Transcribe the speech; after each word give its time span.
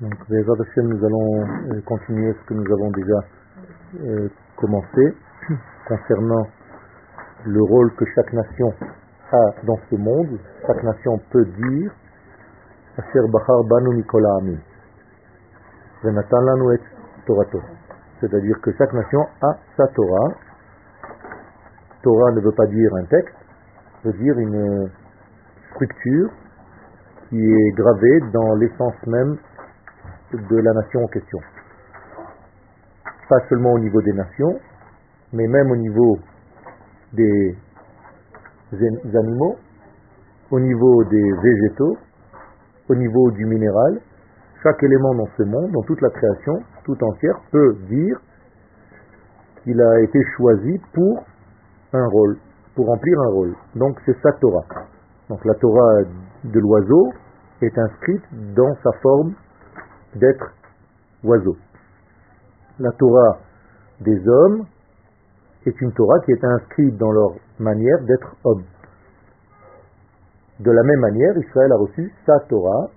Donc, 0.00 0.12
nous 0.28 1.04
allons 1.06 1.46
euh, 1.46 1.80
continuer 1.86 2.32
ce 2.32 2.48
que 2.48 2.54
nous 2.54 2.66
avons 2.72 2.90
déjà 2.90 3.20
euh, 4.00 4.28
commencé 4.56 5.16
concernant 5.86 6.48
le 7.46 7.62
rôle 7.62 7.94
que 7.94 8.04
chaque 8.16 8.32
nation 8.32 8.74
a 9.30 9.54
dans 9.62 9.78
ce 9.88 9.94
monde. 9.94 10.40
Chaque 10.66 10.82
nation 10.82 11.16
peut 11.30 11.44
dire 11.44 11.92
Asher 12.98 13.20
Bachar 13.32 13.62
Banu 13.70 13.94
Mikola 13.94 14.34
Ami. 14.40 14.58
C'est-à-dire 18.20 18.60
que 18.62 18.72
chaque 18.76 18.92
nation 18.94 19.20
a 19.42 19.56
sa 19.76 19.86
Torah. 19.94 20.34
Torah 22.02 22.32
ne 22.32 22.40
veut 22.40 22.54
pas 22.56 22.66
dire 22.66 22.90
un 22.96 23.04
texte, 23.04 23.36
veut 24.04 24.12
dire 24.14 24.36
une 24.40 24.90
structure 25.70 26.30
qui 27.28 27.38
est 27.38 27.70
gravée 27.76 28.20
dans 28.32 28.54
l'essence 28.56 29.06
même 29.06 29.38
de 30.34 30.56
la 30.56 30.72
nation 30.72 31.04
en 31.04 31.08
question. 31.08 31.38
Pas 33.28 33.40
seulement 33.48 33.72
au 33.72 33.78
niveau 33.78 34.02
des 34.02 34.12
nations, 34.12 34.58
mais 35.32 35.46
même 35.46 35.70
au 35.70 35.76
niveau 35.76 36.18
des 37.12 37.56
animaux, 39.14 39.56
au 40.50 40.60
niveau 40.60 41.04
des 41.04 41.32
végétaux, 41.42 41.96
au 42.88 42.94
niveau 42.94 43.30
du 43.32 43.44
minéral. 43.46 44.00
Chaque 44.62 44.82
élément 44.82 45.14
dans 45.14 45.28
ce 45.36 45.42
monde, 45.42 45.72
dans 45.72 45.82
toute 45.82 46.00
la 46.00 46.10
création, 46.10 46.54
tout 46.84 46.96
entière, 47.04 47.38
peut 47.50 47.74
dire 47.88 48.18
qu'il 49.62 49.80
a 49.80 50.00
été 50.00 50.20
choisi 50.36 50.80
pour 50.92 51.24
un 51.92 52.06
rôle, 52.08 52.38
pour 52.74 52.86
remplir 52.86 53.20
un 53.20 53.28
rôle. 53.28 53.54
Donc 53.74 53.98
c'est 54.04 54.16
sa 54.22 54.32
Torah. 54.40 54.64
Donc 55.28 55.44
la 55.44 55.54
Torah 55.54 56.02
de 56.44 56.60
l'oiseau 56.60 57.12
est 57.62 57.78
inscrite 57.78 58.24
dans 58.54 58.74
sa 58.82 58.90
forme 59.02 59.34
d'être 60.16 60.52
oiseau. 61.22 61.56
La 62.78 62.90
Torah 62.92 63.38
des 64.00 64.28
hommes 64.28 64.66
est 65.66 65.80
une 65.80 65.92
Torah 65.92 66.20
qui 66.24 66.32
est 66.32 66.44
inscrite 66.44 66.96
dans 66.96 67.12
leur 67.12 67.34
manière 67.58 68.02
d'être 68.04 68.36
homme. 68.44 68.64
De 70.60 70.70
la 70.70 70.82
même 70.82 71.00
manière, 71.00 71.36
Israël 71.36 71.72
a 71.72 71.76
reçu 71.76 72.12
sa 72.26 72.38
Torah, 72.48 72.90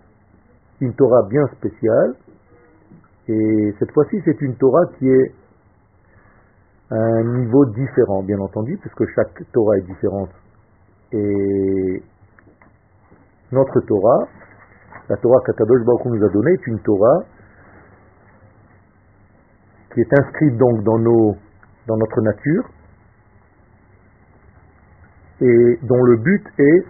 une 0.81 0.93
Torah 0.93 1.23
bien 1.27 1.47
spéciale, 1.57 2.15
et 3.27 3.73
cette 3.79 3.91
fois-ci 3.91 4.21
c'est 4.25 4.39
une 4.41 4.55
Torah 4.57 4.85
qui 4.97 5.09
est 5.09 5.33
à 6.89 6.95
un 6.95 7.23
niveau 7.39 7.65
différent, 7.65 8.23
bien 8.23 8.39
entendu, 8.39 8.77
puisque 8.77 9.05
chaque 9.13 9.51
Torah 9.51 9.77
est 9.77 9.81
différente. 9.81 10.29
Et 11.11 12.01
notre 13.51 13.79
Torah 13.81 14.27
la 15.09 15.17
Torah 15.17 15.39
qu'Akadosh 15.45 15.85
Baruch 15.85 16.05
nous 16.05 16.25
a 16.25 16.29
donnée 16.29 16.51
est 16.51 16.67
une 16.67 16.79
Torah 16.81 17.19
qui 19.93 20.01
est 20.01 20.19
inscrite 20.19 20.57
donc 20.57 20.83
dans, 20.83 20.99
nos, 20.99 21.35
dans 21.87 21.97
notre 21.97 22.21
nature 22.21 22.69
et 25.41 25.79
dont 25.83 26.03
le 26.03 26.17
but 26.17 26.47
est 26.59 26.85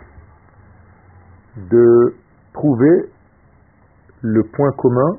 de 1.69 2.15
trouver 2.53 3.09
le 4.21 4.43
point 4.43 4.71
commun 4.77 5.17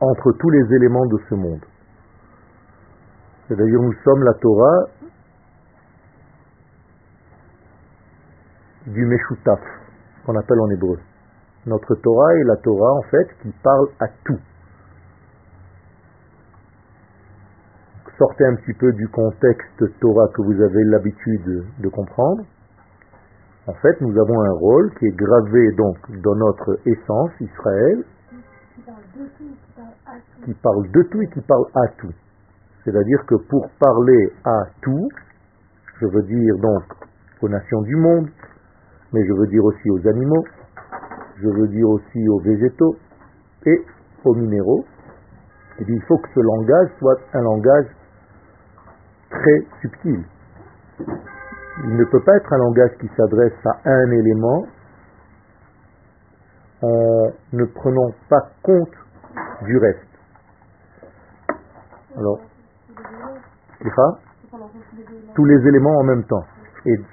entre 0.00 0.32
tous 0.32 0.50
les 0.50 0.74
éléments 0.74 1.06
de 1.06 1.18
ce 1.28 1.34
monde. 1.34 1.64
C'est-à-dire 3.46 3.80
nous 3.80 3.94
sommes 4.04 4.22
la 4.24 4.34
Torah 4.34 4.86
du 8.86 9.04
Meshutaf, 9.04 9.60
qu'on 10.26 10.34
appelle 10.36 10.60
en 10.60 10.70
hébreu. 10.70 10.98
Notre 11.66 11.94
Torah 11.96 12.34
est 12.34 12.44
la 12.44 12.56
Torah 12.56 12.92
en 12.94 13.02
fait 13.02 13.28
qui 13.42 13.52
parle 13.62 13.88
à 14.00 14.08
tout. 14.24 14.40
Sortez 18.18 18.44
un 18.44 18.56
petit 18.56 18.74
peu 18.74 18.92
du 18.92 19.08
contexte 19.08 19.98
Torah 20.00 20.28
que 20.34 20.42
vous 20.42 20.60
avez 20.60 20.84
l'habitude 20.84 21.64
de 21.78 21.88
comprendre. 21.88 22.42
En 23.66 23.74
fait, 23.74 24.00
nous 24.00 24.18
avons 24.18 24.40
un 24.40 24.52
rôle 24.58 24.92
qui 24.98 25.06
est 25.06 25.16
gravé 25.16 25.72
donc 25.76 25.96
dans 26.20 26.34
notre 26.34 26.78
essence, 26.84 27.30
Israël, 27.40 28.04
qui 30.44 30.54
parle 30.54 30.90
de 30.90 31.02
tout 31.04 31.22
et 31.22 31.28
qui 31.28 31.40
parle 31.42 31.66
à 31.74 31.86
tout. 31.98 32.12
C'est-à-dire 32.84 33.24
que 33.26 33.36
pour 33.48 33.68
parler 33.78 34.32
à 34.44 34.64
tout, 34.82 35.08
je 36.00 36.06
veux 36.06 36.22
dire 36.22 36.56
donc 36.58 36.82
aux 37.40 37.48
nations 37.48 37.82
du 37.82 37.94
monde, 37.94 38.28
mais 39.12 39.24
je 39.24 39.32
veux 39.32 39.46
dire 39.46 39.64
aussi 39.64 39.90
aux 39.90 40.08
animaux, 40.08 40.44
je 41.42 41.48
veux 41.48 41.68
dire 41.68 41.88
aussi 41.88 42.28
aux 42.28 42.40
végétaux 42.40 42.96
et 43.66 43.84
aux 44.24 44.34
minéraux, 44.34 44.84
il 45.80 46.02
faut 46.06 46.18
que 46.18 46.28
ce 46.34 46.40
langage 46.40 46.88
soit 46.98 47.18
un 47.34 47.42
langage 47.42 47.86
très 49.30 49.58
subtil. 49.80 50.24
Il 51.84 51.96
ne 51.96 52.04
peut 52.04 52.22
pas 52.24 52.36
être 52.36 52.52
un 52.52 52.58
langage 52.58 52.90
qui 53.00 53.08
s'adresse 53.16 53.58
à 53.64 53.90
un 53.90 54.10
élément 54.10 54.66
en 56.82 57.30
ne 57.52 57.64
prenant 57.64 58.10
pas 58.28 58.50
compte 58.62 58.92
du 59.64 59.78
reste. 59.78 59.98
Alors, 62.16 62.40
tous 65.34 65.44
les 65.44 65.68
éléments 65.68 65.98
en 65.98 66.04
même 66.04 66.24
temps. 66.24 66.44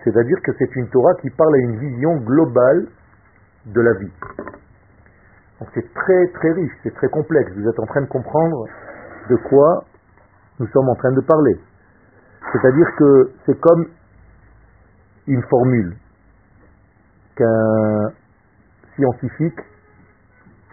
C'est-à-dire 0.03 0.37
que 0.43 0.51
c'est 0.57 0.75
une 0.75 0.89
Torah 0.89 1.13
qui 1.21 1.29
parle 1.31 1.55
à 1.55 1.59
une 1.59 1.79
vision 1.79 2.17
globale 2.17 2.87
de 3.65 3.81
la 3.81 3.93
vie. 3.93 4.11
Donc 5.59 5.69
c'est 5.73 5.93
très 5.93 6.27
très 6.33 6.51
riche, 6.51 6.71
c'est 6.83 6.93
très 6.93 7.09
complexe. 7.09 7.51
Vous 7.55 7.67
êtes 7.67 7.79
en 7.79 7.85
train 7.85 8.01
de 8.01 8.07
comprendre 8.07 8.65
de 9.29 9.35
quoi 9.49 9.85
nous 10.59 10.67
sommes 10.67 10.89
en 10.89 10.95
train 10.95 11.11
de 11.11 11.21
parler. 11.21 11.59
C'est-à-dire 12.51 12.87
que 12.97 13.31
c'est 13.45 13.59
comme 13.59 13.85
une 15.27 15.43
formule 15.43 15.95
qu'un 17.35 18.09
scientifique 18.95 19.59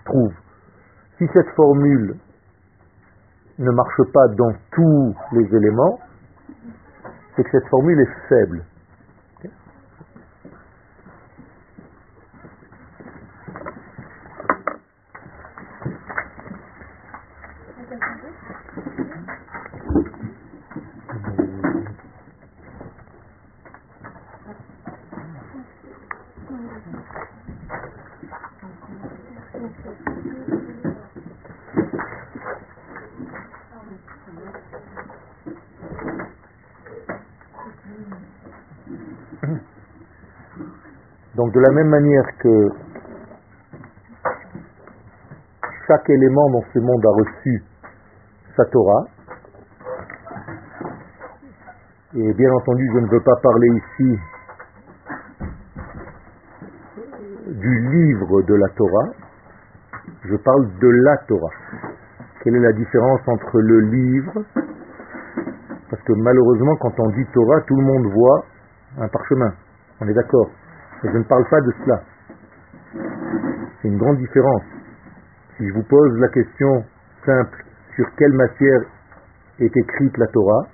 trouve. 0.04 0.32
Si 1.19 1.26
cette 1.32 1.48
formule 1.54 2.16
ne 3.58 3.70
marche 3.70 4.02
pas 4.12 4.28
dans 4.28 4.52
tous 4.72 5.16
les 5.32 5.56
éléments, 5.56 5.98
c'est 7.34 7.42
que 7.44 7.50
cette 7.50 7.69
formule 7.69 8.00
est 8.00 8.28
faible. 8.28 8.64
Donc 41.36 41.52
de 41.52 41.56
la 41.66 41.72
même 41.72 41.88
manière 41.88 42.27
que 42.38 42.69
chaque 45.88 46.09
élément 46.10 46.50
dans 46.50 46.62
ce 46.72 46.78
monde 46.78 47.04
a 47.04 47.10
reçu 47.10 47.65
sa 48.56 48.65
Torah, 48.66 49.04
et 52.15 52.32
bien 52.34 52.53
entendu 52.53 52.88
je 52.94 52.99
ne 53.00 53.09
veux 53.10 53.21
pas 53.21 53.37
parler 53.43 53.69
ici 53.69 54.19
du 57.47 57.88
livre 57.91 58.43
de 58.43 58.55
la 58.55 58.69
Torah, 58.69 59.10
je 60.25 60.37
parle 60.37 60.69
de 60.79 60.88
la 60.88 61.17
Torah. 61.26 61.55
Quelle 62.43 62.55
est 62.56 62.61
la 62.61 62.73
différence 62.75 63.20
entre 63.26 63.58
le 63.58 63.81
livre? 63.81 64.44
Parce 65.90 66.02
que 66.02 66.12
malheureusement 66.12 66.76
quand 66.76 67.00
on 67.00 67.08
dit 67.11 67.26
Torah, 67.32 67.61
tout 67.62 67.75
le 67.75 67.82
monde 67.82 68.12
voit 68.12 68.44
un 68.99 69.08
parchemin. 69.08 69.52
On 70.00 70.06
est 70.06 70.14
d'accord? 70.14 70.49
Je 71.02 71.19
ne 71.19 71.25
parle 71.25 71.44
pas 71.50 71.60
de 71.60 71.72
cela. 71.84 72.02
C'est 73.81 73.88
une 73.88 73.98
grande 73.98 74.19
différence. 74.19 74.62
Si 75.56 75.69
je 75.69 75.72
vous 75.75 75.82
pose 75.84 76.19
la 76.19 76.28
question 76.28 76.84
simple 77.25 77.64
sur 77.94 78.06
quelle 78.16 78.32
matière 78.32 78.81
est 79.58 79.76
écrite 79.76 80.16
la 80.19 80.26
Torah, 80.28 80.66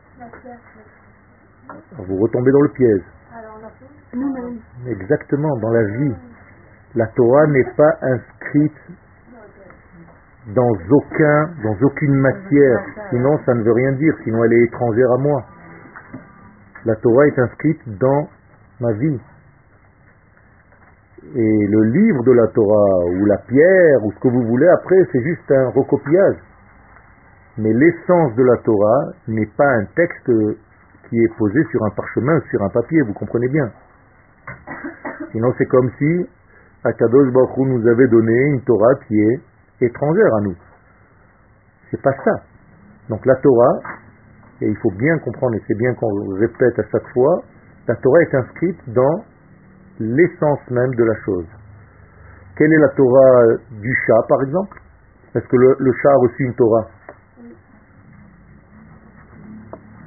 vous 1.98 2.16
retombez 2.16 2.50
dans 2.50 2.62
le 2.62 2.68
piège. 2.70 3.02
Exactement, 4.86 5.56
dans 5.58 5.70
la 5.70 5.84
vie. 5.84 6.14
La 6.94 7.06
Torah 7.08 7.46
n'est 7.46 7.70
pas 7.76 7.96
inscrite 8.02 8.76
dans 10.54 10.70
aucun, 10.90 11.50
dans 11.62 11.86
aucune 11.86 12.14
matière, 12.14 12.84
sinon 13.10 13.38
ça 13.46 13.54
ne 13.54 13.62
veut 13.62 13.72
rien 13.72 13.92
dire, 13.92 14.14
sinon 14.24 14.44
elle 14.44 14.52
est 14.52 14.64
étrangère 14.64 15.10
à 15.12 15.18
moi. 15.18 15.44
La 16.84 16.96
Torah 16.96 17.26
est 17.28 17.38
inscrite 17.38 17.80
dans 17.98 18.28
ma 18.80 18.92
vie, 18.92 19.20
Et 21.34 21.66
le 21.66 21.82
livre 21.84 22.24
de 22.24 22.32
la 22.32 22.46
Torah, 22.48 23.06
ou 23.06 23.24
la 23.26 23.38
pierre, 23.46 24.04
ou 24.04 24.12
ce 24.12 24.18
que 24.18 24.28
vous 24.28 24.42
voulez, 24.42 24.68
après, 24.68 24.96
c'est 25.12 25.22
juste 25.22 25.50
un 25.50 25.70
recopiage. 25.70 26.36
Mais 27.58 27.72
l'essence 27.72 28.34
de 28.34 28.42
la 28.42 28.56
Torah 28.58 29.12
n'est 29.28 29.50
pas 29.56 29.68
un 29.68 29.84
texte 29.94 30.30
qui 31.08 31.22
est 31.22 31.36
posé 31.38 31.62
sur 31.70 31.82
un 31.84 31.90
parchemin, 31.90 32.40
sur 32.50 32.62
un 32.62 32.70
papier, 32.70 33.02
vous 33.02 33.12
comprenez 33.12 33.48
bien. 33.48 33.70
Sinon, 35.30 35.52
c'est 35.58 35.66
comme 35.66 35.90
si 35.98 36.26
Akadosh 36.84 37.32
Baruch 37.32 37.56
nous 37.58 37.86
avait 37.86 38.08
donné 38.08 38.34
une 38.48 38.62
Torah 38.62 38.94
qui 39.06 39.20
est 39.20 39.40
étrangère 39.80 40.34
à 40.34 40.40
nous. 40.40 40.56
C'est 41.90 42.02
pas 42.02 42.14
ça. 42.24 42.42
Donc 43.08 43.24
la 43.26 43.36
Torah, 43.36 43.78
et 44.60 44.68
il 44.68 44.76
faut 44.78 44.90
bien 44.98 45.18
comprendre, 45.18 45.54
et 45.54 45.62
c'est 45.68 45.76
bien 45.76 45.94
qu'on 45.94 46.34
répète 46.34 46.78
à 46.78 46.84
chaque 46.90 47.06
fois, 47.12 47.42
la 47.86 47.94
Torah 47.96 48.22
est 48.22 48.34
inscrite 48.34 48.78
dans 48.88 49.24
l'essence 50.02 50.60
même 50.70 50.94
de 50.94 51.04
la 51.04 51.14
chose. 51.24 51.46
Quelle 52.56 52.72
est 52.72 52.78
la 52.78 52.88
Torah 52.90 53.56
du 53.70 53.94
chat, 54.06 54.22
par 54.28 54.42
exemple? 54.42 54.78
Est-ce 55.34 55.46
que 55.46 55.56
le, 55.56 55.92
chat 56.02 56.10
a 56.10 56.16
reçu 56.16 56.44
une 56.44 56.54
Torah? 56.54 56.86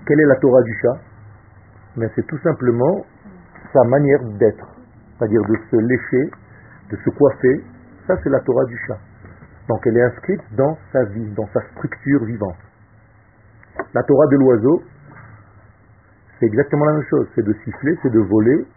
Quelle 0.05 0.19
est 0.19 0.25
la 0.25 0.35
Torah 0.35 0.61
du 0.61 0.73
chat? 0.81 0.97
Mais 1.97 2.07
c'est 2.15 2.27
tout 2.27 2.37
simplement 2.39 3.05
sa 3.73 3.83
manière 3.85 4.23
d'être, 4.37 4.67
c'est-à-dire 5.17 5.41
de 5.41 5.55
se 5.71 5.75
lécher, 5.77 6.31
de 6.91 6.97
se 6.97 7.09
coiffer. 7.09 7.63
Ça, 8.05 8.15
c'est 8.23 8.29
la 8.29 8.39
Torah 8.41 8.65
du 8.65 8.77
chat. 8.85 8.99
Donc 9.67 9.79
elle 9.87 9.97
est 9.97 10.03
inscrite 10.03 10.41
dans 10.55 10.77
sa 10.91 11.03
vie, 11.05 11.33
dans 11.33 11.47
sa 11.47 11.61
structure 11.71 12.23
vivante. 12.25 12.57
La 13.93 14.03
Torah 14.03 14.27
de 14.27 14.37
l'oiseau, 14.37 14.83
c'est 16.39 16.45
exactement 16.45 16.85
la 16.85 16.93
même 16.93 17.07
chose. 17.09 17.27
C'est 17.33 17.45
de 17.45 17.53
siffler, 17.63 17.97
c'est 18.03 18.11
de 18.11 18.19
voler 18.19 18.67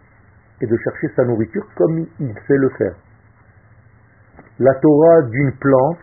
et 0.61 0.67
de 0.67 0.77
chercher 0.77 1.09
sa 1.15 1.23
nourriture 1.25 1.65
comme 1.75 2.05
il 2.19 2.33
sait 2.47 2.57
le 2.57 2.69
faire. 2.77 2.95
La 4.59 4.73
Torah 4.75 5.21
d'une 5.29 5.51
plante, 5.53 5.99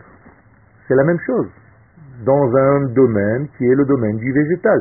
c'est 0.87 0.95
la 0.95 1.03
même 1.03 1.19
chose, 1.25 1.47
dans 2.25 2.55
un 2.57 2.85
domaine 2.93 3.47
qui 3.57 3.65
est 3.65 3.75
le 3.75 3.85
domaine 3.85 4.17
du 4.17 4.31
végétal. 4.31 4.79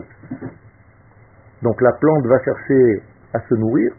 Donc 1.63 1.81
la 1.81 1.93
plante 1.93 2.27
va 2.27 2.39
chercher 2.43 3.03
à 3.35 3.41
se 3.41 3.55
nourrir, 3.55 3.93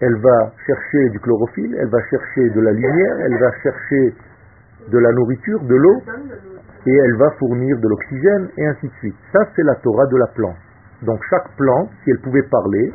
elle 0.00 0.16
va 0.20 0.52
chercher 0.66 1.10
du 1.10 1.20
chlorophylle, 1.20 1.76
elle 1.78 1.88
va 1.88 2.02
chercher 2.10 2.50
de 2.50 2.60
la 2.60 2.72
lumière, 2.72 3.16
elle 3.20 3.38
va 3.38 3.52
chercher 3.62 4.14
de 4.88 4.98
la 4.98 5.12
nourriture, 5.12 5.60
de 5.62 5.76
l'eau, 5.76 6.02
et 6.86 6.92
elle 6.92 7.16
va 7.16 7.30
fournir 7.38 7.78
de 7.78 7.88
l'oxygène, 7.88 8.48
et 8.58 8.66
ainsi 8.66 8.88
de 8.88 8.92
suite. 8.94 9.14
Ça, 9.32 9.38
c'est 9.54 9.62
la 9.62 9.76
Torah 9.76 10.06
de 10.06 10.16
la 10.16 10.26
plante. 10.34 10.56
Donc 11.02 11.20
chaque 11.30 11.56
plante, 11.56 11.90
si 12.02 12.10
elle 12.10 12.20
pouvait 12.20 12.42
parler, 12.50 12.92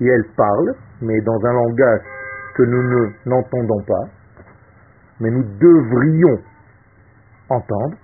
et 0.00 0.06
elle 0.06 0.24
parle, 0.36 0.74
mais 1.02 1.20
dans 1.20 1.44
un 1.44 1.52
langage 1.52 2.00
que 2.54 2.62
nous 2.62 3.12
n'entendons 3.26 3.82
pas, 3.86 4.04
mais 5.20 5.30
nous 5.30 5.42
devrions 5.42 6.38
entendre, 7.48 7.96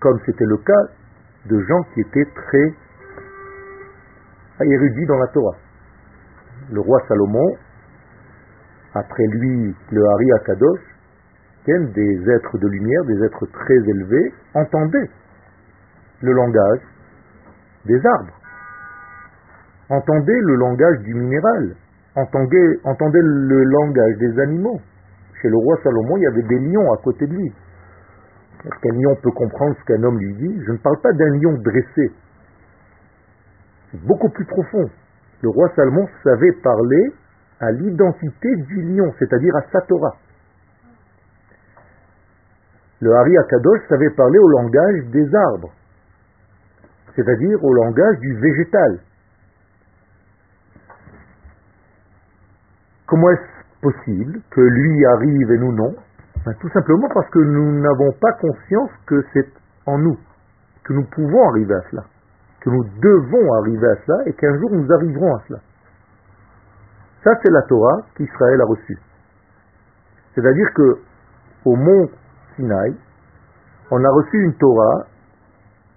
comme 0.00 0.18
c'était 0.24 0.46
le 0.46 0.56
cas 0.58 0.82
de 1.46 1.60
gens 1.60 1.82
qui 1.94 2.00
étaient 2.00 2.28
très 2.34 2.74
érudits 4.60 5.06
dans 5.06 5.18
la 5.18 5.26
Torah. 5.28 5.56
Le 6.72 6.80
roi 6.80 7.00
Salomon, 7.08 7.56
après 8.94 9.26
lui 9.26 9.74
le 9.90 10.06
Hari 10.06 10.32
Akadosh, 10.32 10.80
des 11.66 12.30
êtres 12.30 12.58
de 12.58 12.66
lumière, 12.66 13.04
des 13.04 13.22
êtres 13.24 13.46
très 13.52 13.74
élevés, 13.74 14.32
entendaient 14.54 15.10
le 16.22 16.32
langage 16.32 16.80
des 17.84 18.00
arbres, 18.06 18.37
entendaient 19.90 20.40
le 20.40 20.54
langage 20.56 20.98
du 21.00 21.14
minéral, 21.14 21.74
entendaient, 22.14 22.78
entendaient 22.84 23.22
le 23.22 23.64
langage 23.64 24.16
des 24.18 24.40
animaux. 24.40 24.80
Chez 25.40 25.48
le 25.48 25.56
roi 25.56 25.76
Salomon, 25.82 26.16
il 26.16 26.22
y 26.22 26.26
avait 26.26 26.42
des 26.42 26.58
lions 26.58 26.92
à 26.92 26.96
côté 26.98 27.26
de 27.26 27.34
lui. 27.34 27.52
Est-ce 28.64 28.80
qu'un 28.82 28.94
lion 28.94 29.14
peut 29.22 29.30
comprendre 29.30 29.76
ce 29.78 29.84
qu'un 29.84 30.02
homme 30.02 30.18
lui 30.18 30.34
dit 30.34 30.60
Je 30.66 30.72
ne 30.72 30.78
parle 30.78 31.00
pas 31.00 31.12
d'un 31.12 31.30
lion 31.38 31.52
dressé. 31.62 32.12
C'est 33.90 34.04
beaucoup 34.04 34.28
plus 34.30 34.44
profond. 34.44 34.90
Le 35.42 35.48
roi 35.48 35.70
Salomon 35.76 36.06
savait 36.24 36.52
parler 36.62 37.12
à 37.60 37.70
l'identité 37.70 38.56
du 38.56 38.82
lion, 38.82 39.12
c'est-à-dire 39.18 39.54
à 39.56 39.62
sa 39.72 39.80
Torah. 39.82 40.16
Le 43.00 43.14
Hari 43.14 43.38
Akadosh 43.38 43.80
savait 43.88 44.10
parler 44.10 44.38
au 44.38 44.48
langage 44.48 45.04
des 45.12 45.34
arbres, 45.34 45.72
c'est-à-dire 47.14 47.62
au 47.62 47.72
langage 47.72 48.18
du 48.18 48.34
végétal. 48.40 48.98
Comment 53.08 53.30
est-ce 53.30 53.80
possible 53.80 54.40
que 54.50 54.60
lui 54.60 55.06
arrive 55.06 55.50
et 55.50 55.58
nous 55.58 55.72
non? 55.72 55.94
Ben, 56.44 56.54
Tout 56.60 56.68
simplement 56.68 57.08
parce 57.12 57.28
que 57.30 57.38
nous 57.40 57.80
n'avons 57.80 58.12
pas 58.20 58.32
conscience 58.34 58.90
que 59.06 59.24
c'est 59.32 59.48
en 59.86 59.98
nous, 59.98 60.18
que 60.84 60.92
nous 60.92 61.04
pouvons 61.10 61.48
arriver 61.48 61.74
à 61.74 61.82
cela, 61.90 62.04
que 62.60 62.70
nous 62.70 62.84
devons 63.02 63.52
arriver 63.54 63.88
à 63.88 63.96
cela 64.04 64.18
et 64.26 64.32
qu'un 64.34 64.56
jour 64.58 64.70
nous 64.72 64.92
arriverons 64.92 65.34
à 65.34 65.42
cela. 65.48 65.58
Ça, 67.24 67.32
c'est 67.42 67.50
la 67.50 67.62
Torah 67.62 68.02
qu'Israël 68.14 68.60
a 68.60 68.64
reçue. 68.66 68.98
C'est-à-dire 70.34 70.72
que 70.74 70.98
au 71.64 71.74
mont 71.74 72.08
on 73.90 74.04
a 74.04 74.10
reçu 74.10 74.36
une 74.42 74.54
Torah 74.54 75.06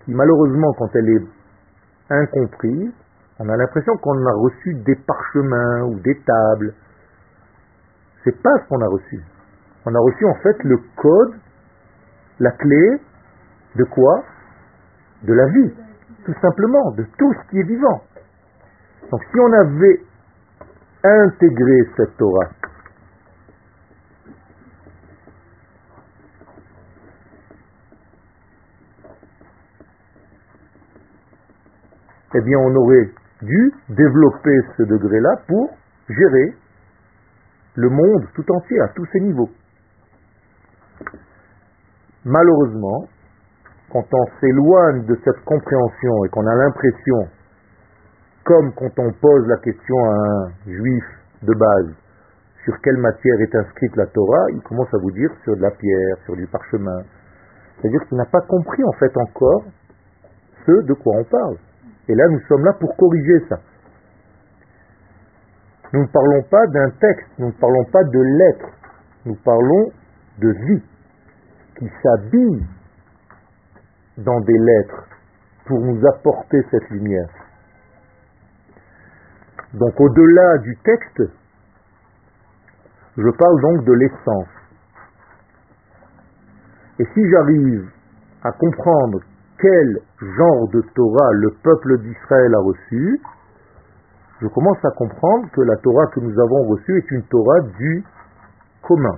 qui 0.06 0.14
malheureusement 0.14 0.74
quand 0.78 0.90
elle 0.96 1.10
est 1.10 1.26
incomprise, 2.10 2.92
on 3.40 3.50
a 3.50 3.58
l'impression 3.58 3.98
qu'on 3.98 4.26
a 4.26 4.34
reçu 4.34 4.76
des 4.86 4.96
parchemins 4.96 5.84
ou 5.86 6.00
des 6.00 6.20
tables. 6.24 6.74
C'est 8.24 8.42
pas 8.42 8.58
ce 8.60 8.68
qu'on 8.68 8.82
a 8.82 8.88
reçu. 8.88 9.20
On 9.86 9.96
a 9.96 10.00
reçu 10.00 10.26
en 10.26 10.36
fait 10.36 10.64
le 10.64 10.78
code, 10.96 11.36
la 12.40 12.52
clé 12.52 13.02
de 13.76 13.84
quoi? 13.86 14.24
De 15.24 15.34
la 15.34 15.48
vie, 15.48 15.74
tout 16.26 16.34
simplement, 16.42 16.92
de 16.92 17.04
tout 17.18 17.34
ce 17.34 17.50
qui 17.50 17.60
est 17.60 17.68
vivant. 17.68 18.02
Donc 19.12 19.22
si 19.32 19.40
on 19.40 19.54
avait 19.54 20.02
intégré 21.04 21.90
cette 21.98 22.16
Torah 22.18 22.50
eh 32.34 32.42
bien 32.42 32.58
on 32.60 32.76
aurait 32.76 33.10
dû 33.42 33.74
développer 33.90 34.60
ce 34.78 34.84
degré-là 34.84 35.36
pour 35.48 35.76
gérer 36.08 36.54
le 37.76 37.90
monde 37.90 38.26
tout 38.36 38.46
entier 38.52 38.80
à 38.82 38.88
tous 38.90 39.06
ses 39.14 39.20
niveaux. 39.22 39.50
Malheureusement, 42.26 43.08
quand 43.92 44.06
on 44.14 44.26
s'éloigne 44.40 45.06
de 45.06 45.18
cette 45.24 45.44
compréhension 45.44 46.26
et 46.26 46.30
qu'on 46.30 46.46
a 46.46 46.56
l'impression, 46.56 47.28
comme 48.44 48.72
quand 48.74 49.00
on 49.00 49.12
pose 49.14 49.48
la 49.48 49.58
question 49.58 49.98
à 50.06 50.14
un 50.14 50.52
juif 50.66 51.04
de 51.44 51.54
base, 51.54 51.96
sur 52.64 52.80
quelle 52.82 52.98
matière 52.98 53.40
est 53.42 53.56
inscrite 53.56 53.96
la 53.96 54.06
Torah, 54.08 54.46
il 54.54 54.62
commence 54.62 54.94
à 54.94 54.98
vous 54.98 55.12
dire 55.12 55.32
sur 55.44 55.56
de 55.56 55.62
la 55.62 55.72
pierre, 55.72 56.18
sur 56.26 56.36
du 56.36 56.46
parchemin. 56.48 57.02
C'est-à-dire 57.78 58.02
qu'il 58.08 58.18
n'a 58.18 58.26
pas 58.26 58.42
compris 58.42 58.84
en 58.84 58.92
fait 58.94 59.12
encore 59.18 59.64
ce 60.66 60.72
de 60.86 60.94
quoi 60.94 61.16
on 61.18 61.24
parle. 61.24 61.58
Et 62.08 62.14
là, 62.14 62.28
nous 62.30 62.40
sommes 62.48 62.64
là 62.64 62.74
pour 62.80 62.96
corriger 62.96 63.46
ça. 63.50 63.58
Nous 65.94 66.02
ne 66.02 66.08
parlons 66.08 66.44
pas 66.50 66.68
d'un 66.68 66.90
texte, 67.02 67.28
nous 67.38 67.48
ne 67.48 67.60
parlons 67.60 67.84
pas 67.92 68.04
de 68.04 68.20
lettres, 68.20 68.70
nous 69.26 69.36
parlons 69.44 69.92
de 70.40 70.50
vie 70.50 70.84
qui 71.78 71.90
s'habille 72.02 72.66
dans 74.18 74.40
des 74.42 74.58
lettres 74.58 75.08
pour 75.66 75.80
nous 75.82 76.00
apporter 76.08 76.66
cette 76.72 76.90
lumière. 76.92 77.30
Donc 79.74 80.00
au-delà 80.00 80.58
du 80.60 80.78
texte, 80.84 81.24
je 83.18 83.30
parle 83.38 83.62
donc 83.62 83.86
de 83.86 83.94
l'essence. 83.94 84.48
Et 87.00 87.06
si 87.14 87.30
j'arrive 87.30 87.90
à 88.44 88.52
comprendre 88.52 89.20
quel 89.60 89.98
genre 90.38 90.70
de 90.70 90.82
Torah 90.96 91.32
le 91.34 91.52
peuple 91.64 92.00
d'Israël 92.00 92.54
a 92.56 92.60
reçu, 92.60 93.22
je 94.42 94.48
commence 94.48 94.84
à 94.84 94.90
comprendre 94.92 95.50
que 95.52 95.62
la 95.62 95.78
Torah 95.78 96.08
que 96.08 96.20
nous 96.20 96.40
avons 96.40 96.68
reçue 96.70 96.98
est 96.98 97.12
une 97.12 97.24
Torah 97.24 97.62
du 97.78 98.04
commun. 98.82 99.18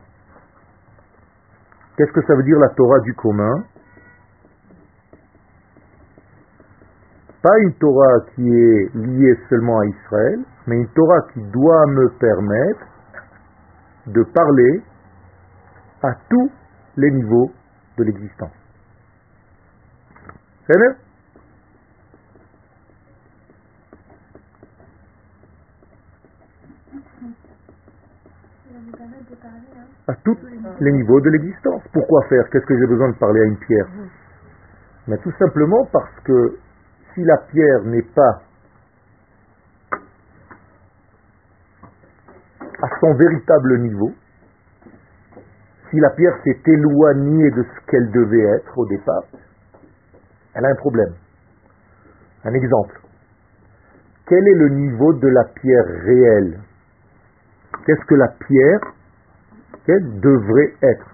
Qu'est-ce 1.95 2.11
que 2.11 2.21
ça 2.27 2.35
veut 2.35 2.43
dire 2.43 2.59
la 2.59 2.69
Torah 2.69 2.99
du 2.99 3.13
commun? 3.13 3.63
Pas 7.41 7.57
une 7.59 7.73
Torah 7.75 8.19
qui 8.35 8.47
est 8.47 8.95
liée 8.95 9.37
seulement 9.49 9.79
à 9.79 9.85
Israël, 9.85 10.39
mais 10.67 10.77
une 10.77 10.89
Torah 10.89 11.21
qui 11.33 11.41
doit 11.51 11.85
me 11.87 12.09
permettre 12.19 12.85
de 14.07 14.23
parler 14.23 14.83
à 16.03 16.15
tous 16.29 16.51
les 16.97 17.11
niveaux 17.11 17.51
de 17.97 18.03
l'existence. 18.03 18.51
C'est 20.67 20.77
vrai 20.77 21.02
à 30.07 30.13
tous 30.23 30.37
les 30.79 30.91
niveaux 30.91 31.21
de 31.21 31.29
l'existence. 31.29 31.83
Pourquoi 31.93 32.21
faire? 32.27 32.49
Qu'est-ce 32.49 32.65
que 32.65 32.77
j'ai 32.77 32.87
besoin 32.87 33.09
de 33.09 33.17
parler 33.17 33.41
à 33.41 33.45
une 33.45 33.57
pierre? 33.57 33.87
Mais 35.07 35.17
tout 35.17 35.31
simplement 35.37 35.85
parce 35.91 36.19
que 36.23 36.57
si 37.13 37.23
la 37.23 37.37
pierre 37.37 37.83
n'est 37.85 38.07
pas 38.15 38.41
à 42.81 42.87
son 42.99 43.13
véritable 43.15 43.79
niveau, 43.79 44.11
si 45.89 45.99
la 45.99 46.09
pierre 46.09 46.35
s'est 46.43 46.61
éloignée 46.65 47.51
de 47.51 47.63
ce 47.63 47.91
qu'elle 47.91 48.11
devait 48.11 48.55
être 48.55 48.77
au 48.77 48.85
départ, 48.87 49.23
elle 50.55 50.65
a 50.65 50.69
un 50.69 50.75
problème. 50.75 51.13
Un 52.43 52.53
exemple. 52.53 52.99
Quel 54.27 54.45
est 54.47 54.55
le 54.55 54.69
niveau 54.69 55.13
de 55.13 55.27
la 55.27 55.43
pierre 55.45 55.85
réelle? 56.03 56.59
Qu'est-ce 57.85 58.05
que 58.05 58.15
la 58.15 58.29
pierre 58.29 58.79
qu'elle 59.85 60.19
devrait 60.19 60.73
être 60.81 61.13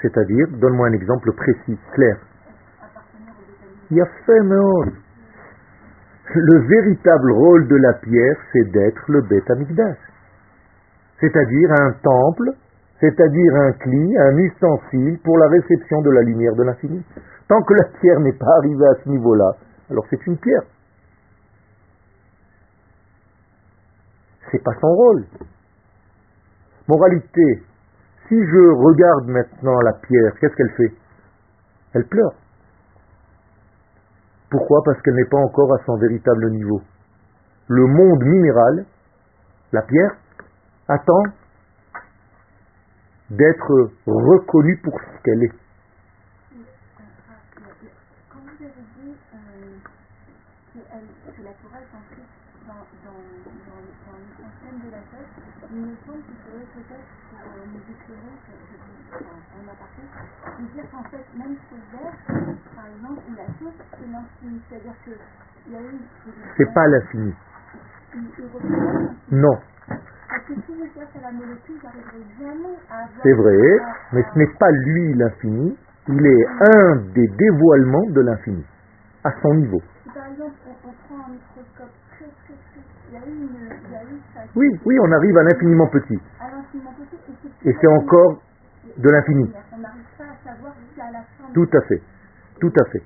C'est-à-dire, 0.00 0.46
donne-moi 0.58 0.88
un 0.88 0.92
exemple 0.92 1.30
précis, 1.32 1.78
clair. 1.94 2.16
Le 6.32 6.58
véritable 6.68 7.32
rôle 7.32 7.68
de 7.68 7.76
la 7.76 7.92
pierre, 7.94 8.36
c'est 8.52 8.70
d'être 8.70 9.02
le 9.08 9.20
bêta 9.22 9.54
C'est-à-dire 11.20 11.72
un 11.72 11.92
temple, 12.02 12.50
c'est-à-dire 13.00 13.54
un 13.56 13.72
cli, 13.72 14.16
un 14.18 14.36
ustensile 14.38 15.18
pour 15.24 15.36
la 15.38 15.48
réception 15.48 16.00
de 16.02 16.10
la 16.10 16.22
lumière 16.22 16.54
de 16.54 16.62
l'infini. 16.62 17.04
Tant 17.48 17.60
que 17.62 17.74
la 17.74 17.84
pierre 18.00 18.20
n'est 18.20 18.38
pas 18.38 18.56
arrivée 18.58 18.86
à 18.86 18.94
ce 19.04 19.08
niveau-là, 19.08 19.52
alors 19.90 20.06
c'est 20.08 20.24
une 20.26 20.38
pierre. 20.38 20.62
C'est 24.50 24.62
pas 24.62 24.72
son 24.80 24.88
rôle. 24.88 25.26
Moralité, 26.88 27.62
si 28.28 28.34
je 28.34 28.74
regarde 28.86 29.28
maintenant 29.28 29.78
la 29.80 29.92
pierre, 29.92 30.32
qu'est-ce 30.40 30.54
qu'elle 30.54 30.74
fait? 30.76 30.94
Elle 31.94 32.06
pleure. 32.06 32.34
Pourquoi? 34.50 34.82
Parce 34.84 35.00
qu'elle 35.02 35.14
n'est 35.14 35.30
pas 35.30 35.38
encore 35.38 35.72
à 35.74 35.84
son 35.84 35.96
véritable 35.96 36.50
niveau. 36.50 36.82
Le 37.68 37.86
monde 37.86 38.24
minéral, 38.24 38.86
la 39.72 39.82
pierre, 39.82 40.16
attend 40.88 41.22
d'être 43.30 43.90
reconnue 44.06 44.80
pour 44.82 44.98
ce 44.98 45.22
qu'elle 45.22 45.44
est. 45.44 45.52
il 55.72 55.86
me 55.86 55.94
semble 56.04 56.22
qu'il 56.24 56.34
faudrait 56.42 56.66
peut-être 56.74 57.10
pour 57.30 57.38
nous 57.66 57.78
éclairer, 57.78 58.34
en 59.54 59.68
aparté, 59.70 60.02
de 60.58 60.66
dire 60.74 60.90
qu'en 60.90 61.04
fait, 61.04 61.26
même 61.36 61.56
ce 61.70 61.76
verre, 61.96 62.16
par 62.74 62.86
exemple, 62.86 63.22
ou 63.28 63.34
la 63.36 63.46
source, 63.46 63.78
c'est 63.92 64.00
l'infini. 64.00 64.00
C'est-à-dire 64.00 64.00
qu'il 64.00 64.02
y 64.02 64.02
a 64.02 64.06
eu. 64.06 64.06
C'est 64.06 64.06
pas 64.06 64.06
l'infini. 64.06 64.06
Non. 64.06 64.06
Parce 64.06 64.06
que 64.06 64.06
si 64.06 64.06
je 64.06 64.06
cherche 64.06 64.06
à 64.06 64.06
la 64.06 64.06
molécule, 64.06 64.08
j'arriverai 71.82 72.22
jamais 72.38 72.76
à 72.90 72.94
avoir. 72.94 73.22
C'est 73.22 73.32
vrai, 73.32 73.78
mais 74.12 74.24
ce 74.32 74.38
n'est 74.38 74.54
pas 74.58 74.70
lui 74.70 75.14
l'infini, 75.14 75.76
il 76.08 76.26
est 76.26 76.46
un 76.76 76.96
des 77.14 77.28
dévoilements 77.28 78.10
de 78.10 78.20
l'infini, 78.20 78.64
à 79.24 79.32
son 79.42 79.54
niveau. 79.54 79.82
Oui, 84.56 84.68
oui, 84.84 84.98
on 85.00 85.12
arrive 85.12 85.38
à 85.38 85.42
l'infiniment 85.44 85.86
petit. 85.88 86.20
Et 87.64 87.76
c'est 87.80 87.86
encore 87.86 88.42
de 88.96 89.10
l'infini. 89.10 89.52
Tout 91.54 91.68
à 91.72 91.80
fait. 91.82 92.02
Tout 92.60 92.72
à 92.80 92.84
fait. 92.90 93.02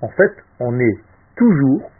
En 0.00 0.08
fait, 0.08 0.32
on 0.60 0.78
est 0.78 0.98
toujours 1.36 1.90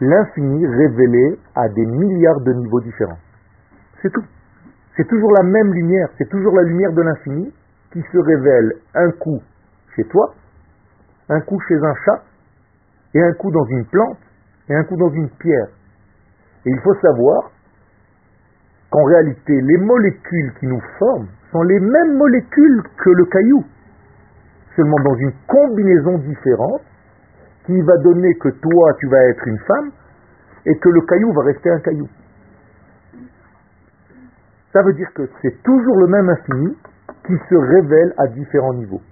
l'infini 0.00 0.66
révélé 0.66 1.38
à 1.54 1.68
des 1.68 1.86
milliards 1.86 2.40
de 2.40 2.52
niveaux 2.52 2.80
différents. 2.80 3.18
C'est 4.02 4.12
tout. 4.12 4.24
C'est 4.96 5.06
toujours 5.06 5.32
la 5.32 5.44
même 5.44 5.72
lumière, 5.72 6.08
c'est 6.18 6.28
toujours 6.28 6.54
la 6.56 6.62
lumière 6.62 6.92
de 6.92 7.02
l'infini 7.02 7.54
qui 7.92 8.02
se 8.02 8.18
révèle 8.18 8.72
un 8.94 9.10
coup 9.12 9.40
chez 9.94 10.04
toi, 10.04 10.34
un 11.28 11.40
coup 11.40 11.58
chez 11.68 11.76
un 11.76 11.94
chat 12.04 12.22
et 13.14 13.22
un 13.22 13.32
coup 13.34 13.50
dans 13.50 13.64
une 13.64 13.86
plante 13.86 14.18
et 14.68 14.74
un 14.74 14.84
coup 14.84 14.96
dans 14.96 15.10
une 15.10 15.30
pierre. 15.38 15.68
Et 16.66 16.70
il 16.70 16.80
faut 16.80 16.94
savoir 16.94 17.50
qu'en 18.90 19.04
réalité, 19.04 19.60
les 19.60 19.78
molécules 19.78 20.52
qui 20.58 20.66
nous 20.66 20.80
forment 20.98 21.28
sont 21.52 21.62
les 21.62 21.80
mêmes 21.80 22.16
molécules 22.16 22.82
que 22.98 23.10
le 23.10 23.24
caillou, 23.26 23.64
seulement 24.78 25.02
dans 25.02 25.16
une 25.16 25.32
combinaison 25.48 26.18
différente 26.18 26.82
qui 27.66 27.80
va 27.82 27.96
donner 27.98 28.32
que 28.36 28.48
toi, 28.48 28.94
tu 29.00 29.08
vas 29.08 29.24
être 29.24 29.46
une 29.46 29.58
femme 29.58 29.90
et 30.64 30.78
que 30.78 30.88
le 30.88 31.00
caillou 31.02 31.32
va 31.32 31.42
rester 31.42 31.70
un 31.70 31.80
caillou. 31.80 32.08
Ça 34.72 34.82
veut 34.82 34.92
dire 34.92 35.08
que 35.14 35.28
c'est 35.42 35.62
toujours 35.62 35.96
le 35.98 36.06
même 36.06 36.28
infini 36.28 36.76
qui 37.26 37.34
se 37.50 37.54
révèle 37.56 38.14
à 38.18 38.28
différents 38.28 38.74
niveaux. 38.74 39.02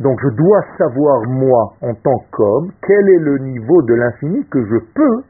Donc 0.00 0.18
je 0.22 0.28
dois 0.34 0.60
savoir, 0.78 1.22
moi, 1.28 1.74
en 1.82 1.94
tant 1.94 2.18
qu'homme, 2.32 2.70
quel 2.86 3.08
est 3.08 3.18
le 3.18 3.38
niveau 3.38 3.82
de 3.82 3.94
l'infini 3.94 4.46
que 4.48 4.64
je 4.64 4.78
peux 4.94 5.22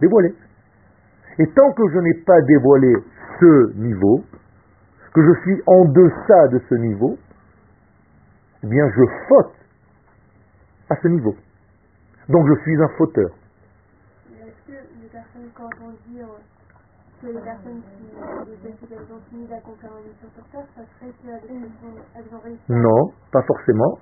dévoiler. 0.00 0.34
Et 1.38 1.46
tant 1.48 1.72
que 1.72 1.88
je 1.92 1.98
n'ai 1.98 2.22
pas 2.26 2.40
dévoilé 2.42 2.94
ce 3.40 3.78
niveau, 3.78 4.22
que 5.14 5.22
je 5.22 5.40
suis 5.40 5.62
en 5.66 5.84
deçà 5.86 6.48
de 6.48 6.60
ce 6.68 6.74
niveau, 6.76 7.16
eh 8.62 8.66
bien 8.66 8.88
je 8.96 9.02
faute 9.28 9.54
à 10.90 10.96
ce 10.96 11.08
niveau. 11.08 11.34
Donc 12.28 12.46
je 12.48 12.60
suis 12.62 12.82
un 12.82 12.88
fauteur. 12.98 13.30
Est-ce 14.30 14.66
que 14.66 14.78
les 15.02 15.08
personnes, 15.08 15.50
quand 15.54 15.70
on 15.82 15.90
dit 16.08 16.20
que 17.20 17.26
les 17.26 17.40
personnes 17.40 17.82
qui 17.82 19.12
ont 19.12 19.20
fini 19.28 19.52
accomplir 19.52 19.90
une 19.98 20.10
mission 20.10 20.28
sur 20.34 20.44
Terre, 20.50 20.66
ça 20.76 20.82
serait 20.98 21.12
qu'elles 21.22 22.34
ont 22.34 22.40
réussi 22.40 22.62
Non, 22.68 23.12
pas 23.32 23.42
forcément 23.42 23.98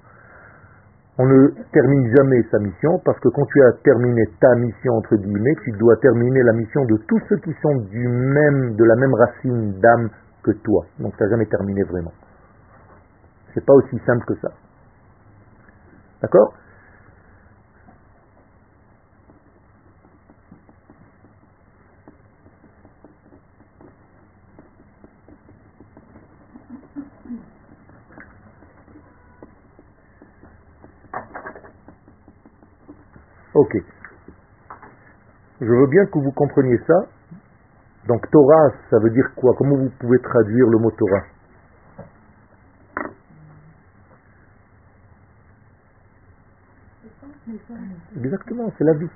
on 1.21 1.27
ne 1.27 1.49
termine 1.73 2.15
jamais 2.17 2.45
sa 2.49 2.61
mission 2.61 3.01
parce 3.05 3.19
que 3.19 3.29
quand 3.29 3.45
tu 3.47 3.61
as 3.65 3.73
terminé 3.83 4.23
ta 4.41 4.55
mission 4.55 4.95
entre 4.95 5.17
guillemets, 5.17 5.55
tu 5.65 5.73
dois 5.73 5.97
terminer 5.97 6.43
la 6.45 6.53
mission 6.53 6.85
de 6.85 6.97
tous 7.09 7.21
ceux 7.29 7.39
qui 7.39 7.53
sont 7.61 7.75
du 7.91 8.07
même, 8.07 8.77
de 8.77 8.85
la 8.85 8.95
même 8.95 9.15
racine 9.15 9.81
d'âme 9.81 10.11
que 10.45 10.53
toi. 10.63 10.87
Donc 11.01 11.17
tu 11.17 11.23
n'as 11.25 11.31
jamais 11.31 11.47
terminé 11.47 11.83
vraiment. 11.83 12.13
C'est 13.59 13.67
pas 13.67 13.75
aussi 13.75 13.99
simple 14.07 14.25
que 14.25 14.37
ça. 14.37 14.51
D'accord? 16.23 16.55
Ok. 33.55 33.77
Je 35.61 35.67
veux 35.67 35.87
bien 35.89 36.07
que 36.07 36.21
vous 36.21 36.31
compreniez 36.31 36.79
ça. 36.87 36.95
Donc 38.07 38.31
Torah, 38.31 38.71
ça 38.89 39.01
veut 39.01 39.11
dire 39.11 39.29
quoi? 39.35 39.53
Comment 39.59 39.79
vous 39.79 39.91
pouvez 39.99 40.21
traduire 40.21 40.69
le 40.69 40.79
mot 40.79 40.93
Torah? 40.93 41.38
Exactement, 48.17 48.73
c'est 48.77 48.85
la 48.85 48.95
vie. 48.95 49.11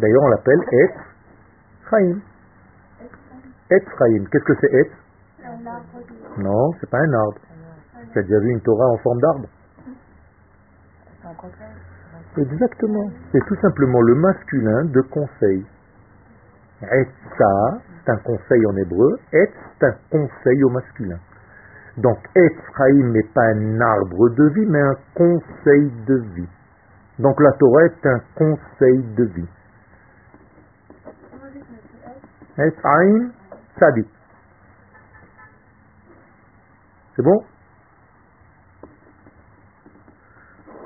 D'ailleurs, 0.00 0.22
on 0.22 0.28
l'appelle 0.28 0.60
Et 0.72 0.88
Chaim. 1.90 2.20
Et 3.70 3.80
Chaim. 3.98 4.24
Qu'est-ce 4.30 4.44
que 4.44 4.54
c'est 4.60 4.72
Et 4.72 4.90
Non, 6.38 6.70
c'est 6.80 6.90
pas 6.90 6.98
un 6.98 7.12
arbre. 7.12 7.38
Tu 8.12 8.18
as 8.18 8.22
déjà 8.22 8.38
vu 8.38 8.50
une 8.50 8.60
Torah 8.60 8.88
en 8.88 8.98
forme 8.98 9.20
d'arbre 9.20 9.48
Exactement. 12.36 13.10
C'est 13.32 13.44
tout 13.46 13.56
simplement 13.60 14.00
le 14.00 14.14
masculin 14.14 14.84
de 14.84 15.00
conseil. 15.02 15.66
Etza, 16.82 17.80
c'est 18.04 18.12
un 18.12 18.18
conseil 18.18 18.66
en 18.66 18.76
hébreu. 18.76 19.18
Et, 19.32 19.50
c'est 19.78 19.86
un 19.86 19.96
conseil 20.10 20.64
au 20.64 20.70
masculin. 20.70 21.18
Donc, 21.98 22.18
Ephraim 22.34 23.12
n'est 23.12 23.28
pas 23.34 23.44
un 23.44 23.80
arbre 23.80 24.28
de 24.30 24.48
vie, 24.54 24.66
mais 24.66 24.80
un 24.80 24.96
conseil 25.14 25.90
de 26.06 26.16
vie. 26.34 26.48
Donc, 27.18 27.40
la 27.40 27.52
Torah 27.52 27.84
est 27.84 28.06
un 28.06 28.20
conseil 28.36 29.02
de 29.16 29.24
vie. 29.24 29.48
Ephraim, 32.58 33.30
Sadi. 33.78 34.06
C'est 37.14 37.22
bon? 37.22 37.42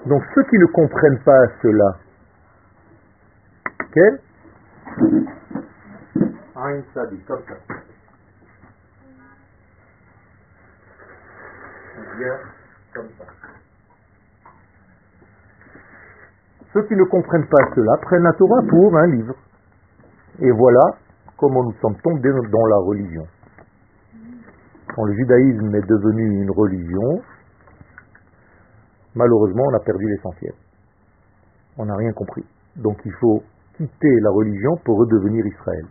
Donc 0.06 0.22
ceux 0.34 0.42
qui 0.44 0.58
ne 0.58 0.66
comprennent 0.66 1.22
pas 1.24 1.46
cela, 1.62 1.96
ok? 3.80 3.98
Comme 6.54 7.42
ça. 7.46 7.81
Ceux 16.72 16.82
qui 16.86 16.94
ne 16.94 17.04
comprennent 17.04 17.48
pas 17.48 17.64
cela 17.74 17.96
prennent 18.02 18.22
la 18.22 18.32
Torah 18.32 18.62
pour 18.68 18.96
un 18.96 19.06
livre. 19.08 19.34
Et 20.40 20.50
voilà 20.50 20.96
comment 21.36 21.64
nous 21.64 21.74
sommes 21.80 21.96
tombés 22.02 22.30
dans 22.30 22.66
la 22.66 22.76
religion. 22.78 23.26
Quand 24.94 25.04
le 25.04 25.14
judaïsme 25.14 25.74
est 25.74 25.86
devenu 25.86 26.42
une 26.42 26.50
religion, 26.50 27.22
malheureusement, 29.14 29.64
on 29.66 29.74
a 29.74 29.80
perdu 29.80 30.06
l'essentiel. 30.08 30.52
On 31.78 31.86
n'a 31.86 31.96
rien 31.96 32.12
compris. 32.12 32.44
Donc 32.76 32.98
il 33.04 33.12
faut 33.20 33.42
quitter 33.76 34.20
la 34.20 34.30
religion 34.30 34.76
pour 34.84 34.98
redevenir 34.98 35.46
Israël. 35.46 35.86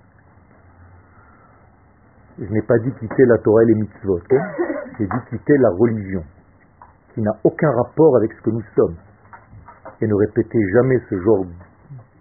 Je 2.39 2.51
n'ai 2.51 2.61
pas 2.61 2.77
dit 2.79 2.91
quitter 2.99 3.25
la 3.25 3.37
Torah 3.39 3.63
et 3.63 3.65
les 3.67 3.75
mitzvot. 3.75 4.19
Hein. 4.31 4.70
Quitter 5.29 5.57
la 5.57 5.69
religion, 5.69 6.23
qui 7.13 7.21
n'a 7.21 7.31
aucun 7.43 7.71
rapport 7.71 8.17
avec 8.17 8.31
ce 8.33 8.41
que 8.41 8.49
nous 8.51 8.63
sommes. 8.75 8.95
Et 10.01 10.07
ne 10.07 10.13
répétez 10.13 10.59
jamais 10.73 10.99
ce 11.09 11.19
genre 11.21 11.45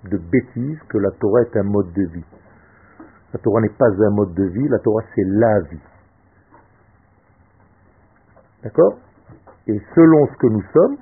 de 0.04 0.16
bêtises 0.16 0.78
que 0.88 0.98
la 0.98 1.10
Torah 1.12 1.42
est 1.42 1.56
un 1.56 1.64
mode 1.64 1.92
de 1.92 2.02
vie. 2.02 2.24
La 3.32 3.38
Torah 3.40 3.60
n'est 3.60 3.76
pas 3.78 3.88
un 3.88 4.10
mode 4.10 4.34
de 4.34 4.44
vie, 4.44 4.68
la 4.68 4.78
Torah 4.78 5.02
c'est 5.14 5.26
la 5.26 5.60
vie. 5.60 5.80
D'accord? 8.62 8.98
Et 9.66 9.80
selon 9.94 10.26
ce 10.26 10.36
que 10.38 10.46
nous 10.48 10.64
sommes, 10.72 10.96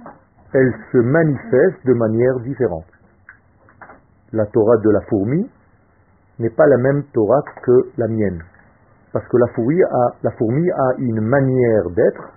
elle 0.52 0.72
se 0.92 0.98
manifeste 0.98 1.86
de 1.86 1.94
manière 1.94 2.40
différente. 2.40 2.86
La 4.32 4.46
Torah 4.46 4.76
de 4.76 4.90
la 4.90 5.00
fourmi 5.02 5.48
n'est 6.38 6.50
pas 6.50 6.66
la 6.66 6.76
même 6.76 7.04
Torah 7.12 7.42
que 7.62 7.90
la 7.96 8.08
mienne. 8.08 8.42
Parce 9.12 9.26
que 9.28 9.36
la 9.38 9.46
fourmi 9.54 9.82
a, 9.82 10.16
la 10.22 10.30
fourmi 10.32 10.70
a 10.70 10.94
une 10.98 11.20
manière 11.20 11.90
d'être, 11.96 12.32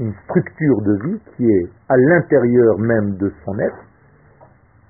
une 0.00 0.12
structure 0.24 0.82
de 0.82 1.06
vie 1.06 1.20
qui 1.36 1.44
est 1.44 1.70
à 1.88 1.96
l'intérieur 1.96 2.78
même 2.78 3.16
de 3.16 3.32
son 3.44 3.58
être, 3.58 3.84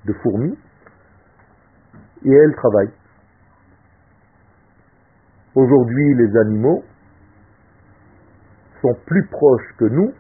de 0.07 0.13
fourmi, 0.23 0.59
et 2.25 2.33
elle 2.33 2.55
travaille. 2.55 2.91
Aujourd'hui, 5.55 6.15
les 6.15 6.37
animaux 6.39 6.83
sont 8.81 8.95
plus 9.07 9.27
proches 9.27 9.77
que 9.79 9.85
nous 9.85 10.13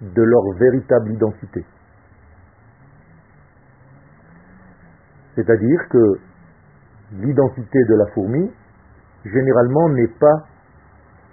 de 0.00 0.22
leur 0.22 0.52
véritable 0.58 1.12
identité. 1.12 1.64
C'est-à-dire 5.34 5.88
que 5.90 6.20
l'identité 7.12 7.78
de 7.88 7.94
la 7.96 8.06
fourmi, 8.12 8.50
généralement, 9.24 9.88
n'est 9.90 10.12
pas 10.20 10.44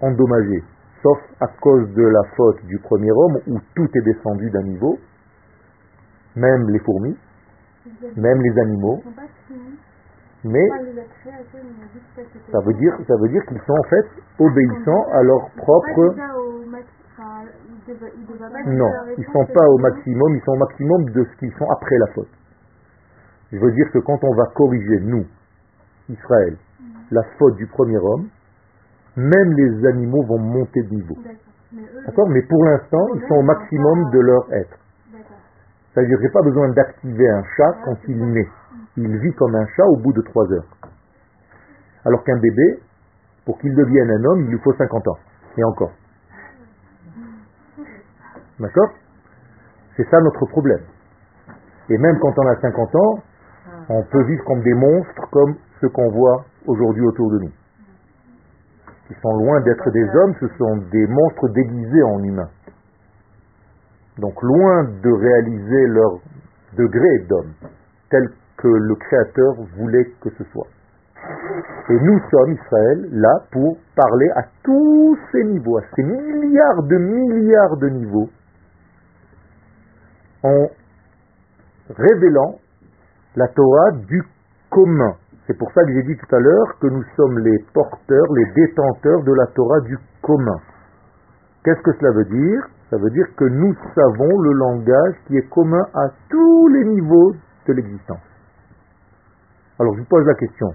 endommagée, 0.02 0.64
sauf 1.04 1.20
à 1.40 1.48
cause 1.62 1.94
de 1.94 2.04
la 2.04 2.24
faute 2.36 2.66
du 2.66 2.80
premier 2.80 3.12
homme 3.12 3.40
où 3.48 3.60
tout 3.76 3.88
est 3.94 4.02
descendu 4.02 4.50
d'un 4.50 4.64
niveau, 4.64 4.98
même 6.36 6.70
les 6.70 6.80
fourmis, 6.80 7.18
même 8.16 8.42
les 8.42 8.60
animaux. 8.60 9.02
Mais 10.44 10.68
ça 12.52 12.60
veut 12.66 12.74
dire, 12.74 12.98
ça 13.08 13.16
veut 13.18 13.30
dire 13.30 13.46
qu'ils 13.46 13.62
sont 13.62 13.78
en 13.78 13.90
fait 13.90 14.08
obéissants 14.40 15.06
à 15.14 15.24
leur 15.24 15.50
propre. 15.58 16.16
Non, 18.66 18.92
ils 19.18 19.26
ne 19.28 19.32
sont 19.32 19.46
pas 19.54 19.68
au 19.68 19.78
maximum, 19.78 20.36
ils 20.36 20.42
sont 20.44 20.54
au 20.54 20.58
maximum 20.58 21.10
de 21.12 21.24
ce 21.26 21.38
qu'ils 21.38 21.54
sont 21.54 21.70
après 21.70 21.98
la 21.98 22.08
faute. 22.14 22.30
Je 23.52 23.58
veux 23.58 23.72
dire 23.72 23.92
que 23.92 24.00
quand 24.00 24.24
on 24.24 24.34
va 24.34 24.46
corriger, 24.56 25.00
nous, 25.02 25.26
Israël. 26.10 26.58
La 27.12 27.22
faute 27.38 27.56
du 27.56 27.68
premier 27.68 27.98
homme, 27.98 28.28
même 29.16 29.52
les 29.54 29.86
animaux 29.88 30.24
vont 30.24 30.40
monter 30.40 30.82
de 30.84 30.96
niveau. 30.96 31.16
D'accord 32.06 32.30
Mais 32.30 32.42
pour 32.44 32.64
l'instant, 32.66 33.08
ils 33.16 33.22
sont 33.28 33.36
au 33.36 33.44
maximum 33.44 34.10
de 34.12 34.20
leur 34.20 34.54
être. 34.54 34.78
C'est-à-dire 35.94 36.20
n'y 36.20 36.26
a 36.26 36.32
pas 36.32 36.42
besoin 36.42 36.70
d'activer 36.70 37.30
un 37.30 37.44
chat 37.58 37.74
quand 37.86 37.98
il 38.08 38.18
naît. 38.32 38.48
Il 38.98 39.18
vit 39.18 39.34
comme 39.34 39.56
un 39.56 39.66
chat 39.76 39.86
au 39.86 39.98
bout 39.98 40.14
de 40.14 40.22
trois 40.22 40.50
heures. 40.52 40.68
Alors 42.06 42.24
qu'un 42.24 42.38
bébé, 42.40 42.80
pour 43.46 43.60
qu'il 43.60 43.76
devienne 43.76 44.10
un 44.10 44.24
homme, 44.24 44.42
il 44.42 44.48
lui 44.48 44.60
faut 44.60 44.74
50 44.74 45.08
ans. 45.08 45.18
Et 45.58 45.64
encore. 45.64 45.92
D'accord? 48.60 48.90
C'est 49.98 50.10
ça 50.10 50.20
notre 50.22 50.46
problème. 50.46 50.82
Et 51.90 51.98
même 51.98 52.18
quand 52.20 52.34
on 52.38 52.48
a 52.48 52.56
50 52.62 52.96
ans, 52.96 53.20
on 53.90 54.04
peut 54.04 54.24
vivre 54.24 54.44
comme 54.46 54.62
des 54.62 54.74
monstres 54.74 55.30
comme 55.32 55.56
ceux 55.82 55.90
qu'on 55.90 56.10
voit 56.12 56.46
aujourd'hui 56.68 57.06
autour 57.06 57.32
de 57.32 57.40
nous. 57.40 57.52
Ils 59.10 59.16
sont 59.22 59.38
loin 59.38 59.60
d'être 59.62 59.90
des 59.92 60.08
hommes, 60.16 60.34
ce 60.40 60.48
sont 60.58 60.78
des 60.92 61.08
monstres 61.08 61.50
déguisés 61.50 62.04
en 62.04 62.24
humains. 62.24 62.50
Donc 64.20 64.42
loin 64.42 64.84
de 64.84 65.12
réaliser 65.12 65.88
leur 65.88 66.20
degré 66.78 67.20
d'homme, 67.28 67.54
tel 68.10 68.30
que 68.58 68.68
le 68.68 68.96
Créateur 68.96 69.54
voulait 69.78 70.06
que 70.22 70.30
ce 70.38 70.44
soit. 70.52 70.68
Et 71.90 72.00
nous 72.00 72.20
sommes, 72.30 72.54
Israël, 72.54 73.10
là 73.12 73.34
pour 73.52 73.78
parler 73.96 74.30
à 74.36 74.44
tous 74.64 75.18
ces 75.32 75.44
niveaux, 75.44 75.78
à 75.78 75.82
ces 75.96 76.04
milliards 76.04 76.84
de 76.84 76.98
milliards 76.98 77.78
de 77.78 77.90
niveaux, 77.90 78.30
en 80.44 80.68
révélant 81.96 82.56
la 83.36 83.48
Torah 83.50 83.92
du 84.08 84.24
commun. 84.70 85.16
C'est 85.52 85.58
pour 85.58 85.70
ça 85.74 85.84
que 85.84 85.92
j'ai 85.92 86.04
dit 86.04 86.16
tout 86.16 86.34
à 86.34 86.40
l'heure 86.40 86.80
que 86.80 86.88
nous 86.88 87.04
sommes 87.18 87.40
les 87.40 87.58
porteurs, 87.74 88.34
les 88.36 88.46
détenteurs 88.56 89.22
de 89.22 89.34
la 89.34 89.48
Torah 89.48 89.82
du 89.82 89.98
commun. 90.22 90.56
Qu'est-ce 91.66 91.82
que 91.82 91.92
cela 92.00 92.12
veut 92.12 92.24
dire? 92.24 92.64
Ça 92.90 92.96
veut 92.96 93.10
dire 93.10 93.26
que 93.36 93.44
nous 93.44 93.76
savons 93.94 94.40
le 94.40 94.54
langage 94.54 95.16
qui 95.28 95.36
est 95.36 95.50
commun 95.50 95.84
à 95.94 96.08
tous 96.30 96.68
les 96.70 96.86
niveaux 96.86 97.34
de 97.68 97.74
l'existence. 97.74 98.24
Alors 99.78 99.94
je 99.96 100.00
vous 100.00 100.08
pose 100.08 100.26
la 100.26 100.36
question. 100.36 100.68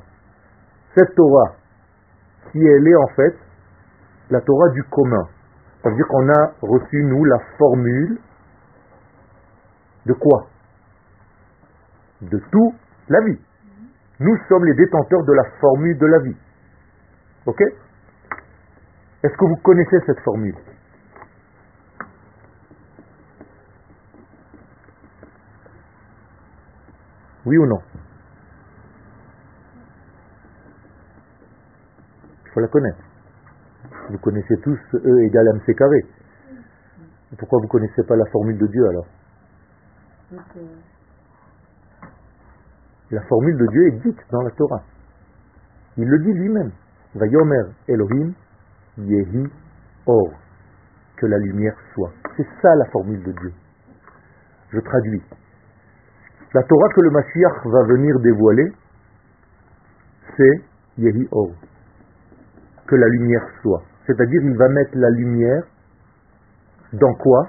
Cette 0.94 1.14
Torah, 1.14 1.54
si 2.52 2.58
elle 2.58 2.86
est 2.86 2.96
en 2.96 3.08
fait 3.16 3.34
la 4.28 4.42
Torah 4.42 4.68
du 4.74 4.82
commun, 4.90 5.24
ça 5.82 5.88
veut 5.88 5.96
dire 5.96 6.06
qu'on 6.06 6.28
a 6.28 6.52
reçu, 6.60 7.02
nous, 7.02 7.24
la 7.24 7.38
formule 7.56 8.18
de 10.04 10.12
quoi? 10.12 10.48
De 12.20 12.38
tout 12.52 12.74
la 13.08 13.20
vie. 13.22 13.40
Nous 14.18 14.36
sommes 14.48 14.64
les 14.64 14.74
détenteurs 14.74 15.24
de 15.24 15.32
la 15.32 15.44
formule 15.60 15.98
de 15.98 16.06
la 16.06 16.18
vie. 16.20 16.36
Ok? 17.44 17.60
Est-ce 19.22 19.34
que 19.34 19.44
vous 19.44 19.56
connaissez 19.62 19.98
cette 20.06 20.20
formule? 20.20 20.56
Oui 27.44 27.58
ou 27.58 27.66
non? 27.66 27.78
Il 32.44 32.50
faut 32.52 32.60
la 32.60 32.68
connaître. 32.68 32.98
Vous 34.10 34.18
connaissez 34.18 34.56
tous 34.62 34.78
E 34.94 35.24
égale 35.26 35.48
MC 35.54 35.74
carré. 35.76 36.04
Pourquoi 37.38 37.58
vous 37.58 37.66
ne 37.66 37.70
connaissez 37.70 38.02
pas 38.04 38.16
la 38.16 38.24
formule 38.32 38.58
de 38.58 38.66
Dieu 38.66 38.88
alors? 38.88 39.06
La 43.10 43.22
formule 43.22 43.56
de 43.56 43.66
Dieu 43.68 43.86
est 43.86 44.02
dite 44.02 44.20
dans 44.32 44.42
la 44.42 44.50
Torah. 44.50 44.82
Il 45.96 46.08
le 46.08 46.18
dit 46.18 46.32
lui-même. 46.32 46.72
Vayomer 47.14 47.72
Elohim 47.88 48.32
Yehi 48.98 49.46
Or. 50.06 50.32
Que 51.16 51.26
la 51.26 51.38
lumière 51.38 51.76
soit. 51.94 52.10
C'est 52.36 52.46
ça 52.60 52.74
la 52.74 52.84
formule 52.86 53.22
de 53.22 53.32
Dieu. 53.32 53.52
Je 54.72 54.80
traduis. 54.80 55.22
La 56.52 56.62
Torah 56.64 56.88
que 56.94 57.00
le 57.00 57.10
Mashiach 57.10 57.66
va 57.66 57.82
venir 57.84 58.18
dévoiler, 58.20 58.72
c'est 60.36 60.62
Yehi 60.98 61.28
Or. 61.30 61.52
Que 62.86 62.96
la 62.96 63.08
lumière 63.08 63.46
soit. 63.62 63.82
C'est-à-dire, 64.06 64.42
il 64.42 64.56
va 64.56 64.68
mettre 64.68 64.92
la 64.94 65.10
lumière 65.10 65.62
dans 66.92 67.14
quoi? 67.14 67.48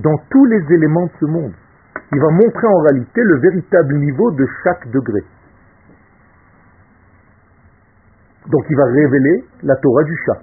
Dans 0.00 0.16
tous 0.30 0.44
les 0.46 0.74
éléments 0.74 1.06
de 1.06 1.12
ce 1.20 1.24
monde 1.26 1.52
il 2.12 2.20
va 2.20 2.28
montrer 2.30 2.66
en 2.66 2.78
réalité 2.80 3.22
le 3.22 3.38
véritable 3.40 3.94
niveau 3.98 4.30
de 4.32 4.46
chaque 4.62 4.86
degré. 4.90 5.20
Donc 8.50 8.64
il 8.68 8.76
va 8.76 8.84
révéler 8.84 9.44
la 9.62 9.76
Torah 9.76 10.04
du 10.04 10.16
chat. 10.26 10.40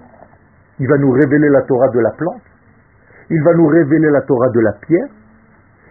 Il 0.80 0.88
va 0.88 0.96
nous 0.98 1.12
révéler 1.12 1.48
la 1.48 1.62
Torah 1.62 1.88
de 1.88 2.00
la 2.00 2.10
plante. 2.10 2.42
Il 3.30 3.40
va 3.44 3.54
nous 3.54 3.66
révéler 3.66 4.10
la 4.10 4.22
Torah 4.22 4.48
de 4.48 4.60
la 4.60 4.72
pierre. 4.72 5.08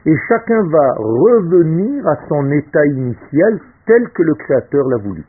Et 0.05 0.15
chacun 0.27 0.61
va 0.69 0.93
revenir 0.97 2.05
à 2.07 2.15
son 2.27 2.51
état 2.51 2.85
initial 2.85 3.59
tel 3.85 4.09
que 4.09 4.23
le 4.23 4.33
Créateur 4.33 4.87
l'a 4.87 4.97
voulu. 4.97 5.23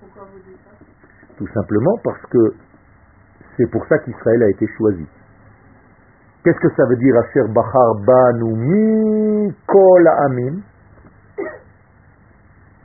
pourquoi 0.00 0.28
vous 0.32 0.38
dites 0.38 0.58
ça 0.64 1.34
Tout 1.36 1.48
simplement 1.52 1.96
parce 2.02 2.22
que 2.26 2.54
c'est 3.56 3.70
pour 3.70 3.86
ça 3.86 3.98
qu'Israël 3.98 4.42
a 4.42 4.48
été 4.48 4.66
choisi. 4.78 5.06
Qu'est-ce 6.44 6.58
que 6.58 6.74
ça 6.76 6.84
veut 6.86 6.96
dire 6.96 7.14
Asher 7.18 7.46
Bachar 7.54 7.94
Banu 8.04 9.54
Kol 9.66 10.08
Amin 10.08 10.58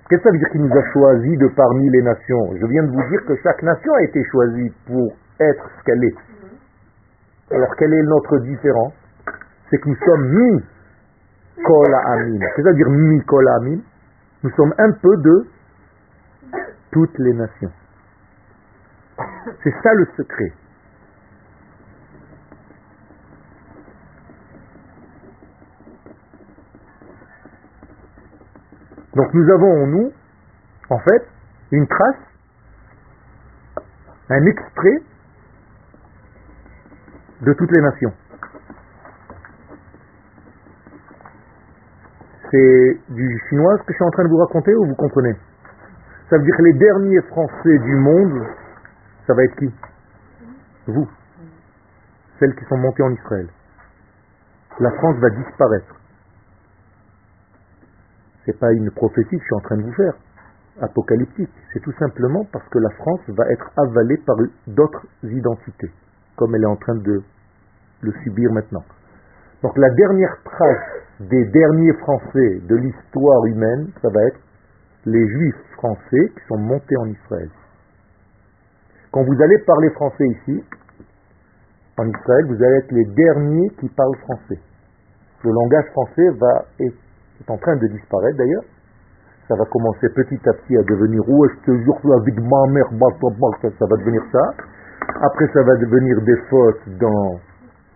Qu'est-ce 0.09 0.21
que 0.21 0.29
ça 0.29 0.31
veut 0.31 0.37
dire 0.37 0.49
qu'il 0.51 0.61
nous 0.61 0.77
a 0.77 0.91
choisis 0.93 1.37
de 1.39 1.47
parmi 1.55 1.89
les 1.89 2.01
nations? 2.03 2.55
Je 2.61 2.65
viens 2.67 2.83
de 2.83 2.91
vous 2.91 3.09
dire 3.09 3.25
que 3.25 3.35
chaque 3.43 3.61
nation 3.63 3.93
a 3.95 4.03
été 4.03 4.23
choisie 4.31 4.71
pour 4.85 5.11
être 5.39 5.69
ce 5.77 5.83
qu'elle 5.83 6.03
est. 6.03 6.15
Alors 7.51 7.75
quelle 7.77 7.93
est 7.93 8.03
notre 8.03 8.39
différence 8.39 8.93
C'est 9.69 9.77
que 9.79 9.89
nous 9.89 9.97
sommes 10.05 10.29
mi 10.29 10.63
kol 11.63 11.93
amin. 12.05 12.39
Qu'est-ce 12.39 12.55
que 12.55 12.63
ça 12.63 12.69
veut 12.69 12.75
dire 12.75 12.89
mi 12.89 13.21
kol 13.25 13.47
amin 13.47 13.79
Nous 14.43 14.51
sommes 14.51 14.73
un 14.77 14.91
peu 14.91 15.17
de 15.17 15.47
toutes 16.91 17.17
les 17.17 17.33
nations. 17.33 17.71
C'est 19.63 19.73
ça 19.83 19.93
le 19.93 20.05
secret. 20.15 20.53
Donc 29.17 29.33
nous 29.33 29.49
avons 29.51 29.83
en 29.83 29.87
nous, 29.87 30.11
en 30.91 30.99
fait, 30.99 31.27
une 31.71 31.87
trace, 31.87 32.21
un 34.29 34.45
extrait 34.45 35.01
de 37.41 37.53
toutes 37.53 37.71
les 37.71 37.81
nations. 37.81 38.13
C'est 42.51 42.99
du 43.09 43.41
chinois 43.49 43.77
ce 43.79 43.83
que 43.87 43.93
je 43.93 43.95
suis 43.95 44.05
en 44.05 44.11
train 44.11 44.23
de 44.23 44.29
vous 44.29 44.37
raconter 44.37 44.75
ou 44.75 44.85
vous 44.85 44.95
comprenez? 44.95 45.35
Ça 46.29 46.37
veut 46.37 46.43
dire 46.43 46.55
que 46.55 46.63
les 46.63 46.73
derniers 46.73 47.21
Français 47.23 47.77
du 47.79 47.95
monde, 47.95 48.47
ça 49.25 49.33
va 49.33 49.43
être 49.45 49.55
qui? 49.55 49.73
Vous. 50.85 51.09
Celles 52.39 52.53
qui 52.55 52.65
sont 52.65 52.77
montées 52.77 53.01
en 53.01 53.11
Israël. 53.11 53.47
La 54.79 54.91
France 54.91 55.15
va 55.17 55.29
disparaître. 55.31 55.96
C'est 58.47 58.57
pas 58.57 58.71
une 58.71 58.89
prophétie 58.91 59.35
que 59.35 59.41
je 59.41 59.43
suis 59.43 59.55
en 59.55 59.59
train 59.59 59.75
de 59.75 59.83
vous 59.83 59.91
faire, 59.91 60.13
apocalyptique. 60.79 61.51
C'est 61.73 61.81
tout 61.81 61.91
simplement 61.99 62.45
parce 62.53 62.65
que 62.69 62.79
la 62.79 62.89
France 62.91 63.19
va 63.27 63.43
être 63.51 63.69
avalée 63.75 64.15
par 64.25 64.37
d'autres 64.67 65.05
identités, 65.23 65.91
comme 66.37 66.55
elle 66.55 66.63
est 66.63 66.73
en 66.73 66.77
train 66.77 66.95
de 66.95 67.21
le 68.01 68.11
subir 68.23 68.49
maintenant. 68.53 68.85
Donc 69.63 69.77
la 69.77 69.89
dernière 69.89 70.37
trace 70.45 71.29
des 71.29 71.43
derniers 71.49 71.93
Français 71.99 72.61
de 72.69 72.75
l'histoire 72.77 73.45
humaine, 73.47 73.89
ça 74.01 74.07
va 74.13 74.23
être 74.27 74.39
les 75.05 75.27
Juifs 75.27 75.63
français 75.73 76.31
qui 76.33 76.47
sont 76.47 76.57
montés 76.57 76.95
en 76.95 77.07
Israël. 77.07 77.49
Quand 79.11 79.23
vous 79.23 79.41
allez 79.41 79.57
parler 79.65 79.89
français 79.89 80.25
ici, 80.25 80.63
en 81.97 82.07
Israël, 82.07 82.45
vous 82.47 82.63
allez 82.63 82.77
être 82.77 82.91
les 82.91 83.05
derniers 83.13 83.69
qui 83.79 83.89
parlent 83.89 84.17
français. 84.19 84.59
Le 85.43 85.51
langage 85.51 85.85
français 85.91 86.29
va 86.39 86.65
être 86.79 86.95
c'est 87.37 87.51
en 87.51 87.57
train 87.57 87.75
de 87.75 87.87
disparaître 87.87 88.37
d'ailleurs. 88.37 88.63
Ça 89.47 89.55
va 89.55 89.63
commencer 89.65 90.09
petit 90.09 90.39
à 90.49 90.53
petit 90.53 90.77
à 90.77 90.83
devenir 90.83 91.21
ouais, 91.29 91.47
je 91.55 91.71
te 91.71 91.77
jure, 91.77 91.95
avec 92.19 92.35
ma 92.41 92.63
mère, 92.73 92.89
ça 92.89 93.85
va 93.85 93.97
devenir 93.97 94.21
ça. 94.31 94.43
Après, 95.21 95.47
ça 95.53 95.63
va 95.63 95.75
devenir 95.77 96.21
des 96.21 96.35
fautes 96.49 96.97
dans 96.99 97.39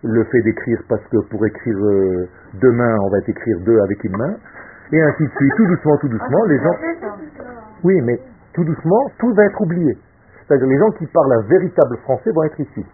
le 0.02 0.24
fait 0.24 0.40
d'écrire 0.42 0.80
parce 0.88 1.04
que 1.08 1.18
pour 1.28 1.44
écrire 1.44 1.76
euh, 1.76 2.28
deux 2.60 2.72
mains, 2.72 2.96
on 3.04 3.10
va 3.10 3.18
écrire 3.26 3.58
deux 3.64 3.78
avec 3.80 4.02
une 4.04 4.16
main. 4.16 4.34
Et 4.92 5.02
ainsi 5.02 5.24
de 5.24 5.30
suite, 5.30 5.52
tout 5.56 5.66
doucement, 5.66 5.96
tout 5.98 6.08
doucement, 6.08 6.44
les 6.48 6.58
gens. 6.58 6.76
Oui, 7.84 8.00
mais 8.02 8.18
tout 8.54 8.64
doucement, 8.64 9.06
tout 9.18 9.32
va 9.34 9.44
être 9.44 9.60
oublié. 9.60 9.96
C'est-à-dire 10.46 10.66
les 10.66 10.78
gens 10.78 10.90
qui 10.98 11.06
parlent 11.06 11.32
un 11.32 11.48
véritable 11.48 11.96
français 11.98 12.30
vont 12.34 12.44
être 12.44 12.60
ici. 12.60 12.84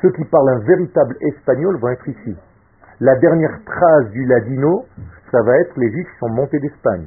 Ceux 0.00 0.10
qui 0.12 0.24
parlent 0.24 0.48
un 0.50 0.64
véritable 0.64 1.16
espagnol 1.20 1.78
vont 1.78 1.90
être 1.90 2.08
ici. 2.08 2.36
La 3.00 3.16
dernière 3.16 3.58
trace 3.64 4.10
du 4.10 4.24
ladino, 4.26 4.86
ça 5.30 5.42
va 5.42 5.58
être 5.58 5.72
les 5.76 5.90
juifs 5.90 6.08
sont 6.20 6.30
montés 6.30 6.58
d'Espagne. 6.60 7.06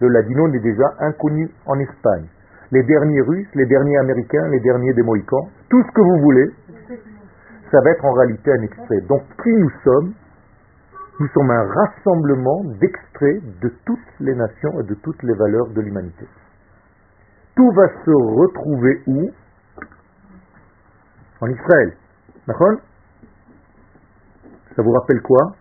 Le 0.00 0.08
ladino 0.08 0.48
n'est 0.48 0.60
déjà 0.60 0.94
inconnu 0.98 1.48
en 1.66 1.78
Espagne. 1.78 2.26
Les 2.70 2.82
derniers 2.82 3.20
russes, 3.20 3.54
les 3.54 3.66
derniers 3.66 3.98
américains, 3.98 4.48
les 4.48 4.60
derniers 4.60 4.92
des 4.94 5.02
mohicans, 5.02 5.48
tout 5.70 5.82
ce 5.82 5.92
que 5.92 6.00
vous 6.00 6.22
voulez, 6.22 6.50
ça 7.70 7.78
va 7.84 7.90
être 7.90 8.04
en 8.04 8.12
réalité 8.12 8.52
un 8.52 8.62
extrait. 8.62 9.00
Donc 9.08 9.22
qui 9.42 9.50
nous 9.50 9.70
sommes? 9.84 10.12
Nous 11.20 11.28
sommes 11.28 11.50
un 11.50 11.64
rassemblement 11.64 12.64
d'extraits 12.80 13.42
de 13.60 13.68
toutes 13.84 13.98
les 14.20 14.34
nations 14.34 14.80
et 14.80 14.84
de 14.84 14.94
toutes 14.94 15.22
les 15.22 15.34
valeurs 15.34 15.68
de 15.68 15.80
l'humanité. 15.80 16.26
Tout 17.54 17.70
va 17.72 17.88
se 17.88 18.10
retrouver 18.10 19.02
où? 19.06 19.30
En 21.40 21.46
Israël. 21.48 21.92
D'accord? 22.48 22.80
Ça 24.74 24.82
vous 24.82 24.92
rappelle 24.92 25.20
quoi 25.22 25.54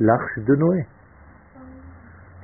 l'arche 0.00 0.38
de 0.38 0.54
Noé. 0.54 0.86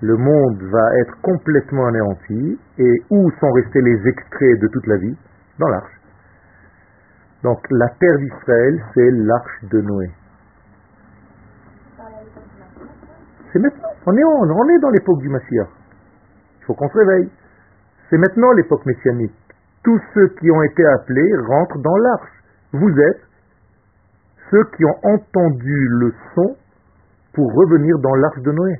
Le 0.00 0.16
monde 0.16 0.62
va 0.62 0.98
être 0.98 1.20
complètement 1.22 1.86
anéanti 1.86 2.58
et 2.78 3.02
où 3.10 3.30
sont 3.38 3.52
restés 3.52 3.82
les 3.82 4.08
extraits 4.08 4.60
de 4.60 4.68
toute 4.68 4.86
la 4.86 4.96
vie 4.96 5.16
Dans 5.58 5.68
l'arche. 5.68 6.00
Donc 7.44 7.58
la 7.70 7.88
terre 8.00 8.16
d'Israël, 8.18 8.82
c'est 8.94 9.10
l'arche 9.10 9.64
de 9.70 9.80
Noé. 9.80 10.10
C'est 13.52 13.58
maintenant. 13.58 13.88
On 14.06 14.16
est, 14.16 14.24
on 14.24 14.68
est 14.70 14.78
dans 14.80 14.90
l'époque 14.90 15.18
du 15.18 15.28
Mashiach. 15.28 15.68
Il 16.60 16.64
faut 16.64 16.74
qu'on 16.74 16.88
se 16.88 16.98
réveille. 16.98 17.30
C'est 18.12 18.18
maintenant 18.18 18.52
l'époque 18.52 18.84
messianique. 18.84 19.32
Tous 19.82 19.98
ceux 20.12 20.28
qui 20.38 20.50
ont 20.50 20.62
été 20.64 20.84
appelés 20.84 21.32
rentrent 21.48 21.78
dans 21.78 21.96
l'arche. 21.96 22.44
Vous 22.74 22.90
êtes 22.90 23.22
ceux 24.50 24.64
qui 24.76 24.84
ont 24.84 24.98
entendu 25.02 25.88
le 25.88 26.12
son 26.34 26.54
pour 27.32 27.50
revenir 27.54 27.98
dans 28.00 28.14
l'arche 28.16 28.42
de 28.42 28.52
Noé. 28.52 28.74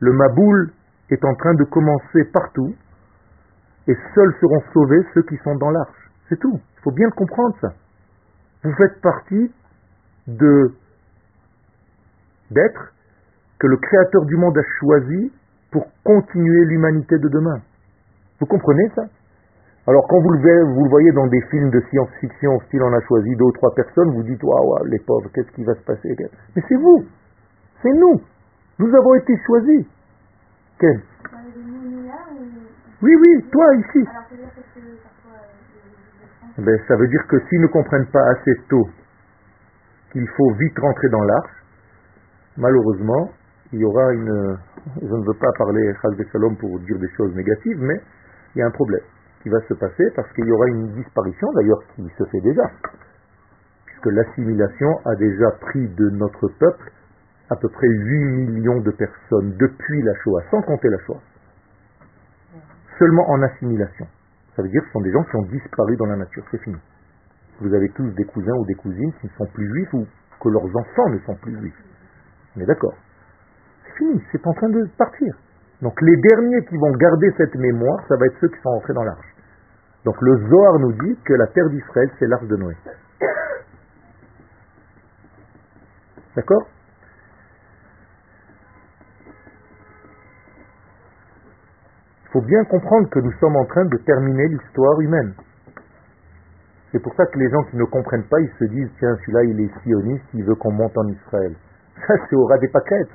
Le 0.00 0.12
Maboul 0.12 0.70
est 1.08 1.24
en 1.24 1.34
train 1.36 1.54
de 1.54 1.64
commencer 1.64 2.24
partout 2.30 2.74
et 3.88 3.96
seuls 4.14 4.34
seront 4.38 4.62
sauvés 4.74 5.00
ceux 5.14 5.22
qui 5.22 5.38
sont 5.38 5.56
dans 5.56 5.70
l'arche. 5.70 6.10
C'est 6.28 6.38
tout. 6.38 6.60
Il 6.76 6.80
faut 6.82 6.92
bien 6.92 7.06
le 7.06 7.16
comprendre 7.16 7.56
ça. 7.58 7.72
Vous 8.64 8.74
faites 8.74 9.00
partie 9.00 9.50
de 10.26 10.74
d'être 12.50 12.92
que 13.58 13.66
le 13.66 13.78
Créateur 13.78 14.26
du 14.26 14.36
monde 14.36 14.58
a 14.58 14.62
choisi 14.78 15.32
pour 15.70 15.86
continuer 16.04 16.66
l'humanité 16.66 17.16
de 17.16 17.28
demain. 17.28 17.62
Vous 18.42 18.46
comprenez 18.46 18.90
ça? 18.96 19.02
Alors 19.86 20.04
quand 20.08 20.18
vous 20.18 20.30
le, 20.30 20.88
voyez 20.90 21.12
dans 21.12 21.28
des 21.28 21.40
films 21.50 21.70
de 21.70 21.80
science-fiction, 21.90 22.58
style 22.66 22.82
on 22.82 22.92
a 22.92 23.00
choisi 23.06 23.30
deux 23.36 23.44
ou 23.44 23.52
trois 23.52 23.72
personnes, 23.72 24.10
vous 24.14 24.24
dites 24.24 24.42
waouh, 24.42 24.84
les 24.86 24.98
pauvres, 24.98 25.30
qu'est-ce 25.32 25.50
qui 25.52 25.62
va 25.62 25.74
se 25.74 25.84
passer? 25.84 26.16
Mais 26.56 26.62
c'est 26.68 26.74
vous 26.74 27.06
c'est 27.82 27.92
nous. 27.92 28.20
Nous 28.78 28.94
avons 28.94 29.14
été 29.14 29.34
choisis. 29.46 29.86
Oui, 33.02 33.14
oui, 33.14 33.44
toi 33.50 33.74
ici. 33.76 34.08
Ben, 36.58 36.78
ça 36.88 36.96
veut 36.96 37.08
dire 37.08 37.26
que 37.28 37.38
s'ils 37.48 37.60
ne 37.60 37.66
comprennent 37.68 38.10
pas 38.12 38.28
assez 38.30 38.54
tôt 38.68 38.88
qu'il 40.12 40.26
faut 40.36 40.52
vite 40.54 40.78
rentrer 40.78 41.08
dans 41.10 41.22
l'arche, 41.22 41.64
malheureusement, 42.56 43.30
il 43.72 43.80
y 43.80 43.84
aura 43.84 44.12
une... 44.12 44.58
Je 45.00 45.14
ne 45.14 45.26
veux 45.26 45.38
pas 45.38 45.50
parler 45.58 45.92
de 45.92 46.24
Salom 46.32 46.56
pour 46.56 46.78
dire 46.80 46.98
des 46.98 47.08
choses 47.16 47.34
négatives, 47.34 47.78
mais 47.80 48.00
il 48.54 48.58
y 48.58 48.62
a 48.62 48.66
un 48.66 48.70
problème 48.70 49.04
qui 49.42 49.48
va 49.48 49.60
se 49.68 49.74
passer 49.74 50.04
parce 50.14 50.30
qu'il 50.32 50.46
y 50.46 50.52
aura 50.52 50.66
une 50.68 50.92
disparition, 50.94 51.48
d'ailleurs 51.54 51.82
qui 51.94 52.08
se 52.16 52.24
fait 52.24 52.40
déjà, 52.40 52.62
puisque 53.86 54.06
l'assimilation 54.06 54.98
a 55.04 55.16
déjà 55.16 55.50
pris 55.60 55.88
de 55.88 56.10
notre 56.10 56.48
peuple 56.58 56.92
à 57.50 57.56
peu 57.56 57.68
près 57.68 57.88
8 57.88 58.50
millions 58.50 58.80
de 58.80 58.90
personnes 58.92 59.56
depuis 59.58 60.02
la 60.02 60.14
Shoah, 60.22 60.42
sans 60.50 60.62
compter 60.62 60.88
la 60.88 60.98
Shoah. 61.06 61.20
Seulement 62.98 63.28
en 63.30 63.42
assimilation. 63.42 64.06
Ça 64.54 64.62
veut 64.62 64.68
dire 64.68 64.80
que 64.82 64.86
ce 64.86 64.92
sont 64.92 65.00
des 65.00 65.12
gens 65.12 65.24
qui 65.24 65.36
ont 65.36 65.42
disparu 65.42 65.96
dans 65.96 66.06
la 66.06 66.16
nature, 66.16 66.44
c'est 66.50 66.62
fini. 66.62 66.76
Vous 67.60 67.74
avez 67.74 67.88
tous 67.90 68.10
des 68.12 68.24
cousins 68.24 68.54
ou 68.54 68.66
des 68.66 68.74
cousines 68.74 69.12
qui 69.20 69.26
ne 69.26 69.32
sont 69.32 69.46
plus 69.52 69.66
juifs 69.68 69.92
ou 69.94 70.06
que 70.40 70.48
leurs 70.48 70.76
enfants 70.76 71.08
ne 71.10 71.18
sont 71.20 71.34
plus 71.36 71.58
juifs. 71.58 71.82
Mais 72.56 72.64
d'accord. 72.66 72.94
C'est 73.84 73.96
fini, 73.98 74.22
c'est 74.30 74.46
en 74.46 74.52
train 74.52 74.68
de 74.68 74.86
partir. 74.96 75.34
Donc 75.82 76.00
les 76.00 76.16
derniers 76.16 76.64
qui 76.66 76.76
vont 76.76 76.92
garder 76.92 77.34
cette 77.36 77.54
mémoire, 77.56 77.98
ça 78.08 78.16
va 78.16 78.26
être 78.26 78.38
ceux 78.40 78.48
qui 78.48 78.60
sont 78.62 78.70
entrés 78.70 78.94
dans 78.94 79.02
l'arche. 79.02 79.34
Donc 80.04 80.14
le 80.22 80.48
Zohar 80.48 80.78
nous 80.78 80.92
dit 80.92 81.18
que 81.24 81.34
la 81.34 81.48
terre 81.48 81.68
d'Israël, 81.68 82.08
c'est 82.18 82.26
l'arche 82.26 82.46
de 82.46 82.56
Noé. 82.56 82.74
D'accord? 86.36 86.62
Il 92.24 92.30
faut 92.32 92.42
bien 92.42 92.64
comprendre 92.64 93.10
que 93.10 93.18
nous 93.18 93.32
sommes 93.40 93.56
en 93.56 93.64
train 93.66 93.84
de 93.84 93.96
terminer 94.06 94.48
l'histoire 94.48 95.00
humaine. 95.00 95.34
C'est 96.92 97.02
pour 97.02 97.14
ça 97.14 97.26
que 97.26 97.38
les 97.38 97.50
gens 97.50 97.62
qui 97.64 97.76
ne 97.76 97.84
comprennent 97.84 98.28
pas, 98.28 98.40
ils 98.40 98.52
se 98.58 98.64
disent, 98.64 98.90
tiens, 98.98 99.14
celui-là, 99.16 99.44
il 99.44 99.60
est 99.60 99.82
sioniste, 99.82 100.24
il 100.32 100.44
veut 100.44 100.54
qu'on 100.54 100.72
monte 100.72 100.96
en 100.96 101.08
Israël. 101.08 101.54
Ça, 102.06 102.14
c'est 102.28 102.36
au 102.36 102.44
ras 102.46 102.58
des 102.58 102.68
paquettes. 102.68 103.10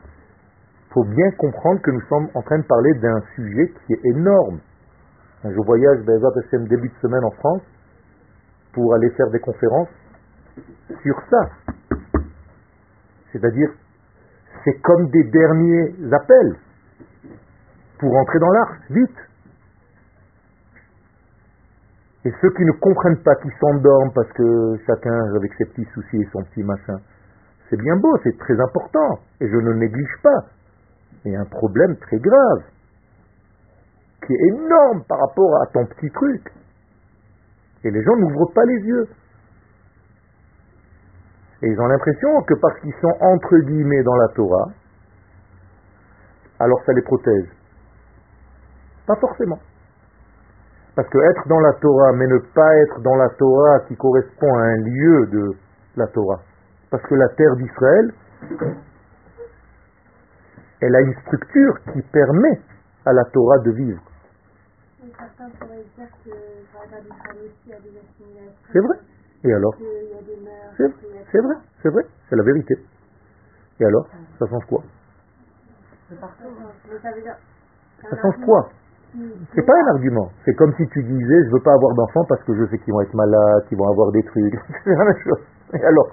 Faut 0.93 1.03
bien 1.03 1.31
comprendre 1.37 1.81
que 1.81 1.91
nous 1.91 2.01
sommes 2.01 2.29
en 2.33 2.41
train 2.41 2.59
de 2.59 2.65
parler 2.65 2.93
d'un 2.95 3.21
sujet 3.35 3.73
qui 3.85 3.93
est 3.93 4.05
énorme. 4.05 4.59
Je 5.43 5.65
voyage 5.65 5.99
vers 5.99 6.65
début 6.67 6.89
de 6.89 6.95
semaine 7.01 7.23
en 7.23 7.31
France 7.31 7.61
pour 8.73 8.93
aller 8.95 9.09
faire 9.11 9.29
des 9.29 9.39
conférences 9.39 9.89
sur 11.03 11.15
ça. 11.29 11.49
C'est-à-dire, 13.31 13.69
c'est 14.63 14.81
comme 14.81 15.09
des 15.09 15.23
derniers 15.25 15.95
appels 16.11 16.55
pour 17.99 18.15
entrer 18.15 18.39
dans 18.39 18.51
l'art, 18.51 18.73
vite. 18.89 19.17
Et 22.25 22.33
ceux 22.41 22.49
qui 22.51 22.65
ne 22.65 22.71
comprennent 22.71 23.23
pas, 23.23 23.35
qui 23.35 23.49
s'endorment 23.59 24.11
parce 24.13 24.31
que 24.33 24.75
chacun 24.85 25.35
avec 25.35 25.53
ses 25.57 25.65
petits 25.65 25.87
soucis 25.93 26.17
et 26.17 26.29
son 26.31 26.43
petit 26.43 26.63
machin, 26.63 26.97
c'est 27.69 27.77
bien 27.77 27.95
beau, 27.97 28.17
c'est 28.23 28.37
très 28.37 28.59
important, 28.59 29.19
et 29.39 29.47
je 29.47 29.55
ne 29.55 29.73
néglige 29.73 30.17
pas. 30.23 30.45
A 31.35 31.41
un 31.41 31.45
problème 31.45 31.95
très 31.97 32.17
grave, 32.17 32.63
qui 34.25 34.33
est 34.33 34.47
énorme 34.47 35.03
par 35.07 35.19
rapport 35.19 35.61
à 35.61 35.65
ton 35.67 35.85
petit 35.85 36.09
truc. 36.11 36.51
Et 37.83 37.91
les 37.91 38.03
gens 38.03 38.15
n'ouvrent 38.15 38.53
pas 38.53 38.63
les 38.65 38.79
yeux. 38.85 39.07
Et 41.63 41.67
ils 41.67 41.79
ont 41.79 41.87
l'impression 41.87 42.41
que 42.43 42.53
parce 42.61 42.79
qu'ils 42.81 42.93
sont 43.01 43.15
entre 43.19 43.57
guillemets 43.57 44.03
dans 44.03 44.15
la 44.15 44.27
Torah, 44.29 44.69
alors 46.59 46.79
ça 46.85 46.93
les 46.93 47.01
protège. 47.01 47.49
Pas 49.05 49.15
forcément. 49.15 49.59
Parce 50.95 51.09
que 51.09 51.17
être 51.17 51.47
dans 51.47 51.59
la 51.59 51.73
Torah, 51.73 52.13
mais 52.13 52.27
ne 52.27 52.39
pas 52.53 52.75
être 52.77 53.01
dans 53.01 53.15
la 53.15 53.29
Torah 53.37 53.79
qui 53.87 53.95
correspond 53.95 54.53
à 54.55 54.63
un 54.63 54.77
lieu 54.77 55.27
de 55.27 55.51
la 55.95 56.07
Torah. 56.07 56.41
Parce 56.89 57.03
que 57.03 57.15
la 57.15 57.29
terre 57.29 57.55
d'Israël, 57.55 58.13
elle 60.81 60.95
a 60.95 61.01
une 61.01 61.13
structure 61.21 61.79
qui 61.93 62.01
permet 62.11 62.59
à 63.05 63.13
la 63.13 63.23
Torah 63.25 63.59
de 63.59 63.71
vivre. 63.71 64.01
C'est 68.71 68.79
vrai. 68.79 68.97
Et 69.43 69.53
alors 69.53 69.75
C'est 70.77 71.41
vrai, 71.41 71.55
c'est 71.81 71.89
vrai, 71.89 72.03
c'est 72.29 72.35
la 72.35 72.43
vérité. 72.43 72.75
Et 73.79 73.85
alors 73.85 74.07
Ça 74.39 74.45
change 74.47 74.65
quoi? 74.67 74.83
Ça 78.09 78.15
change 78.21 78.45
quoi? 78.45 78.69
C'est 79.55 79.65
pas 79.65 79.73
un 79.73 79.87
argument. 79.95 80.29
C'est 80.45 80.53
comme 80.53 80.73
si 80.75 80.87
tu 80.89 81.01
disais 81.03 81.43
je 81.45 81.51
veux 81.51 81.63
pas 81.63 81.73
avoir 81.73 81.93
d'enfants 81.95 82.25
parce 82.27 82.43
que 82.43 82.53
je 82.55 82.69
sais 82.69 82.77
qu'ils 82.79 82.93
vont 82.93 83.01
être 83.01 83.15
malades, 83.15 83.65
qu'ils 83.67 83.77
vont 83.77 83.89
avoir 83.89 84.11
des 84.11 84.23
trucs. 84.23 84.53
c'est 84.83 84.93
la 84.93 85.05
même 85.05 85.23
chose. 85.23 85.39
Et 85.73 85.83
alors? 85.83 86.11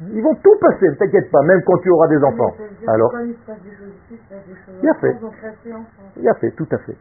Ils 0.00 0.22
vont 0.22 0.34
tout 0.34 0.58
passer, 0.60 0.88
ne 0.88 0.94
t'inquiète 0.94 1.30
pas, 1.30 1.40
même 1.42 1.60
quand 1.64 1.78
tu 1.78 1.90
auras 1.90 2.08
des 2.08 2.22
enfants. 2.24 2.54
Alors 2.88 3.12
Il 4.82 4.88
a 4.88 4.94
fait. 4.94 5.16
Il 6.16 6.28
a 6.28 6.34
fait, 6.34 6.50
tout 6.52 6.66
à 6.72 6.78
fait. 6.78 6.96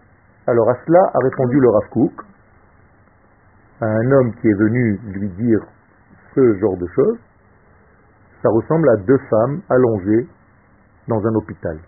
Alors 0.45 0.69
à 0.69 0.75
cela 0.85 0.99
a 1.13 1.19
répondu 1.23 1.59
le 1.59 1.69
Rav 1.69 1.89
Kook, 1.89 2.13
à 3.81 3.85
un 3.85 4.11
homme 4.11 4.33
qui 4.35 4.47
est 4.47 4.59
venu 4.59 4.99
lui 5.05 5.29
dire 5.29 5.59
ce 6.35 6.53
genre 6.59 6.77
de 6.77 6.87
choses. 6.87 7.17
Ça 8.41 8.49
ressemble 8.49 8.89
à 8.89 8.97
deux 8.97 9.17
femmes 9.29 9.61
allongées 9.69 10.27
dans 11.07 11.25
un 11.25 11.35
hôpital, 11.35 11.79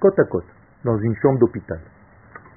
côte 0.00 0.18
à 0.18 0.24
côte 0.24 0.46
dans 0.84 0.98
une 0.98 1.14
chambre 1.16 1.38
d'hôpital. 1.38 1.80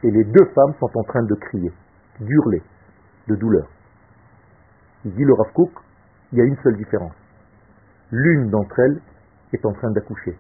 Et 0.04 0.12
les 0.12 0.24
deux 0.26 0.46
femmes 0.54 0.74
sont 0.80 0.91
en 0.96 1.04
train 1.04 1.24
de 1.24 1.36
crier, 1.36 1.72
d'hurler, 2.20 2.62
de 3.28 3.36
douleur. 3.36 3.67
Il 5.06 5.13
dit 5.13 5.24
le 5.24 5.34
Rav 5.34 5.52
il 6.32 6.40
y 6.40 6.42
a 6.42 6.46
une 6.46 6.58
seule 6.63 6.76
différence. 6.76 7.16
L'une 8.12 8.50
d'entre 8.50 8.80
elles 8.80 9.02
est 9.54 9.66
en 9.66 9.74
train 9.74 9.92
d'accoucher 9.92 10.38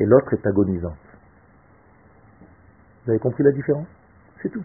et 0.00 0.06
l'autre 0.06 0.32
est 0.32 0.46
agonisante. 0.46 0.96
Vous 3.04 3.10
avez 3.10 3.18
compris 3.20 3.42
la 3.44 3.52
différence? 3.52 3.86
C'est 4.42 4.48
tout. 4.48 4.64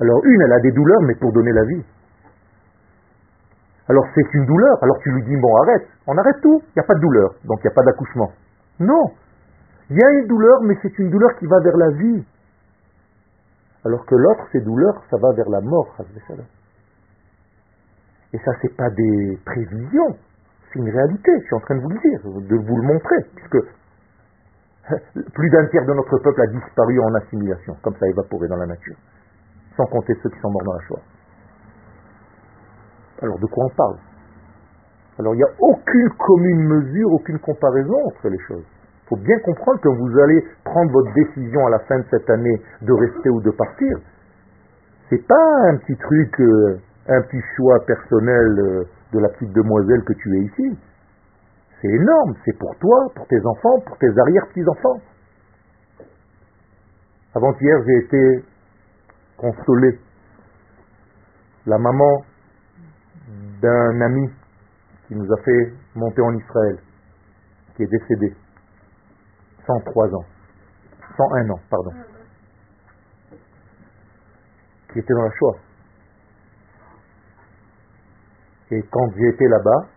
Alors 0.00 0.24
une, 0.24 0.42
elle 0.42 0.52
a 0.52 0.60
des 0.60 0.72
douleurs, 0.72 1.02
mais 1.02 1.14
pour 1.14 1.32
donner 1.32 1.52
la 1.52 1.64
vie. 1.64 1.84
Alors 3.88 4.04
c'est 4.14 4.34
une 4.34 4.46
douleur, 4.46 4.82
alors 4.82 4.98
tu 5.02 5.10
lui 5.10 5.22
dis, 5.24 5.36
bon 5.36 5.54
arrête, 5.62 5.88
on 6.06 6.16
arrête 6.16 6.40
tout, 6.42 6.60
il 6.60 6.72
n'y 6.76 6.82
a 6.82 6.86
pas 6.86 6.94
de 6.94 7.00
douleur, 7.00 7.34
donc 7.44 7.60
il 7.62 7.66
n'y 7.66 7.72
a 7.72 7.74
pas 7.74 7.82
d'accouchement. 7.82 8.32
Non, 8.80 9.14
il 9.90 9.96
y 9.96 10.02
a 10.02 10.10
une 10.10 10.26
douleur, 10.26 10.62
mais 10.62 10.76
c'est 10.82 10.98
une 10.98 11.10
douleur 11.10 11.30
qui 11.38 11.46
va 11.46 11.60
vers 11.60 11.76
la 11.76 11.90
vie. 11.90 12.24
Alors 13.84 14.04
que 14.04 14.16
l'autre, 14.16 14.48
ces 14.50 14.60
douleurs, 14.60 15.00
ça 15.08 15.16
va 15.18 15.32
vers 15.32 15.48
la 15.48 15.60
mort. 15.60 15.94
Et 18.36 18.38
ça, 18.44 18.52
c'est 18.60 18.76
pas 18.76 18.90
des 18.90 19.38
prévisions, 19.46 20.12
c'est 20.68 20.78
une 20.78 20.90
réalité. 20.90 21.32
Je 21.40 21.44
suis 21.46 21.54
en 21.54 21.60
train 21.60 21.76
de 21.76 21.80
vous 21.80 21.88
le 21.88 22.00
dire, 22.04 22.20
de 22.22 22.56
vous 22.68 22.76
le 22.76 22.82
montrer, 22.82 23.16
puisque 23.34 23.56
plus 25.32 25.48
d'un 25.48 25.64
tiers 25.68 25.86
de 25.86 25.94
notre 25.94 26.18
peuple 26.18 26.42
a 26.42 26.46
disparu 26.46 27.00
en 27.00 27.14
assimilation, 27.14 27.74
comme 27.82 27.94
ça 27.96 28.06
évaporé 28.06 28.46
dans 28.48 28.56
la 28.56 28.66
nature, 28.66 28.96
sans 29.74 29.86
compter 29.86 30.12
ceux 30.22 30.28
qui 30.28 30.38
sont 30.40 30.50
morts 30.50 30.64
dans 30.64 30.74
la 30.74 30.80
Shoah. 30.80 31.02
Alors 33.22 33.38
de 33.38 33.46
quoi 33.46 33.64
on 33.64 33.74
parle? 33.74 33.96
Alors 35.18 35.34
il 35.34 35.38
n'y 35.38 35.44
a 35.44 35.54
aucune 35.58 36.10
commune 36.18 36.68
mesure, 36.68 37.12
aucune 37.12 37.38
comparaison 37.38 37.96
entre 38.04 38.28
les 38.28 38.38
choses. 38.46 38.66
Il 39.04 39.08
faut 39.08 39.16
bien 39.16 39.38
comprendre 39.38 39.80
que 39.80 39.88
vous 39.88 40.18
allez 40.20 40.44
prendre 40.62 40.92
votre 40.92 41.14
décision 41.14 41.66
à 41.68 41.70
la 41.70 41.78
fin 41.80 41.98
de 41.98 42.04
cette 42.10 42.28
année 42.28 42.60
de 42.82 42.92
rester 42.92 43.30
ou 43.30 43.40
de 43.40 43.50
partir. 43.50 43.96
C'est 45.08 45.26
pas 45.26 45.70
un 45.70 45.78
petit 45.78 45.96
truc, 45.96 46.40
euh, 46.40 46.78
un 47.08 47.22
petit 47.22 47.40
choix 47.56 47.78
personnel 47.86 48.58
euh, 48.58 48.84
de 49.12 49.18
la 49.20 49.28
petite 49.28 49.52
demoiselle 49.52 50.02
que 50.04 50.12
tu 50.14 50.36
es 50.36 50.40
ici. 50.44 50.78
C'est 51.80 51.88
énorme, 51.88 52.34
c'est 52.44 52.58
pour 52.58 52.74
toi, 52.78 53.06
pour 53.14 53.26
tes 53.28 53.38
enfants, 53.44 53.80
pour 53.86 53.96
tes 53.98 54.08
arrière-petits-enfants. 54.08 55.00
Avant-hier, 57.34 57.78
j'ai 57.86 57.98
été 57.98 58.44
consolé. 59.36 59.98
La 61.66 61.78
maman 61.78 62.24
d'un 63.60 64.00
ami 64.00 64.30
qui 65.06 65.14
nous 65.14 65.32
a 65.32 65.36
fait 65.42 65.72
monter 65.94 66.22
en 66.22 66.34
Israël, 66.34 66.78
qui 67.76 67.82
est 67.82 67.90
décédé. 67.90 68.34
103 69.66 70.14
ans, 70.14 70.24
101 71.16 71.50
ans, 71.50 71.60
pardon, 71.68 71.90
qui 74.92 75.00
était 75.00 75.12
dans 75.12 75.24
la 75.24 75.30
Shoah. 75.32 75.65
Et 78.70 78.82
quand 78.90 79.08
j'étais 79.16 79.48
là-bas, 79.48 79.88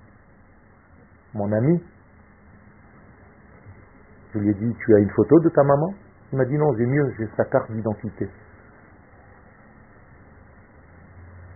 mon 1.34 1.52
ami, 1.52 1.84
je 4.34 4.40
lui 4.40 4.50
ai 4.50 4.54
dit, 4.54 4.74
tu 4.86 4.96
as 4.96 5.00
une 5.00 5.10
photo 5.12 5.40
de 5.40 5.50
ta 5.50 5.64
maman? 5.64 5.94
Il 6.32 6.38
m'a 6.38 6.46
dit, 6.46 6.58
non, 6.58 6.72
j'ai 6.78 6.86
mieux, 6.86 7.14
j'ai 7.18 7.28
sa 7.36 7.46
carte 7.46 7.72
d'identité. 7.72 8.30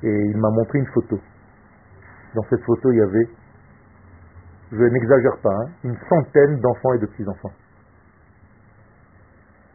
Et 0.01 0.09
il 0.09 0.37
m'a 0.37 0.49
montré 0.49 0.79
une 0.79 0.87
photo. 0.87 1.19
Dans 2.33 2.43
cette 2.49 2.63
photo, 2.63 2.91
il 2.91 2.97
y 2.97 3.01
avait, 3.01 3.29
je 4.71 4.83
n'exagère 4.83 5.37
pas, 5.41 5.53
hein, 5.53 5.69
une 5.83 5.97
centaine 6.09 6.59
d'enfants 6.59 6.93
et 6.93 6.99
de 6.99 7.05
petits-enfants 7.05 7.53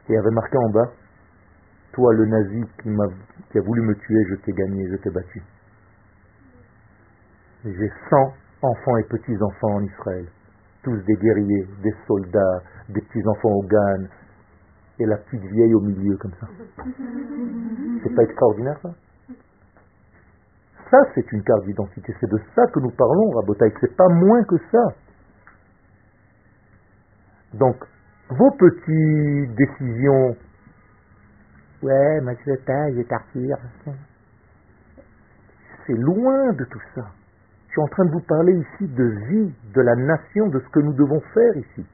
et 0.08 0.16
avait 0.16 0.30
marqué 0.30 0.56
en 0.56 0.70
bas 0.70 0.90
Toi, 1.92 2.14
le 2.14 2.26
nazi 2.26 2.62
qui, 2.82 2.90
qui 3.50 3.58
a 3.58 3.60
voulu 3.60 3.82
me 3.82 3.94
tuer, 3.94 4.24
je 4.30 4.34
t'ai 4.36 4.52
gagné, 4.52 4.88
je 4.90 4.96
t'ai 4.96 5.10
battu. 5.10 5.42
J'ai 7.64 7.90
100 8.10 8.16
enfants 8.62 8.96
et 8.98 9.04
petits-enfants 9.04 9.74
en 9.74 9.82
Israël, 9.82 10.26
tous 10.82 10.96
des 11.04 11.16
guerriers, 11.16 11.66
des 11.82 11.94
soldats, 12.06 12.62
des 12.88 13.00
petits-enfants 13.00 13.50
au 13.50 13.62
Gan, 13.62 14.06
et 15.00 15.06
la 15.06 15.16
petite 15.16 15.42
vieille 15.42 15.74
au 15.74 15.80
milieu 15.80 16.16
comme 16.16 16.34
ça. 16.40 16.46
C'est 18.02 18.14
pas 18.14 18.22
extraordinaire 18.22 18.78
ça? 18.82 18.90
Ça, 20.90 20.98
c'est 21.14 21.32
une 21.32 21.42
carte 21.42 21.64
d'identité. 21.66 22.14
C'est 22.18 22.30
de 22.30 22.40
ça 22.54 22.66
que 22.72 22.80
nous 22.80 22.90
parlons, 22.96 23.30
Rabotaï. 23.30 23.70
C'est 23.80 23.94
pas 23.94 24.08
moins 24.08 24.42
que 24.44 24.56
ça. 24.72 24.84
Donc, 27.54 27.76
vos 28.30 28.50
petites 28.52 29.54
décisions, 29.54 30.36
ouais, 31.82 32.20
vais 32.22 32.36
je 32.90 32.96
vais 32.96 33.04
partir, 33.04 33.56
c'est 35.86 35.96
loin 35.96 36.52
de 36.54 36.64
tout 36.64 36.82
ça. 36.94 37.02
Suis 37.78 37.84
en 37.84 37.94
train 37.94 38.06
de 38.06 38.10
vous 38.10 38.26
parler 38.26 38.54
ici 38.54 38.88
de 38.88 39.04
vie, 39.30 39.54
de 39.72 39.80
la 39.80 39.94
nation, 39.94 40.48
de 40.48 40.58
ce 40.58 40.68
que 40.70 40.80
nous 40.80 40.94
devons 40.94 41.20
faire 41.32 41.56
ici. 41.56 41.86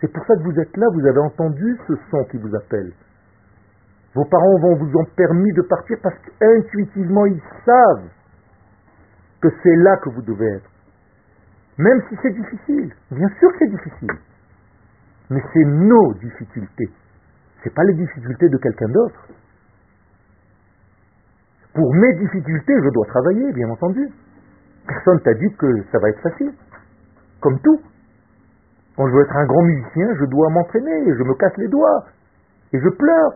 C'est 0.00 0.10
pour 0.10 0.24
ça 0.24 0.34
que 0.36 0.42
vous 0.42 0.58
êtes 0.58 0.74
là, 0.74 0.86
vous 0.94 1.06
avez 1.06 1.18
entendu 1.18 1.76
ce 1.86 1.92
son 2.10 2.24
qui 2.30 2.38
vous 2.38 2.54
appelle. 2.56 2.90
Vos 4.14 4.24
parents 4.24 4.58
vont 4.60 4.76
vous 4.76 4.96
ont 4.96 5.04
permis 5.14 5.52
de 5.52 5.60
partir 5.68 5.98
parce 6.02 6.16
qu'intuitivement 6.16 7.26
ils 7.26 7.42
savent 7.66 8.08
que 9.42 9.48
c'est 9.62 9.76
là 9.76 9.98
que 9.98 10.08
vous 10.14 10.22
devez 10.22 10.46
être. 10.46 10.70
Même 11.76 12.00
si 12.08 12.16
c'est 12.22 12.32
difficile. 12.32 12.94
Bien 13.10 13.28
sûr 13.38 13.52
que 13.52 13.58
c'est 13.58 13.70
difficile. 13.70 14.12
Mais 15.28 15.42
c'est 15.52 15.66
nos 15.66 16.14
difficultés. 16.14 16.90
Ce 17.62 17.68
n'est 17.68 17.74
pas 17.74 17.84
les 17.84 17.94
difficultés 17.96 18.48
de 18.48 18.56
quelqu'un 18.56 18.88
d'autre. 18.88 19.28
Pour 21.74 21.94
mes 21.96 22.14
difficultés, 22.14 22.74
je 22.82 22.88
dois 22.88 23.06
travailler, 23.08 23.52
bien 23.52 23.68
entendu. 23.68 24.08
Personne 24.86 25.20
t'a 25.20 25.34
dit 25.34 25.54
que 25.58 25.82
ça 25.90 25.98
va 25.98 26.08
être 26.08 26.20
facile. 26.20 26.52
Comme 27.40 27.58
tout. 27.60 27.80
Quand 28.96 29.06
je 29.08 29.12
veux 29.12 29.22
être 29.22 29.36
un 29.36 29.46
grand 29.46 29.62
musicien, 29.62 30.14
je 30.20 30.24
dois 30.26 30.50
m'entraîner, 30.50 31.04
je 31.06 31.22
me 31.22 31.34
casse 31.34 31.56
les 31.56 31.68
doigts. 31.68 32.04
Et 32.72 32.80
je 32.80 32.88
pleure. 32.88 33.32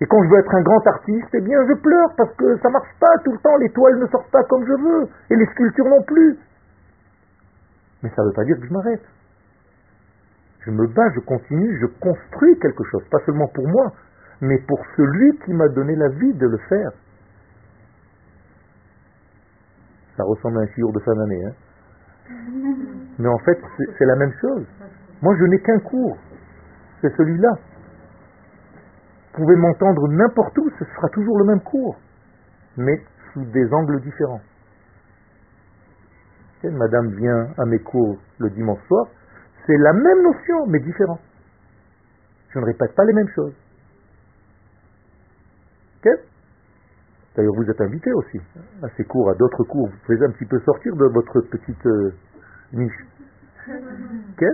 Et 0.00 0.06
quand 0.06 0.22
je 0.22 0.28
veux 0.28 0.38
être 0.38 0.54
un 0.54 0.62
grand 0.62 0.86
artiste, 0.86 1.28
eh 1.32 1.40
bien 1.40 1.58
je 1.66 1.74
pleure 1.74 2.08
parce 2.16 2.32
que 2.36 2.56
ça 2.58 2.70
marche 2.70 2.94
pas 3.00 3.18
tout 3.24 3.32
le 3.32 3.38
temps, 3.38 3.56
les 3.56 3.70
toiles 3.70 3.98
ne 3.98 4.06
sortent 4.06 4.30
pas 4.30 4.44
comme 4.44 4.64
je 4.64 4.72
veux, 4.72 5.08
et 5.30 5.36
les 5.36 5.46
sculptures 5.46 5.88
non 5.88 6.02
plus. 6.02 6.38
Mais 8.02 8.10
ça 8.10 8.22
ne 8.22 8.28
veut 8.28 8.34
pas 8.34 8.44
dire 8.44 8.56
que 8.60 8.66
je 8.66 8.72
m'arrête. 8.72 9.02
Je 10.64 10.70
me 10.70 10.86
bats, 10.86 11.10
je 11.14 11.20
continue, 11.20 11.78
je 11.80 11.86
construis 11.98 12.58
quelque 12.60 12.84
chose, 12.84 13.02
pas 13.10 13.18
seulement 13.26 13.48
pour 13.48 13.66
moi, 13.66 13.92
mais 14.40 14.58
pour 14.68 14.80
celui 14.96 15.36
qui 15.44 15.52
m'a 15.52 15.68
donné 15.68 15.96
la 15.96 16.08
vie 16.08 16.34
de 16.34 16.46
le 16.46 16.58
faire. 16.68 16.90
Ça 20.18 20.24
ressemble 20.24 20.58
à 20.58 20.62
un 20.62 20.66
jour 20.76 20.92
de 20.92 20.98
fin 20.98 21.14
d'année. 21.14 21.44
Hein 21.46 21.52
mais 23.18 23.28
en 23.28 23.38
fait, 23.38 23.58
c'est 23.98 24.04
la 24.04 24.16
même 24.16 24.32
chose. 24.40 24.66
Moi, 25.22 25.34
je 25.38 25.44
n'ai 25.44 25.60
qu'un 25.60 25.78
cours. 25.78 26.18
C'est 27.00 27.14
celui-là. 27.16 27.50
Vous 29.32 29.44
pouvez 29.44 29.56
m'entendre 29.56 30.08
n'importe 30.08 30.58
où, 30.58 30.68
ce 30.78 30.84
sera 30.84 31.08
toujours 31.10 31.38
le 31.38 31.44
même 31.44 31.60
cours, 31.60 31.96
mais 32.76 33.00
sous 33.32 33.44
des 33.44 33.72
angles 33.72 34.00
différents. 34.00 34.40
madame 36.64 37.14
vient 37.14 37.46
à 37.56 37.64
mes 37.66 37.78
cours 37.78 38.18
le 38.38 38.50
dimanche 38.50 38.82
soir, 38.88 39.06
c'est 39.66 39.76
la 39.76 39.92
même 39.92 40.22
notion, 40.24 40.66
mais 40.66 40.80
différent. 40.80 41.20
Je 42.50 42.58
ne 42.58 42.64
répète 42.64 42.94
pas 42.96 43.04
les 43.04 43.12
mêmes 43.12 43.28
choses. 43.28 43.54
D'ailleurs, 47.38 47.54
vous 47.54 47.70
êtes 47.70 47.80
invité 47.80 48.12
aussi 48.12 48.40
à 48.82 48.88
ces 48.96 49.04
cours, 49.04 49.30
à 49.30 49.34
d'autres 49.34 49.62
cours. 49.62 49.86
Vous 49.86 49.96
pouvez 50.04 50.26
un 50.26 50.32
petit 50.32 50.44
peu 50.44 50.58
sortir 50.58 50.92
de 50.96 51.06
votre 51.14 51.40
petite 51.42 51.86
euh, 51.86 52.10
niche. 52.72 53.06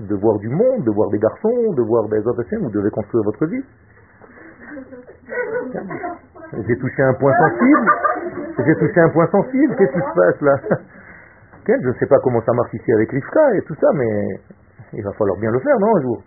De 0.00 0.14
voir 0.14 0.38
du 0.38 0.48
monde, 0.48 0.82
de 0.82 0.90
voir 0.90 1.10
des 1.10 1.18
garçons, 1.18 1.74
de 1.74 1.82
voir 1.82 2.08
des 2.08 2.26
autres 2.26 2.42
vous 2.58 2.70
devez 2.70 2.88
construire 2.88 3.22
votre 3.22 3.44
vie. 3.44 3.62
J'ai 6.66 6.78
touché 6.78 7.02
un 7.02 7.12
point 7.20 7.34
sensible. 7.36 7.90
J'ai 8.64 8.74
touché 8.76 9.00
un 9.00 9.10
point 9.10 9.26
sensible. 9.26 9.76
Qu'est-ce 9.76 9.92
qui 9.92 9.98
se 10.00 10.14
passe 10.16 10.40
là? 10.40 10.56
Je 11.66 11.88
ne 11.88 11.92
sais 12.00 12.06
pas 12.06 12.16
comment 12.24 12.40
ça 12.40 12.52
marche 12.54 12.72
ici 12.72 12.90
avec 12.92 13.10
Rivka 13.10 13.56
et 13.56 13.62
tout 13.62 13.74
ça, 13.74 13.88
mais 13.94 14.40
il 14.94 15.04
va 15.04 15.12
falloir 15.12 15.38
bien 15.38 15.50
le 15.50 15.60
faire, 15.60 15.78
non, 15.78 15.94
un 15.96 16.00
jour? 16.00 16.22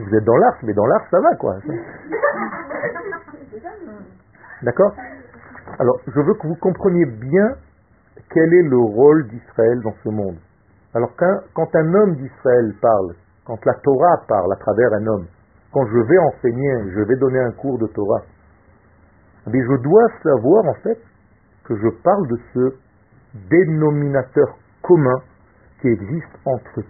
Vous 0.00 0.16
êtes 0.16 0.24
dans 0.24 0.36
l'arche, 0.36 0.62
mais 0.62 0.72
dans 0.72 0.86
l'arche, 0.86 1.08
ça 1.10 1.20
va, 1.20 1.36
quoi. 1.36 1.56
D'accord? 4.62 4.94
Alors, 5.78 6.00
je 6.06 6.20
veux 6.20 6.34
que 6.34 6.46
vous 6.46 6.56
compreniez 6.56 7.04
bien 7.04 7.54
quel 8.30 8.52
est 8.54 8.62
le 8.62 8.78
rôle 8.78 9.28
d'Israël 9.28 9.80
dans 9.82 9.94
ce 10.02 10.08
monde. 10.08 10.36
Alors, 10.94 11.10
quand, 11.16 11.74
un 11.74 11.94
homme 11.94 12.16
d'Israël 12.16 12.74
parle, 12.80 13.14
quand 13.44 13.62
la 13.64 13.74
Torah 13.74 14.22
parle 14.26 14.52
à 14.52 14.56
travers 14.56 14.92
un 14.94 15.06
homme, 15.06 15.26
quand 15.72 15.86
je 15.86 15.98
vais 15.98 16.18
enseigner, 16.18 16.90
je 16.94 17.00
vais 17.02 17.16
donner 17.16 17.40
un 17.40 17.52
cours 17.52 17.78
de 17.78 17.86
Torah, 17.88 18.22
mais 19.46 19.60
je 19.62 19.82
dois 19.82 20.06
savoir 20.22 20.64
en 20.66 20.74
fait 20.82 20.98
que 21.64 21.76
je 21.76 21.88
parle 22.02 22.26
de 22.28 22.38
ce 22.54 22.74
dénominateur 23.50 24.56
commun 24.82 25.20
qui 25.80 25.88
existe 25.88 26.38
entre 26.44 26.82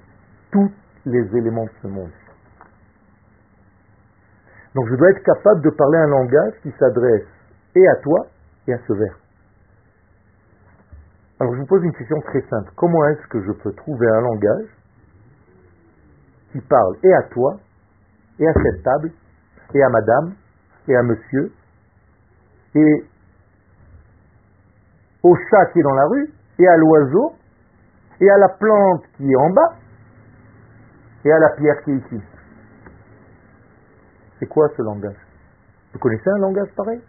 tous 0.51 0.70
les 1.07 1.37
éléments 1.37 1.64
de 1.64 1.70
ce 1.83 1.87
monde. 1.88 2.11
Donc 4.75 4.89
je 4.89 4.95
dois 4.95 5.11
être 5.11 5.23
capable 5.25 5.63
de 5.63 5.71
parler 5.71 5.99
un 5.99 6.07
langage 6.07 6.55
qui 6.63 6.71
s'adresse 6.79 7.27
et 7.75 7.89
à 7.89 7.97
toi 7.97 8.27
et 8.69 8.75
à 8.75 8.79
ce 8.87 8.93
verre. 8.93 9.19
Alors 11.41 11.55
je 11.55 11.61
vous 11.61 11.67
pose 11.67 11.83
une 11.83 11.93
question 11.93 12.21
très 12.21 12.43
simple. 12.43 12.71
Comment 12.77 13.05
est-ce 13.09 13.27
que 13.29 13.43
je 13.43 13.53
peux 13.53 13.73
trouver 13.73 14.07
un 14.09 14.21
langage 14.21 14.69
qui 16.53 16.61
parle 16.61 16.97
et 17.03 17.13
à 17.15 17.23
toi, 17.31 17.57
et 18.39 18.47
à 18.47 18.53
cette 18.53 18.83
table, 18.83 19.11
et 19.73 19.83
à 19.83 19.89
madame, 19.89 20.35
et 20.89 20.97
à 20.97 21.03
monsieur, 21.03 21.53
et 22.75 23.05
au 25.23 25.37
chat 25.37 25.67
qui 25.73 25.81
est 25.81 25.83
dans 25.83 25.95
la 25.95 26.07
rue, 26.07 26.31
et 26.59 26.69
à 26.69 26.77
l'oiseau, 26.77 27.35
et 28.21 28.31
à 28.31 28.39
la 28.39 28.49
plante 28.49 29.05
qui 29.17 29.31
est 29.31 29.37
en 29.37 29.51
bas, 29.51 29.77
et 31.25 31.33
à 31.33 31.39
la 31.39 31.51
pierre 31.51 31.83
qui 31.85 31.93
est 31.93 31.97
ici? 31.97 32.21
C'est 34.40 34.46
quoi 34.46 34.68
ce 34.74 34.83
langage? 34.83 35.16
Vous 35.92 35.98
connaissez 35.98 36.31
un 36.31 36.38
langage 36.38 36.70
pareil? 36.74 37.00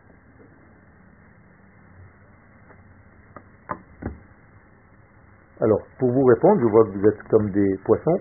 Alors, 5.62 5.82
pour 5.98 6.12
vous 6.12 6.26
répondre, 6.26 6.60
je 6.60 6.66
vois 6.66 6.84
que 6.86 6.98
vous 6.98 7.08
êtes 7.08 7.24
comme 7.30 7.50
des 7.52 7.78
poissons. 7.86 8.20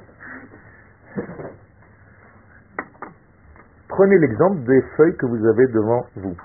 Prenez 3.88 4.18
l'exemple 4.18 4.60
des 4.60 4.82
feuilles 4.96 5.16
que 5.16 5.26
vous 5.26 5.44
avez 5.44 5.66
devant 5.66 6.06
vous. 6.16 6.36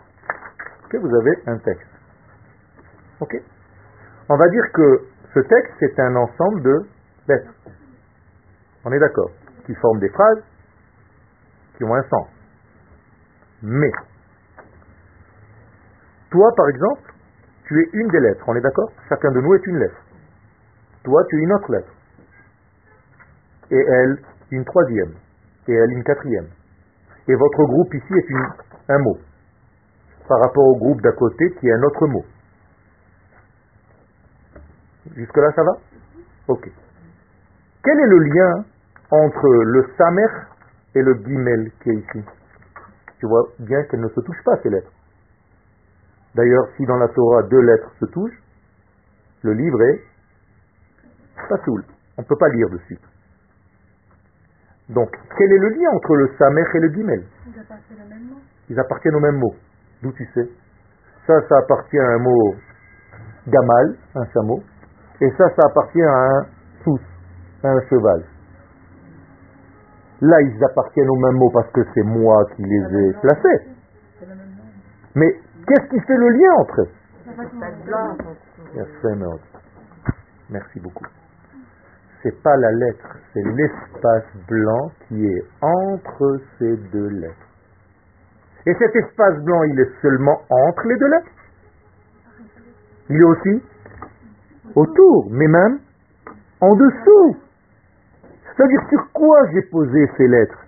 Vous 0.97 1.15
avez 1.17 1.37
un 1.47 1.57
texte. 1.57 1.89
Ok 3.19 3.35
On 4.29 4.37
va 4.37 4.47
dire 4.47 4.63
que 4.73 5.01
ce 5.33 5.39
texte, 5.41 5.73
c'est 5.79 5.99
un 5.99 6.15
ensemble 6.15 6.61
de 6.63 6.77
lettres. 7.27 7.51
On 8.85 8.91
est 8.93 8.99
d'accord 8.99 9.29
Qui 9.65 9.75
forment 9.75 9.99
des 9.99 10.09
phrases 10.09 10.41
qui 11.77 11.83
ont 11.83 11.93
un 11.93 12.03
sens. 12.03 12.34
Mais, 13.63 13.91
toi, 16.29 16.51
par 16.55 16.69
exemple, 16.69 17.13
tu 17.67 17.79
es 17.79 17.89
une 17.93 18.07
des 18.09 18.19
lettres. 18.19 18.43
On 18.47 18.55
est 18.55 18.61
d'accord? 18.61 18.91
Chacun 19.09 19.31
de 19.31 19.41
nous 19.41 19.53
est 19.55 19.65
une 19.65 19.79
lettre. 19.79 20.01
Toi, 21.03 21.23
tu 21.29 21.37
es 21.37 21.43
une 21.43 21.53
autre 21.53 21.71
lettre. 21.71 21.91
Et 23.71 23.79
elle, 23.79 24.17
une 24.51 24.65
troisième. 24.65 25.13
Et 25.67 25.73
elle, 25.73 25.91
une 25.91 26.03
quatrième. 26.03 26.47
Et 27.27 27.35
votre 27.35 27.63
groupe 27.63 27.93
ici 27.93 28.13
est 28.13 28.91
un 28.93 28.99
mot. 28.99 29.17
Par 30.27 30.39
rapport 30.41 30.65
au 30.65 30.77
groupe 30.77 31.01
d'à 31.01 31.11
côté 31.13 31.51
qui 31.59 31.67
est 31.67 31.73
un 31.73 31.83
autre 31.83 32.07
mot. 32.07 32.25
Jusque-là, 35.15 35.51
ça 35.55 35.63
va? 35.63 35.71
Ok. 36.47 36.69
Quel 37.83 37.99
est 37.99 38.07
le 38.07 38.19
lien 38.19 38.65
entre 39.11 39.47
le 39.63 39.87
samer 39.97 40.27
et 40.95 41.01
le 41.01 41.13
gimel 41.23 41.71
qui 41.81 41.89
est 41.89 41.95
ici? 41.95 42.23
Tu 43.25 43.29
vois 43.29 43.49
bien 43.57 43.81
qu'elles 43.85 44.01
ne 44.01 44.09
se 44.09 44.19
touchent 44.21 44.43
pas, 44.45 44.55
ces 44.61 44.69
lettres. 44.69 44.91
D'ailleurs, 46.35 46.67
si 46.77 46.85
dans 46.85 46.97
la 46.97 47.07
Torah 47.07 47.41
deux 47.49 47.59
lettres 47.59 47.91
se 47.99 48.05
touchent, 48.05 48.39
le 49.41 49.53
livre 49.53 49.81
est. 49.81 50.03
On 51.49 52.21
ne 52.21 52.27
peut 52.27 52.37
pas 52.37 52.49
lire 52.49 52.69
dessus. 52.69 52.99
Donc, 54.89 55.09
quel 55.35 55.51
est 55.51 55.57
le 55.57 55.69
lien 55.69 55.89
entre 55.95 56.15
le 56.17 56.29
Samer 56.37 56.65
et 56.75 56.79
le 56.81 56.93
Gimel? 56.93 57.23
Ils 57.47 57.59
appartiennent 57.59 58.05
au 58.05 58.09
même 58.09 58.25
mot. 58.29 58.39
Ils 58.69 58.79
appartiennent 58.79 59.15
au 59.15 59.19
même 59.19 59.39
mot. 59.39 59.55
D'où 60.03 60.11
tu 60.11 60.25
sais? 60.35 60.47
Ça, 61.25 61.33
ça 61.49 61.57
appartient 61.57 61.97
à 61.97 62.09
un 62.09 62.19
mot 62.19 62.55
Gamal, 63.47 63.97
un 64.13 64.25
chameau. 64.35 64.61
Et 65.19 65.31
ça, 65.31 65.49
ça 65.49 65.67
appartient 65.67 66.03
à 66.03 66.13
un 66.13 66.45
sous, 66.83 66.99
un 67.63 67.81
cheval. 67.89 68.23
Là, 70.27 70.41
ils 70.41 70.63
appartiennent 70.63 71.09
au 71.09 71.17
même 71.17 71.35
mot 71.35 71.49
parce 71.51 71.69
que 71.71 71.81
c'est 71.93 72.03
moi 72.03 72.45
qui 72.55 72.63
les 72.63 73.09
ai 73.09 73.13
placés. 73.21 73.59
Mais 75.15 75.31
qu'est-ce 75.67 75.89
qui 75.89 75.99
fait 75.99 76.17
le 76.17 76.29
lien 76.29 76.53
entre 76.57 76.81
eux? 76.81 76.89
Merci 80.49 80.79
beaucoup 80.79 81.05
c'est 82.25 82.41
pas 82.41 82.57
la 82.57 82.71
lettre, 82.71 83.17
c'est 83.33 83.43
l'espace 83.43 84.25
blanc 84.47 84.89
qui 85.07 85.27
est 85.27 85.43
entre 85.61 86.41
ces 86.57 86.75
deux 86.91 87.09
lettres. 87.09 87.35
Et 88.65 88.73
cet 88.79 88.95
espace 88.95 89.37
blanc, 89.43 89.61
il 89.65 89.79
est 89.79 90.01
seulement 90.01 90.41
entre 90.49 90.87
les 90.87 90.97
deux 90.97 91.07
lettres? 91.07 91.29
Il 93.09 93.17
est 93.17 93.23
aussi 93.23 93.63
autour, 94.73 95.29
mais 95.29 95.47
même 95.47 95.77
en 96.61 96.73
dessous. 96.75 97.37
C'est-à-dire 98.55 98.81
sur 98.89 99.11
quoi 99.11 99.37
j'ai 99.51 99.61
posé 99.63 100.09
ces 100.17 100.27
lettres? 100.27 100.59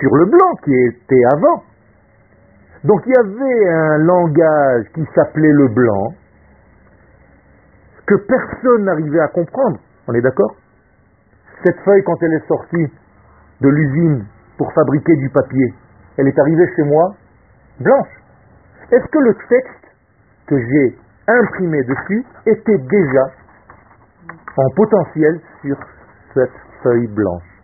Sur 0.00 0.14
le 0.16 0.26
blanc 0.26 0.54
qui 0.64 0.74
était 0.74 1.22
avant. 1.32 1.62
Donc 2.84 3.02
il 3.06 3.12
y 3.12 3.18
avait 3.18 3.68
un 3.68 3.98
langage 3.98 4.86
qui 4.94 5.04
s'appelait 5.14 5.52
le 5.52 5.68
blanc 5.68 6.14
que 8.06 8.14
personne 8.26 8.84
n'arrivait 8.84 9.20
à 9.20 9.28
comprendre. 9.28 9.78
On 10.06 10.14
est 10.14 10.20
d'accord? 10.20 10.54
Cette 11.64 11.78
feuille, 11.80 12.02
quand 12.04 12.22
elle 12.22 12.34
est 12.34 12.46
sortie 12.46 12.86
de 13.60 13.68
l'usine 13.68 14.24
pour 14.56 14.72
fabriquer 14.72 15.16
du 15.16 15.28
papier, 15.28 15.74
elle 16.16 16.28
est 16.28 16.38
arrivée 16.38 16.66
chez 16.74 16.82
moi 16.82 17.14
blanche. 17.80 18.08
Est-ce 18.90 19.06
que 19.06 19.18
le 19.18 19.34
texte 19.48 19.86
que 20.46 20.58
j'ai 20.58 20.98
imprimé 21.28 21.82
dessus 21.82 22.24
était 22.46 22.78
déjà 22.78 23.24
en 24.56 24.70
potentiel 24.74 25.40
sur 25.62 25.76
cette 26.34 26.67
feuille 26.82 27.08
blanche 27.08 27.62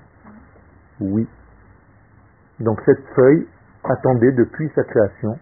Oui. 1.00 1.28
Donc 2.60 2.80
cette 2.86 3.04
feuille 3.14 3.46
attendait 3.84 4.32
depuis 4.32 4.70
sa 4.74 4.84
création 4.84 5.38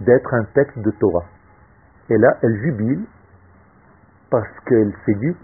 d'être 0.00 0.34
un 0.34 0.44
texte 0.54 0.78
de 0.78 0.90
Torah. 0.92 1.26
Et 2.10 2.18
là, 2.18 2.36
elle 2.42 2.56
jubile 2.62 3.04
parce 4.30 4.48
qu'elle 4.66 4.92
séduit, 5.06 5.36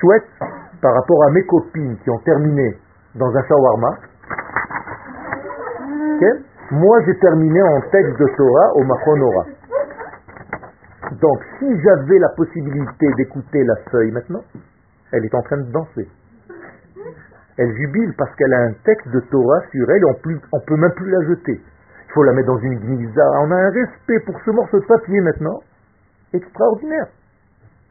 chouette 0.00 0.28
par 0.80 0.94
rapport 0.94 1.24
à 1.24 1.30
mes 1.30 1.44
copines 1.46 1.96
qui 1.98 2.10
ont 2.10 2.18
terminé 2.18 2.78
dans 3.14 3.34
un 3.34 3.42
shawarma. 3.44 3.98
Moi, 6.72 7.02
j'ai 7.04 7.18
terminé 7.18 7.60
en 7.62 7.80
texte 7.90 8.18
de 8.18 8.26
Torah 8.34 8.72
au 8.76 8.84
Machonora. 8.84 9.44
Donc, 11.20 11.38
si 11.58 11.66
j'avais 11.82 12.18
la 12.18 12.30
possibilité 12.30 13.06
d'écouter 13.18 13.62
la 13.62 13.74
feuille 13.90 14.10
maintenant, 14.10 14.40
elle 15.12 15.24
est 15.24 15.34
en 15.34 15.42
train 15.42 15.58
de 15.58 15.70
danser. 15.70 16.08
Elle 17.58 17.74
jubile 17.76 18.14
parce 18.16 18.34
qu'elle 18.36 18.54
a 18.54 18.62
un 18.62 18.72
texte 18.84 19.08
de 19.08 19.20
Torah 19.30 19.60
sur 19.70 19.90
elle 19.90 20.04
on 20.04 20.08
ne 20.08 20.64
peut 20.64 20.76
même 20.76 20.92
plus 20.96 21.10
la 21.10 21.26
jeter. 21.28 21.60
Il 21.60 22.12
faut 22.12 22.22
la 22.24 22.32
mettre 22.32 22.48
dans 22.48 22.58
une 22.58 22.78
gnisa. 22.78 23.22
On 23.40 23.50
a 23.50 23.56
un 23.56 23.70
respect 23.70 24.20
pour 24.26 24.38
ce 24.44 24.50
morceau 24.50 24.80
de 24.80 24.86
papier 24.86 25.20
maintenant. 25.20 25.60
Extraordinaire. 26.32 27.08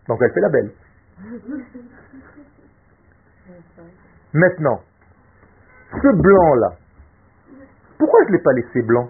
Donc 0.08 0.20
elle 0.22 0.32
fait 0.32 0.42
la 0.42 0.50
belle. 0.50 0.72
Maintenant, 4.34 4.82
ce 5.92 6.22
blanc-là, 6.22 6.78
pourquoi 8.00 8.24
je 8.24 8.30
ne 8.30 8.38
l'ai 8.38 8.44
pas 8.44 8.54
laissé 8.54 8.82
blanc? 8.82 9.10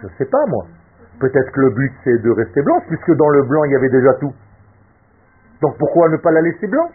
Je 0.00 0.06
ne 0.06 0.12
sais 0.18 0.26
pas 0.26 0.44
moi. 0.48 0.66
Peut-être 1.18 1.50
que 1.50 1.60
le 1.60 1.70
but 1.70 1.92
c'est 2.04 2.22
de 2.22 2.30
rester 2.30 2.62
blanc, 2.62 2.80
puisque 2.88 3.12
dans 3.16 3.30
le 3.30 3.42
blanc 3.44 3.64
il 3.64 3.72
y 3.72 3.76
avait 3.76 3.88
déjà 3.88 4.12
tout. 4.14 4.32
Donc 5.62 5.78
pourquoi 5.78 6.08
ne 6.10 6.18
pas 6.18 6.30
la 6.32 6.42
laisser 6.42 6.66
blanc? 6.66 6.90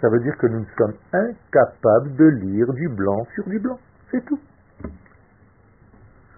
Ça 0.00 0.08
veut 0.10 0.20
dire 0.20 0.36
que 0.36 0.46
nous 0.46 0.64
sommes 0.76 0.94
incapables 1.12 2.14
de 2.16 2.26
lire 2.26 2.70
du 2.74 2.88
blanc 2.88 3.24
sur 3.34 3.44
du 3.48 3.58
blanc. 3.58 3.78
C'est 4.10 4.22
tout. 4.26 4.38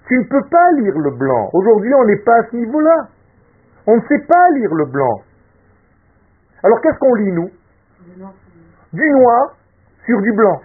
Tu 0.07 0.17
ne 0.17 0.25
peux 0.25 0.49
pas 0.49 0.73
lire 0.73 0.97
le 0.97 1.11
blanc. 1.11 1.51
Aujourd'hui, 1.53 1.93
on 1.95 2.05
n'est 2.05 2.23
pas 2.25 2.37
à 2.37 2.45
ce 2.51 2.57
niveau-là. 2.57 3.09
On 3.87 3.97
ne 3.97 4.01
sait 4.03 4.25
pas 4.27 4.51
lire 4.51 4.73
le 4.75 4.87
blanc. 4.87 5.23
Alors 6.63 6.81
qu'est-ce 6.81 6.99
qu'on 6.99 7.15
lit, 7.15 7.33
nous? 7.33 7.51
Du 8.93 9.11
noir 9.11 9.55
sur 10.07 10.21
du 10.23 10.33
blanc. 10.33 10.61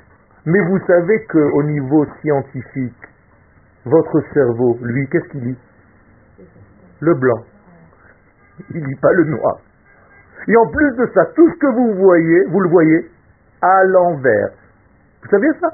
Mais 0.46 0.60
vous 0.60 0.80
savez 0.86 1.26
qu'au 1.26 1.64
niveau 1.64 2.06
scientifique, 2.22 3.08
votre 3.86 4.22
cerveau, 4.34 4.78
lui, 4.82 5.08
qu'est-ce 5.10 5.28
qu'il 5.30 5.44
lit? 5.44 5.60
Le 7.00 7.14
blanc. 7.16 7.44
Il 8.70 8.84
lit 8.86 9.00
pas 9.02 9.12
le 9.14 9.26
noir. 9.26 9.58
Et 10.48 10.58
en 10.58 10.68
plus 10.68 10.91
de 10.98 11.10
ça, 11.14 11.26
tout 11.36 11.50
ce 11.50 11.58
que 11.58 11.68
vous 11.68 11.94
voyez, 11.96 12.46
vous 12.50 12.60
le 12.60 12.70
voyez 12.70 13.10
à 13.62 13.84
l'envers. 13.86 14.50
Vous 15.24 15.30
savez 15.30 15.48
ça? 15.62 15.68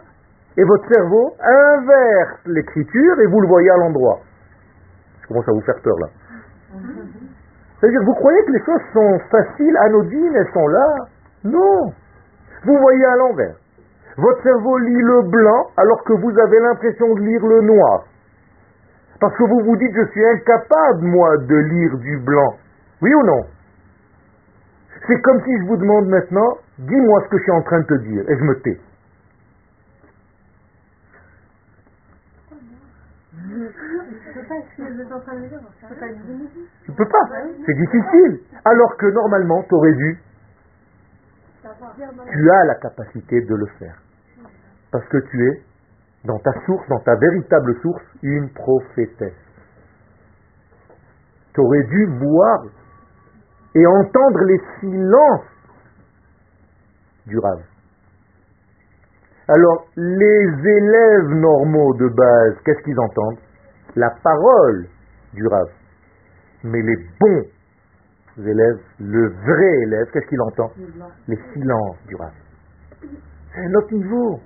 Et 0.58 0.64
votre 0.64 0.88
cerveau 0.94 1.34
inverse 1.40 2.40
l'écriture 2.46 3.20
et 3.22 3.28
vous 3.28 3.42
le 3.42 3.48
voyez 3.48 3.70
à 3.70 3.78
l'endroit. 3.78 4.20
Je 5.22 5.28
commence 5.28 5.48
à 5.48 5.52
vous 5.52 5.62
faire 5.62 5.82
peur 5.84 5.98
là. 6.00 6.08
C'est-à-dire, 7.80 8.02
vous 8.04 8.14
croyez 8.14 8.44
que 8.46 8.52
les 8.52 8.66
choses 8.66 8.82
sont 8.94 9.20
faciles, 9.32 9.78
anodines, 9.78 10.36
elles 10.36 10.54
sont 10.54 10.68
là? 10.68 10.96
Non. 11.46 11.94
Vous 12.66 12.78
voyez 12.78 13.06
à 13.06 13.16
l'envers. 13.16 13.56
Votre 14.20 14.44
cerveau 14.44 14.78
lit 14.80 15.02
le 15.02 15.22
blanc 15.30 15.68
alors 15.78 16.04
que 16.04 16.12
vous 16.12 16.38
avez 16.40 16.60
l'impression 16.60 17.14
de 17.14 17.22
lire 17.22 17.46
le 17.46 17.62
noir. 17.62 18.04
Parce 19.22 19.34
que 19.38 19.44
vous 19.44 19.64
vous 19.64 19.78
dites, 19.78 19.96
je 19.96 20.12
suis 20.12 20.26
incapable, 20.26 21.04
moi, 21.04 21.38
de 21.38 21.56
lire 21.56 21.98
du 22.00 22.18
blanc. 22.20 22.58
Oui 23.02 23.14
ou 23.14 23.24
non? 23.24 23.44
C'est 25.08 25.22
comme 25.22 25.42
si 25.44 25.58
je 25.60 25.66
vous 25.68 25.78
demande 25.78 26.08
maintenant, 26.08 26.58
dis-moi 26.80 27.24
ce 27.24 27.30
que 27.30 27.38
je 27.38 27.44
suis 27.44 27.52
en 27.52 27.62
train 27.62 27.80
de 27.80 27.86
te 27.86 27.94
dire, 28.00 28.30
et 28.30 28.38
je 28.38 28.44
me 28.44 28.60
tais. 28.60 28.80
Tu 36.86 36.92
peux 36.92 37.08
pas, 37.08 37.26
c'est 37.66 37.74
difficile. 37.74 38.40
Alors 38.66 38.98
que 38.98 39.06
normalement, 39.06 39.64
tu 39.64 39.76
aurais 39.76 39.94
dû. 39.94 40.20
Tu 42.32 42.52
as 42.52 42.66
la 42.66 42.76
capacité 42.76 43.42
de 43.42 43.56
le 43.56 43.66
faire. 43.80 43.96
Parce 44.92 45.08
que 45.08 45.18
tu 45.30 45.48
es, 45.48 45.62
dans 46.26 46.40
ta 46.40 46.52
source, 46.66 46.88
dans 46.90 47.00
ta 47.00 47.16
véritable 47.16 47.76
source, 47.82 48.04
une 48.24 48.50
prophétesse. 48.54 49.34
Tu 51.54 51.62
aurais 51.62 51.84
dû 51.84 52.06
voir 52.20 52.64
et 53.76 53.86
entendre 53.86 54.44
les 54.46 54.60
silences 54.80 55.46
du 57.28 57.38
rave. 57.38 57.64
Alors, 59.48 59.88
les 59.96 60.70
élèves 60.78 61.30
normaux 61.30 61.94
de 61.96 62.08
base, 62.08 62.56
qu'est-ce 62.64 62.84
qu'ils 62.84 63.00
entendent? 63.00 63.40
La 63.96 64.10
parole 64.24 64.88
du 65.34 65.46
rave. 65.48 65.72
Mais 66.64 66.82
les 66.82 66.98
bons 67.20 67.46
élèves, 68.38 68.80
le 69.00 69.28
vrai 69.28 69.74
élève, 69.84 70.08
qu'est-ce 70.12 70.28
qu'il 70.28 70.42
entend? 70.42 70.72
Les 71.28 71.40
silences 71.54 71.98
du 72.08 72.16
rave. 72.16 72.34
C'est 73.54 73.62
un 73.62 73.74
autre 73.76 73.94
niveau. 73.94 74.40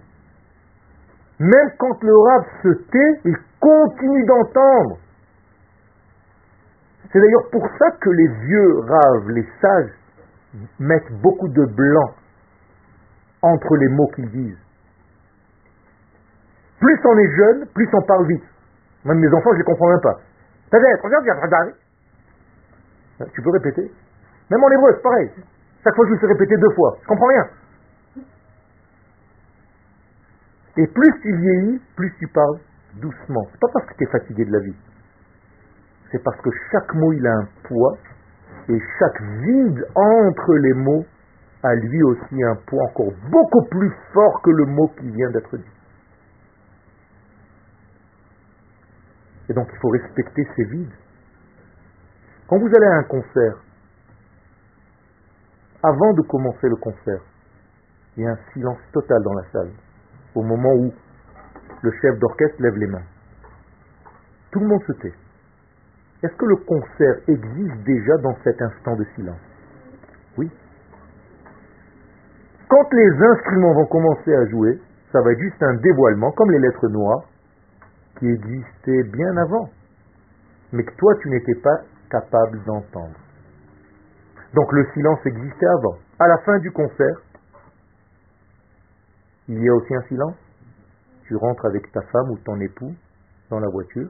Même 1.44 1.72
quand 1.78 2.02
le 2.02 2.16
rave 2.16 2.46
se 2.64 2.70
tait, 2.90 3.20
il 3.26 3.36
continue 3.60 4.26
d'entendre. 4.26 4.98
C'est 7.12 7.20
d'ailleurs 7.20 7.50
pour 7.52 7.68
ça 7.78 7.92
que 8.00 8.10
les 8.10 8.28
vieux 8.46 8.80
raves, 8.88 9.30
les 9.32 9.46
sages, 9.60 9.92
mettent 10.80 11.12
beaucoup 11.22 11.50
de 11.50 11.66
blanc 11.66 12.12
entre 13.42 13.76
les 13.76 13.90
mots 13.90 14.08
qu'ils 14.16 14.30
disent. 14.32 14.58
Plus 16.80 17.00
on 17.04 17.18
est 17.18 17.36
jeune, 17.36 17.66
plus 17.76 17.90
on 17.92 18.02
parle 18.04 18.26
vite. 18.28 18.44
Même 19.04 19.20
mes 19.20 19.28
enfants, 19.28 19.50
je 19.52 19.56
ne 19.56 19.60
les 19.60 19.66
comprends 19.66 19.90
même 19.90 20.02
pas. 20.02 20.20
Tu 23.34 23.42
peux 23.42 23.52
répéter 23.52 23.92
Même 24.50 24.64
en 24.64 24.70
hébreu, 24.70 24.94
c'est 24.96 25.04
pareil. 25.04 25.30
Chaque 25.84 25.96
fois, 25.96 26.06
je 26.08 26.14
vais 26.14 26.28
répéter 26.28 26.56
deux 26.56 26.74
fois. 26.74 26.96
Je 27.02 27.08
comprends 27.08 27.28
rien. 27.28 27.46
Et 30.78 30.88
plus 30.88 31.22
tu 31.22 31.38
vieillis, 31.38 31.82
plus 31.96 32.14
tu 32.20 32.28
parles 32.28 32.60
doucement. 32.96 33.46
C'est 33.52 33.60
pas 33.60 33.68
parce 33.74 33.86
que 33.88 33.94
tu 33.96 34.04
es 34.04 34.08
fatigué 34.08 34.46
de 34.46 34.52
la 34.52 34.60
vie. 34.60 34.76
C'est 36.12 36.24
parce 36.24 36.40
que 36.42 36.50
chaque 36.72 36.94
mot, 36.96 37.14
il 37.14 37.26
a 37.28 37.34
un 37.34 37.48
poids. 37.68 37.98
Et 38.70 38.80
chaque 39.00 39.22
vide 39.22 39.86
entre 39.96 40.54
les 40.56 40.74
mots 40.74 41.06
a 41.64 41.76
lui 41.76 42.04
aussi 42.04 42.44
un 42.44 42.56
poids 42.68 42.84
encore 42.84 43.12
beaucoup 43.30 43.64
plus 43.70 43.92
fort 44.14 44.42
que 44.42 44.52
le 44.52 44.66
mot 44.66 44.88
qui 45.00 45.10
vient 45.10 45.30
d'être 45.32 45.58
dit. 45.58 45.74
Et 49.50 49.54
donc 49.54 49.68
il 49.72 49.80
faut 49.80 49.90
respecter 49.90 50.48
ces 50.56 50.64
vides. 50.64 50.94
Quand 52.48 52.58
vous 52.58 52.68
allez 52.68 52.88
à 52.88 52.98
un 52.98 53.04
concert, 53.04 53.56
avant 55.82 56.14
de 56.14 56.22
commencer 56.22 56.70
le 56.70 56.76
concert, 56.78 57.22
il 58.16 58.24
y 58.24 58.28
a 58.28 58.32
un 58.32 58.40
silence 58.54 58.80
total 58.94 59.22
dans 59.24 59.34
la 59.34 59.44
salle, 59.52 59.72
au 60.36 60.44
moment 60.44 60.74
où 60.74 60.94
le 61.82 61.92
chef 62.02 62.18
d'orchestre 62.20 62.62
lève 62.62 62.76
les 62.78 62.88
mains. 62.88 63.06
Tout 64.52 64.60
le 64.60 64.68
monde 64.68 64.84
se 64.84 64.94
tait. 64.94 65.14
Est-ce 66.24 66.36
que 66.36 66.46
le 66.46 66.56
concert 66.56 67.16
existe 67.28 67.84
déjà 67.84 68.18
dans 68.18 68.36
cet 68.44 68.62
instant 68.62 68.96
de 68.96 69.04
silence? 69.16 69.42
Oui. 70.38 70.50
Quand 72.70 72.94
les 72.94 73.12
instruments 73.22 73.74
vont 73.74 73.86
commencer 73.88 74.34
à 74.34 74.46
jouer, 74.48 74.80
ça 75.12 75.22
va 75.22 75.32
être 75.32 75.40
juste 75.40 75.62
un 75.62 75.76
dévoilement, 75.76 76.32
comme 76.32 76.50
les 76.52 76.60
lettres 76.60 76.88
noires, 76.88 77.26
qui 78.18 78.28
existaient 78.28 79.04
bien 79.12 79.36
avant, 79.38 79.70
mais 80.72 80.84
que 80.84 80.96
toi 80.96 81.14
tu 81.22 81.30
n'étais 81.30 81.56
pas 81.56 81.82
capable 82.10 82.64
d'entendre. 82.64 83.20
Donc 84.54 84.72
le 84.72 84.86
silence 84.94 85.20
existait 85.26 85.68
avant. 85.68 85.98
À 86.20 86.28
la 86.28 86.38
fin 86.40 86.58
du 86.60 86.72
concert, 86.72 87.18
il 89.48 89.62
y 89.62 89.70
a 89.70 89.74
aussi 89.74 89.94
un 89.94 90.02
silence. 90.04 90.36
Tu 91.26 91.36
rentres 91.36 91.66
avec 91.66 91.92
ta 91.92 92.02
femme 92.02 92.32
ou 92.32 92.38
ton 92.40 92.60
époux 92.60 92.94
dans 93.50 93.60
la 93.60 93.70
voiture 93.70 94.10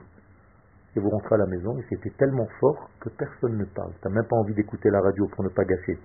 et 0.96 1.00
vous 1.00 1.10
rentrez 1.10 1.36
à 1.36 1.40
la 1.40 1.48
maison 1.48 1.78
et 1.78 1.86
c'était 1.90 2.12
tellement 2.18 2.48
fort 2.60 2.90
que 3.00 3.10
personne 3.10 3.58
ne 3.58 3.66
parle. 3.66 3.92
Tu 4.02 4.08
n'as 4.08 4.14
même 4.14 4.28
pas 4.28 4.36
envie 4.36 4.54
d'écouter 4.54 4.90
la 4.90 5.02
radio 5.02 5.28
pour 5.28 5.44
ne 5.44 5.50
pas 5.50 5.64
gâcher. 5.64 5.98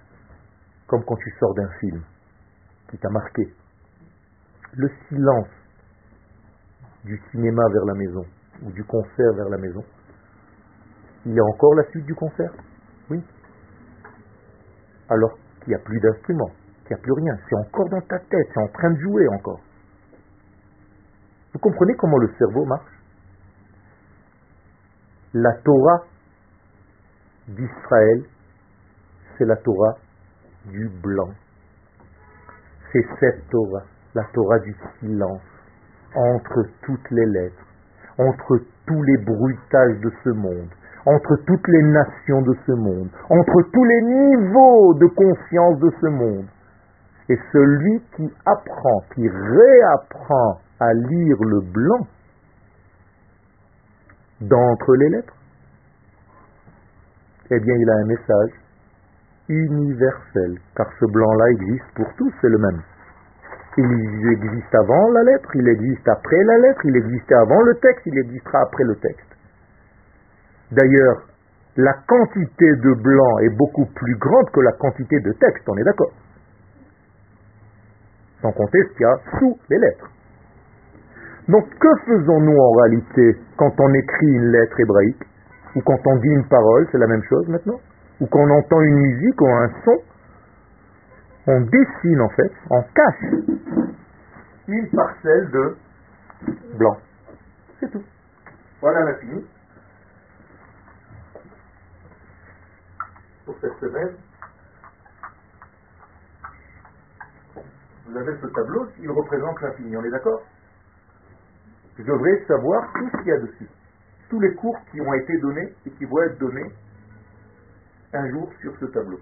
Comme 0.87 1.05
quand 1.05 1.17
tu 1.17 1.31
sors 1.39 1.55
d'un 1.55 1.69
film 1.81 2.03
qui 2.91 2.99
t'a 2.99 3.11
marqué. 3.11 3.53
Le 4.75 4.89
silence 5.09 5.49
du 7.05 7.21
cinéma 7.31 7.63
vers 7.73 7.85
la 7.85 7.95
maison 7.95 8.25
ou 8.63 8.73
du 8.73 8.85
concert 8.85 9.33
vers 9.35 9.49
la 9.49 9.59
maison, 9.59 9.85
il 11.27 11.33
y 11.33 11.41
a 11.41 11.45
encore 11.45 11.75
la 11.75 11.85
suite 11.91 12.07
du 12.07 12.15
concert? 12.15 12.53
Oui. 13.11 13.23
Alors 15.11 15.39
qu'il 15.61 15.69
n'y 15.69 15.75
a 15.75 15.85
plus 15.85 16.01
d'instruments, 16.01 16.53
qu'il 16.89 16.97
n'y 16.97 17.01
a 17.01 17.05
plus 17.05 17.13
rien, 17.13 17.37
c'est 17.49 17.57
encore 17.57 17.89
dans 17.91 18.01
ta 18.01 18.19
tête, 18.19 18.49
c'est 18.53 18.63
en 18.63 18.69
train 18.69 18.91
de 18.91 18.99
jouer 18.99 19.29
encore. 19.29 19.61
Vous 21.53 21.59
comprenez 21.59 21.95
comment 21.95 22.19
le 22.19 22.31
cerveau 22.39 22.65
marche? 22.65 22.93
La 25.35 25.53
Torah 25.65 26.05
d'Israël, 27.49 28.25
c'est 29.37 29.45
la 29.45 29.57
Torah 29.57 29.99
du 30.67 30.89
blanc. 31.03 31.31
C'est 32.93 33.07
cette 33.21 33.49
Torah 33.51 33.85
la 34.15 34.25
Torah 34.33 34.59
du 34.61 34.75
silence, 34.99 35.43
entre 36.15 36.67
toutes 36.83 37.11
les 37.11 37.27
lettres, 37.27 37.67
entre 38.19 38.59
tous 38.87 39.03
les 39.03 39.19
bruitages 39.19 40.01
de 40.01 40.11
ce 40.25 40.31
monde, 40.31 40.71
entre 41.07 41.37
toutes 41.47 41.69
les 41.69 41.83
nations 41.83 42.43
de 42.43 42.57
ce 42.67 42.73
monde, 42.73 43.09
entre 43.31 43.63
tous 43.73 43.85
les 43.85 44.03
niveaux 44.03 44.95
de 44.95 45.07
conscience 45.07 45.79
de 45.79 45.91
ce 46.01 46.07
monde. 46.07 46.47
Et 47.31 47.39
celui 47.53 48.01
qui 48.17 48.31
apprend, 48.47 49.01
qui 49.15 49.29
réapprend 49.29 50.61
à 50.81 50.93
lire 50.95 51.37
le 51.41 51.61
blanc 51.61 52.07
d'entre 54.41 54.95
les 54.97 55.09
lettres, 55.11 55.35
eh 57.51 57.61
bien 57.61 57.75
il 57.75 57.91
a 57.91 57.95
un 57.95 58.07
message 58.07 58.51
universel, 59.49 60.59
car 60.77 60.87
ce 61.01 61.07
blanc-là 61.07 61.51
existe 61.51 61.85
pour 61.95 62.07
tous, 62.17 62.33
c'est 62.41 62.49
le 62.49 62.59
même. 62.59 62.83
Il 63.77 64.33
existe 64.33 64.75
avant 64.75 65.11
la 65.11 65.23
lettre, 65.23 65.49
il 65.55 65.69
existe 65.69 66.09
après 66.09 66.43
la 66.45 66.59
lettre, 66.59 66.81
il 66.85 66.97
existait 66.97 67.35
avant 67.35 67.63
le 67.63 67.75
texte, 67.75 68.07
il 68.07 68.19
existera 68.19 68.61
après 68.63 68.85
le 68.85 68.97
texte. 68.97 69.37
D'ailleurs, 70.73 71.23
la 71.77 71.95
quantité 72.09 72.67
de 72.77 73.03
blanc 73.03 73.39
est 73.39 73.57
beaucoup 73.57 73.87
plus 73.87 74.17
grande 74.17 74.51
que 74.51 74.61
la 74.61 74.73
quantité 74.73 75.21
de 75.21 75.33
texte, 75.33 75.65
on 75.69 75.77
est 75.77 75.85
d'accord 75.85 76.13
Sans 78.43 78.53
compter 78.53 78.79
ce 78.83 78.93
qu'il 78.95 79.03
y 79.03 79.05
a 79.05 79.19
sous 79.39 79.59
les 79.71 79.79
lettres. 79.79 80.11
Donc 81.49 81.65
que 81.79 81.89
faisons-nous 82.07 82.57
en 82.57 82.73
réalité 82.73 83.37
quand 83.57 83.73
on 83.81 83.95
écrit 83.95 84.27
une 84.27 84.51
lettre 84.53 84.79
hébraïque 84.79 85.25
Ou 85.77 85.81
quand 85.81 85.99
on 86.07 86.17
dit 86.17 86.29
une 86.29 86.47
parole, 86.49 86.87
c'est 86.93 86.99
la 86.99 87.07
même 87.07 87.23
chose 87.23 87.49
maintenant 87.49 87.81
Ou 88.21 88.27
quand 88.27 88.41
on 88.41 88.51
entend 88.51 88.81
une 88.83 88.99
musique 88.99 89.41
ou 89.41 89.49
un 89.49 89.71
son 89.85 89.99
on 91.51 91.63
dessine 91.63 92.21
en 92.21 92.29
fait, 92.29 92.53
on 92.71 92.83
cache 92.95 93.33
une 94.69 94.91
parcelle 94.91 95.51
de 95.51 95.77
blanc. 96.77 96.99
C'est 97.81 97.91
tout. 97.91 98.05
Voilà 98.83 99.01
la 99.05 99.15
fini. 99.15 99.47
Pour 103.47 103.57
cette 103.63 103.79
semaine, 103.81 104.15
vous 108.09 108.17
avez 108.17 108.37
ce 108.41 108.47
tableau, 108.47 108.89
il 108.99 109.11
représente 109.11 109.61
l'infini, 109.61 109.97
on 109.97 110.05
est 110.05 110.11
d'accord? 110.11 110.43
Je 111.99 112.03
devrais 112.05 112.45
savoir 112.47 112.93
tout 112.95 113.11
ce 113.11 113.17
qu'il 113.19 113.27
y 113.27 113.33
a 113.33 113.41
dessus. 113.41 113.69
Tous 114.31 114.41
les 114.41 114.55
cours 114.55 114.79
qui 114.91 115.01
ont 115.01 115.15
été 115.15 115.39
donnés 115.39 115.75
et 115.85 115.91
qui 115.91 116.05
vont 116.05 116.23
être 116.23 116.39
donnés 116.39 116.73
un 118.15 118.31
jour 118.31 118.51
sur 118.61 118.77
ce 118.79 118.87
tableau. 118.87 119.19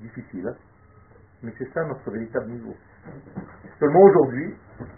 Difficile, 0.00 0.48
hein? 0.48 0.56
Mais 1.42 1.52
c'est 1.56 1.72
ça 1.72 1.84
notre 1.84 2.10
véritable 2.10 2.50
niveau. 2.50 2.74
Seulement 3.78 4.02
aujourd'hui, 4.02 4.54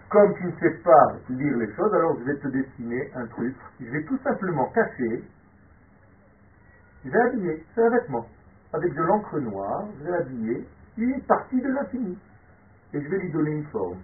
comme 0.09 0.35
tu 0.37 0.47
ne 0.47 0.53
sais 0.59 0.79
pas 0.83 1.07
lire 1.29 1.57
les 1.59 1.73
choses, 1.75 1.95
alors 1.95 2.19
je 2.19 2.25
vais 2.25 2.39
te 2.39 2.49
dessiner 2.49 3.11
un 3.15 3.27
truc. 3.27 3.55
Je 3.79 3.91
vais 3.91 4.05
tout 4.05 4.19
simplement 4.25 4.71
cacher, 4.73 5.25
je 7.05 7.11
vais 7.11 7.21
habiller, 7.21 7.65
c'est 7.75 7.83
un 7.83 7.91
vêtement, 7.91 8.27
avec 8.73 8.95
de 8.95 9.03
l'encre 9.03 9.39
noire, 9.41 9.87
je 9.99 10.05
vais 10.05 10.17
habiller 10.17 10.67
une 10.97 11.23
partie 11.25 11.61
de 11.61 11.69
l'infini. 11.69 12.19
Et 12.93 13.01
je 13.01 13.09
vais 13.09 13.19
lui 13.19 13.31
donner 13.31 13.51
une 13.53 13.67
forme. 13.67 13.99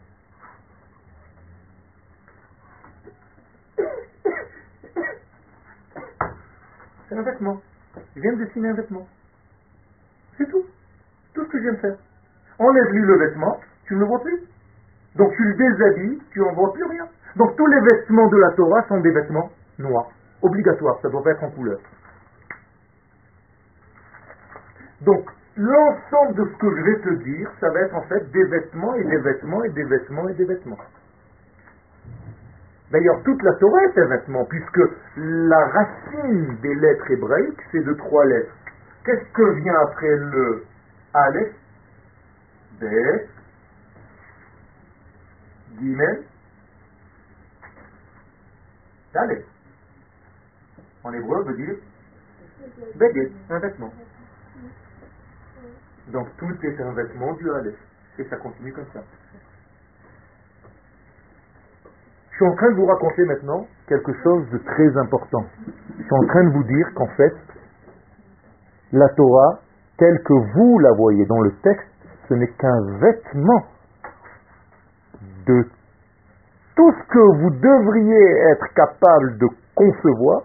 C'est 7.09 7.17
un 7.17 7.23
vêtement. 7.23 7.61
Je 8.15 8.21
viens 8.21 8.33
de 8.33 8.45
dessiner 8.45 8.69
un 8.69 8.75
vêtement. 8.75 9.07
C'est 10.37 10.49
tout. 10.51 10.65
Tout 11.35 11.45
ce 11.45 11.51
que 11.51 11.59
je 11.59 11.63
viens 11.63 11.73
de 11.73 11.79
faire. 11.79 11.97
Enlève-lui 12.59 13.03
le 13.03 13.19
vêtement, 13.19 13.61
tu 13.87 13.95
ne 13.95 14.01
le 14.01 14.07
vois 14.07 14.21
plus. 14.21 14.41
Donc 15.17 15.33
tu 15.35 15.43
le 15.43 15.55
déshabilles, 15.55 16.23
tu 16.31 16.41
n'en 16.41 16.53
vois 16.55 16.73
plus 16.73 16.85
rien. 16.85 17.07
Donc 17.37 17.57
tous 17.57 17.67
les 17.67 17.81
vêtements 17.81 18.29
de 18.29 18.37
la 18.37 18.51
Torah 18.53 18.83
sont 18.89 19.01
des 19.01 19.11
vêtements 19.11 19.51
noirs. 19.79 20.11
Obligatoires, 20.43 20.99
ça 21.03 21.09
doit 21.09 21.23
pas 21.23 21.33
être 21.33 21.45
en 21.45 21.51
couleur. 21.51 21.79
Donc 25.03 25.29
l'ensemble 25.57 26.35
de 26.35 26.45
ce 26.45 26.59
que 26.59 26.77
je 26.77 26.83
vais 26.83 27.01
te 27.01 27.25
dire, 27.25 27.51
ça 27.61 27.71
va 27.71 27.81
être 27.81 27.95
en 27.95 28.03
fait 28.03 28.31
des 28.31 28.45
vêtements 28.45 28.95
et 28.95 29.05
des 29.05 29.19
vêtements 29.19 29.65
et 29.65 29.71
des 29.71 29.85
vêtements 29.85 30.29
et 30.29 30.35
des 30.35 30.45
vêtements. 30.45 30.79
D'ailleurs, 32.91 33.23
toute 33.25 33.43
la 33.43 33.53
Torah 33.55 33.83
est 33.85 33.99
un 33.99 34.07
vêtement, 34.07 34.45
puisque 34.45 34.81
la 35.17 35.67
racine 35.69 36.57
des 36.63 36.75
lettres 36.75 37.11
hébraïques, 37.11 37.61
c'est 37.73 37.83
de 37.83 37.93
trois 37.95 38.25
lettres. 38.27 38.53
Qu'est-ce 39.05 39.33
que 39.33 39.55
vient 39.61 39.81
après 39.83 40.17
le 40.17 40.65
Aleph? 41.13 41.53
Bet, 42.79 43.29
Gimel. 45.79 46.25
En 51.03 51.13
hébreu, 51.13 51.45
veut 51.45 51.57
dire 51.57 51.77
Beged, 52.97 53.33
un 53.49 53.59
vêtement. 53.59 53.93
Donc 56.13 56.29
tout 56.39 56.55
est 56.63 56.81
un 56.81 56.93
vêtement 56.93 57.33
du 57.35 57.51
Aleph. 57.51 57.79
Et 58.19 58.25
ça 58.25 58.37
continue 58.37 58.73
comme 58.73 58.87
ça. 58.93 59.01
Je 62.31 62.37
suis 62.37 62.47
en 62.47 62.55
train 62.55 62.71
de 62.71 62.77
vous 62.77 62.87
raconter 62.87 63.25
maintenant 63.25 63.67
quelque 63.89 64.13
chose 64.23 64.49
de 64.51 64.59
très 64.59 64.97
important. 64.99 65.45
Je 65.99 66.03
suis 66.03 66.15
en 66.15 66.27
train 66.27 66.45
de 66.45 66.53
vous 66.53 66.65
dire 66.65 66.87
qu'en 66.95 67.09
fait, 67.17 67.35
la 68.93 69.09
Torah, 69.11 69.61
telle 69.97 70.23
que 70.23 70.35
vous 70.55 70.79
la 70.81 70.93
voyez 70.93 71.25
dans 71.27 71.41
le 71.41 71.53
texte, 71.63 71.89
ce 72.29 72.35
n'est 72.35 72.53
qu'un 72.53 72.99
vêtement 73.01 73.65
de 75.47 75.63
tout 76.77 76.93
ce 76.93 77.09
que 77.09 77.41
vous 77.41 77.51
devriez 77.51 78.31
être 78.51 78.67
capable 78.75 79.39
de 79.39 79.47
concevoir, 79.75 80.43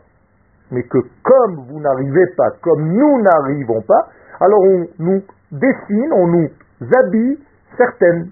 mais 0.72 0.84
que 0.84 0.98
comme 1.24 1.66
vous 1.68 1.80
n'arrivez 1.80 2.28
pas, 2.38 2.50
comme 2.62 2.88
nous 2.88 3.22
n'arrivons 3.22 3.82
pas, 3.82 4.08
alors 4.40 4.62
on 4.62 4.88
nous 5.00 5.22
dessine, 5.52 6.14
on 6.14 6.28
nous 6.28 6.50
habille 6.98 7.38
certaines 7.78 8.32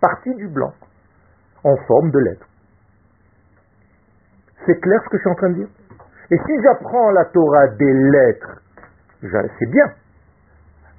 parties 0.00 0.34
du 0.34 0.48
blanc 0.48 0.72
en 1.64 1.76
forme 1.86 2.10
de 2.10 2.18
lettres. 2.18 2.46
C'est 4.66 4.78
clair 4.80 5.00
ce 5.04 5.08
que 5.10 5.16
je 5.16 5.22
suis 5.22 5.30
en 5.30 5.34
train 5.34 5.50
de 5.50 5.54
dire? 5.54 5.68
Et 6.30 6.38
si 6.38 6.62
j'apprends 6.62 7.10
la 7.12 7.24
Torah 7.26 7.68
des 7.78 7.92
lettres, 7.92 8.60
c'est 9.22 9.70
bien, 9.70 9.86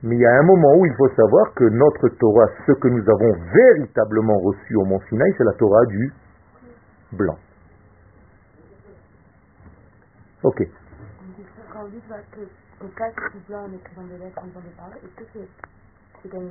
mais 0.03 0.15
il 0.15 0.21
y 0.21 0.25
a 0.25 0.39
un 0.39 0.43
moment 0.43 0.75
où 0.77 0.85
il 0.85 0.93
faut 0.95 1.09
savoir 1.09 1.53
que 1.53 1.65
notre 1.65 2.07
Torah, 2.17 2.47
ce 2.65 2.71
que 2.71 2.87
nous 2.87 3.03
avons 3.09 3.33
véritablement 3.53 4.39
reçu 4.39 4.75
au 4.75 4.85
Mont 4.85 4.99
Sinaï, 5.09 5.33
c'est 5.37 5.43
la 5.43 5.53
Torah 5.53 5.85
du 5.85 6.13
blanc. 7.11 7.35
Ok. 10.47 10.63
Quand 11.73 11.83
vous 11.83 11.89
dites 11.89 12.07
qu'on 12.79 12.87
cache 12.95 13.15
du 13.33 13.39
blanc 13.49 13.67
en 13.67 13.73
écrivant 13.73 14.07
des 14.07 14.17
lettres 14.17 14.39
en 14.39 14.47
des 14.47 14.75
paroles, 14.77 14.95
est-ce 15.03 15.15
que 15.19 15.43
c'est 16.23 16.33
une, 16.33 16.49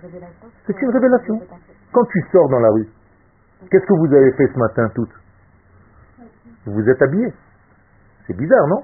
révélation 0.00 0.48
C'est 0.64 0.80
une 0.80 0.90
révélation. 0.90 1.40
Quand 1.92 2.04
tu 2.04 2.22
sors 2.30 2.48
dans 2.50 2.60
la 2.60 2.70
rue, 2.70 2.88
qu'est-ce 3.68 3.84
que 3.84 3.98
vous 3.98 4.14
avez 4.14 4.30
fait 4.32 4.46
ce 4.46 4.58
matin 4.58 4.88
toutes 4.94 5.14
Vous 6.66 6.74
vous 6.74 6.88
êtes 6.88 7.02
habillés. 7.02 7.34
C'est 8.28 8.36
bizarre, 8.36 8.68
non 8.68 8.82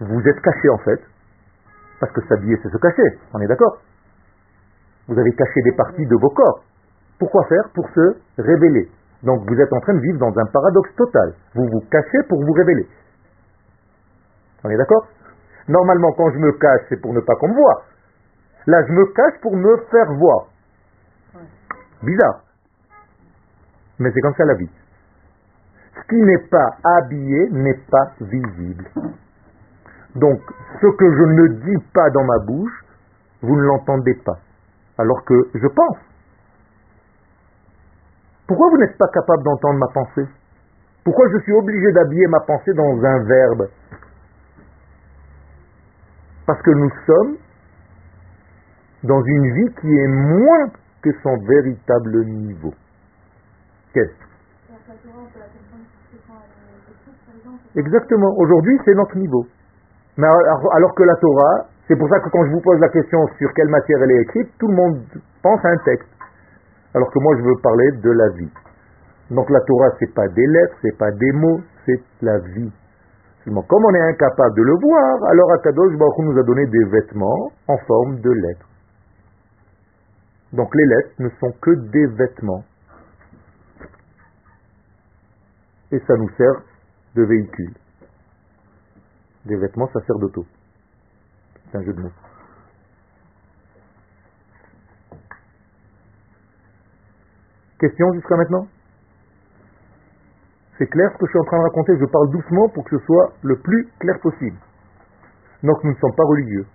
Vous 0.00 0.20
êtes 0.20 0.40
cachés 0.42 0.68
en 0.68 0.78
fait. 0.84 1.00
Parce 1.98 2.12
que 2.12 2.20
s'habiller, 2.28 2.58
c'est 2.62 2.68
se 2.68 2.76
cacher, 2.76 3.18
on 3.32 3.40
est 3.40 3.46
d'accord 3.46 3.80
Vous 5.08 5.18
avez 5.18 5.32
caché 5.32 5.62
des 5.62 5.72
parties 5.72 6.04
de 6.04 6.16
vos 6.20 6.30
corps. 6.30 6.62
Pourquoi 7.18 7.42
faire 7.46 7.70
Pour 7.74 7.88
se 7.88 8.18
révéler. 8.36 8.90
Donc 9.22 9.48
vous 9.48 9.58
êtes 9.58 9.72
en 9.72 9.80
train 9.80 9.94
de 9.94 10.00
vivre 10.00 10.18
dans 10.18 10.36
un 10.36 10.46
paradoxe 10.52 10.94
total. 10.94 11.32
Vous 11.54 11.66
vous 11.72 11.80
cachez 11.90 12.22
pour 12.28 12.44
vous 12.44 12.52
révéler. 12.52 12.86
On 14.64 14.70
est 14.70 14.76
d'accord? 14.76 15.06
Normalement, 15.68 16.12
quand 16.12 16.30
je 16.30 16.38
me 16.38 16.52
cache, 16.52 16.82
c'est 16.88 17.00
pour 17.00 17.12
ne 17.12 17.20
pas 17.20 17.34
qu'on 17.36 17.48
me 17.48 17.54
voie. 17.54 17.82
Là, 18.66 18.84
je 18.86 18.92
me 18.92 19.06
cache 19.12 19.40
pour 19.40 19.56
me 19.56 19.76
faire 19.90 20.12
voir. 20.18 20.46
Bizarre. 22.02 22.42
Mais 23.98 24.10
c'est 24.12 24.20
comme 24.20 24.34
ça 24.34 24.44
la 24.44 24.54
vie. 24.54 24.70
Ce 25.94 26.08
qui 26.08 26.20
n'est 26.20 26.46
pas 26.48 26.76
habillé 26.82 27.48
n'est 27.50 27.80
pas 27.90 28.12
visible. 28.20 28.88
Donc, 30.16 30.40
ce 30.80 30.86
que 30.96 31.10
je 31.10 31.22
ne 31.22 31.48
dis 31.64 31.84
pas 31.92 32.10
dans 32.10 32.24
ma 32.24 32.38
bouche, 32.46 32.84
vous 33.42 33.56
ne 33.56 33.62
l'entendez 33.62 34.14
pas. 34.24 34.38
Alors 34.98 35.24
que 35.24 35.34
je 35.54 35.66
pense. 35.68 35.98
Pourquoi 38.46 38.68
vous 38.70 38.78
n'êtes 38.78 38.98
pas 38.98 39.08
capable 39.08 39.42
d'entendre 39.44 39.78
ma 39.78 39.88
pensée? 39.88 40.28
Pourquoi 41.04 41.28
je 41.30 41.38
suis 41.38 41.52
obligé 41.52 41.92
d'habiller 41.92 42.26
ma 42.26 42.40
pensée 42.40 42.72
dans 42.74 43.04
un 43.04 43.24
verbe? 43.24 43.68
Parce 46.46 46.60
que 46.62 46.70
nous 46.70 46.90
sommes 47.06 47.36
dans 49.04 49.22
une 49.22 49.52
vie 49.54 49.74
qui 49.80 49.88
est 49.88 50.08
moins 50.08 50.70
que 51.02 51.10
son 51.22 51.36
véritable 51.46 52.24
niveau. 52.24 52.72
Qu'est-ce 53.92 54.32
Exactement. 57.74 58.34
Aujourd'hui, 58.36 58.78
c'est 58.84 58.94
notre 58.94 59.16
niveau. 59.16 59.46
Mais 60.18 60.26
alors 60.26 60.94
que 60.94 61.02
la 61.04 61.14
Torah, 61.16 61.66
c'est 61.88 61.96
pour 61.96 62.08
ça 62.08 62.20
que 62.20 62.28
quand 62.28 62.44
je 62.44 62.52
vous 62.52 62.60
pose 62.60 62.78
la 62.80 62.88
question 62.88 63.18
sur 63.38 63.52
quelle 63.54 63.68
matière 63.68 64.02
elle 64.02 64.10
est 64.10 64.22
écrite, 64.22 64.50
tout 64.58 64.68
le 64.68 64.74
monde 64.74 65.02
pense 65.42 65.64
à 65.64 65.68
un 65.68 65.78
texte. 65.78 66.08
Alors 66.94 67.10
que 67.10 67.18
moi, 67.18 67.34
je 67.38 67.42
veux 67.42 67.56
parler 67.62 67.90
de 67.92 68.10
la 68.10 68.28
vie. 68.36 68.50
Donc 69.30 69.48
la 69.48 69.60
Torah, 69.60 69.88
c'est 69.98 70.12
pas 70.14 70.28
des 70.28 70.46
lettres, 70.46 70.76
c'est 70.82 70.96
pas 70.98 71.10
des 71.12 71.32
mots, 71.32 71.60
c'est 71.86 72.02
la 72.20 72.38
vie. 72.38 72.70
Comme 73.44 73.84
on 73.84 73.94
est 73.94 74.02
incapable 74.02 74.54
de 74.56 74.62
le 74.62 74.78
voir, 74.80 75.30
alors 75.30 75.52
Akadosh 75.52 75.98
Baruch 75.98 76.18
Hu 76.18 76.24
nous 76.26 76.38
a 76.38 76.44
donné 76.44 76.66
des 76.66 76.84
vêtements 76.84 77.52
en 77.66 77.76
forme 77.78 78.20
de 78.20 78.30
lettres. 78.30 78.68
Donc 80.52 80.72
les 80.74 80.86
lettres 80.86 81.14
ne 81.18 81.28
sont 81.40 81.52
que 81.60 81.70
des 81.90 82.06
vêtements. 82.18 82.64
Et 85.90 85.98
ça 86.06 86.14
nous 86.16 86.28
sert 86.36 86.62
de 87.16 87.22
véhicule. 87.24 87.74
Des 89.46 89.56
vêtements 89.56 89.88
sacerdotaux. 89.92 90.46
C'est 91.70 91.78
un 91.78 91.82
jeu 91.82 91.92
de 91.92 92.00
mots. 92.00 92.12
Question 97.80 98.12
jusqu'à 98.14 98.36
maintenant? 98.36 98.68
C'est 100.82 100.88
clair 100.88 101.12
ce 101.12 101.16
que 101.16 101.26
je 101.26 101.30
suis 101.30 101.38
en 101.38 101.44
train 101.44 101.58
de 101.58 101.62
raconter 101.62 101.92
Je 101.96 102.06
parle 102.06 102.28
doucement 102.30 102.68
pour 102.70 102.82
que 102.82 102.98
ce 102.98 103.06
soit 103.06 103.34
le 103.44 103.56
plus 103.60 103.88
clair 104.00 104.18
possible. 104.20 104.56
Donc 105.62 105.84
nous 105.84 105.90
ne 105.90 105.96
sommes 105.96 106.16
pas 106.16 106.24
religieux. 106.24 106.66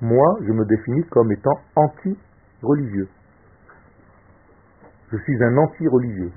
Moi, 0.00 0.38
je 0.40 0.50
me 0.50 0.64
définis 0.64 1.04
comme 1.04 1.30
étant 1.30 1.54
anti-religieux. 1.76 3.08
Je 5.12 5.18
suis 5.18 5.44
un 5.44 5.56
anti-religieux. 5.56 6.32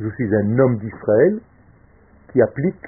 Je 0.00 0.08
suis 0.08 0.34
un 0.34 0.58
homme 0.58 0.78
d'Israël 0.78 1.40
qui 2.32 2.42
applique 2.42 2.86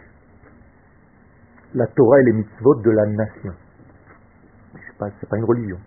la 1.74 1.86
Torah 1.86 2.18
et 2.22 2.24
les 2.24 2.32
mitzvot 2.32 2.74
de 2.82 2.90
la 2.90 3.06
nation. 3.06 3.52
Ce 4.72 4.78
n'est 4.78 4.98
pas, 4.98 5.10
pas 5.30 5.36
une 5.36 5.44
religion. 5.44 5.78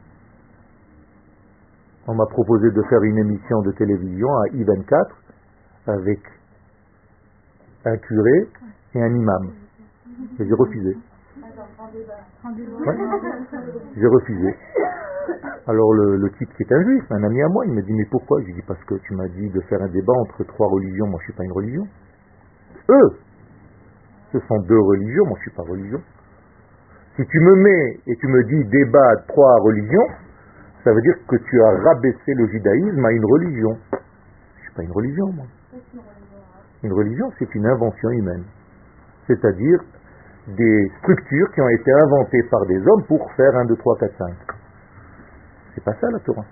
On 2.07 2.13
m'a 2.13 2.25
proposé 2.27 2.69
de 2.69 2.81
faire 2.83 3.01
une 3.01 3.17
émission 3.17 3.61
de 3.61 3.71
télévision 3.71 4.27
à 4.27 4.43
I24 4.53 5.07
avec 5.87 6.19
un 7.85 7.97
curé 7.97 8.47
et 8.93 9.01
un 9.01 9.13
imam. 9.13 9.51
Et 10.39 10.45
j'ai 10.45 10.53
refusé. 10.53 10.97
J'ai 13.95 14.07
refusé. 14.07 14.55
Alors 15.67 15.93
le, 15.93 16.29
type 16.37 16.49
qui 16.55 16.63
est 16.63 16.73
un 16.73 16.83
juif, 16.83 17.03
un 17.09 17.23
ami 17.23 17.41
à 17.41 17.47
moi, 17.49 17.65
il 17.65 17.73
me 17.73 17.81
dit 17.81 17.93
mais 17.93 18.05
pourquoi? 18.11 18.39
Je 18.41 18.53
dis 18.53 18.61
parce 18.67 18.83
que 18.83 18.95
tu 18.95 19.15
m'as 19.15 19.27
dit 19.29 19.49
de 19.49 19.59
faire 19.61 19.81
un 19.81 19.89
débat 19.89 20.13
entre 20.13 20.43
trois 20.43 20.67
religions, 20.67 21.07
moi 21.07 21.19
je 21.21 21.25
suis 21.25 21.33
pas 21.33 21.43
une 21.43 21.51
religion. 21.53 21.83
Eux, 22.89 23.17
ce 24.31 24.39
sont 24.39 24.59
deux 24.67 24.79
religions, 24.79 25.25
moi 25.25 25.37
je 25.37 25.49
suis 25.49 25.57
pas 25.57 25.63
religion. 25.63 25.99
Si 27.15 27.25
tu 27.25 27.39
me 27.39 27.55
mets 27.55 27.99
et 28.05 28.15
tu 28.17 28.27
me 28.27 28.43
dis 28.43 28.69
débat 28.69 29.15
trois 29.27 29.55
religions, 29.61 30.07
ça 30.86 30.93
veut 30.93 31.01
dire 31.01 31.15
que 31.27 31.36
tu 31.36 31.63
as 31.63 31.71
rabaissé 31.83 32.33
le 32.36 32.47
judaïsme 32.47 33.03
à 33.03 33.11
une 33.11 33.25
religion. 33.25 33.75
Je 33.91 34.61
suis 34.61 34.73
pas 34.75 34.83
une 34.83 34.91
religion, 34.91 35.31
moi. 35.33 35.45
Une 36.83 36.93
religion, 36.93 37.25
c'est 37.39 37.55
une 37.55 37.65
invention 37.65 38.09
humaine. 38.11 38.43
C'est-à-dire 39.25 39.79
des 40.47 40.91
structures 40.99 41.51
qui 41.53 41.61
ont 41.61 41.69
été 41.69 41.91
inventées 41.91 42.43
par 42.51 42.63
des 42.67 42.77
hommes 42.77 43.03
pour 43.07 43.31
faire 43.33 43.55
1, 43.55 43.65
2, 43.65 43.75
3, 43.77 43.97
4, 43.97 44.13
5. 44.15 44.33
C'est 45.73 45.83
pas 45.83 45.93
ça 45.99 46.07
la 46.11 46.19
Torah. 46.19 46.45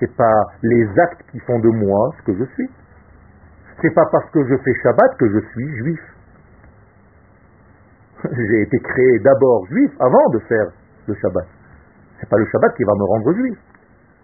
C'est 0.00 0.16
pas 0.16 0.40
les 0.64 0.88
actes 0.98 1.22
qui 1.30 1.38
font 1.38 1.60
de 1.60 1.68
moi 1.68 2.10
ce 2.18 2.32
que 2.32 2.36
je 2.36 2.44
suis. 2.54 2.70
C'est 3.80 3.94
pas 3.94 4.06
parce 4.10 4.28
que 4.32 4.44
je 4.44 4.56
fais 4.56 4.74
Shabbat 4.82 5.16
que 5.18 5.30
je 5.30 5.38
suis 5.52 5.76
juif. 5.76 6.00
J'ai 8.32 8.62
été 8.62 8.78
créé 8.80 9.20
d'abord 9.20 9.66
juif 9.68 9.92
avant 10.00 10.28
de 10.30 10.40
faire 10.48 10.72
le 11.06 11.14
Shabbat. 11.14 11.46
C'est 12.20 12.28
pas 12.28 12.38
le 12.38 12.46
Shabbat 12.46 12.74
qui 12.76 12.84
va 12.84 12.92
me 12.94 13.04
rendre 13.04 13.32
juif. 13.34 13.58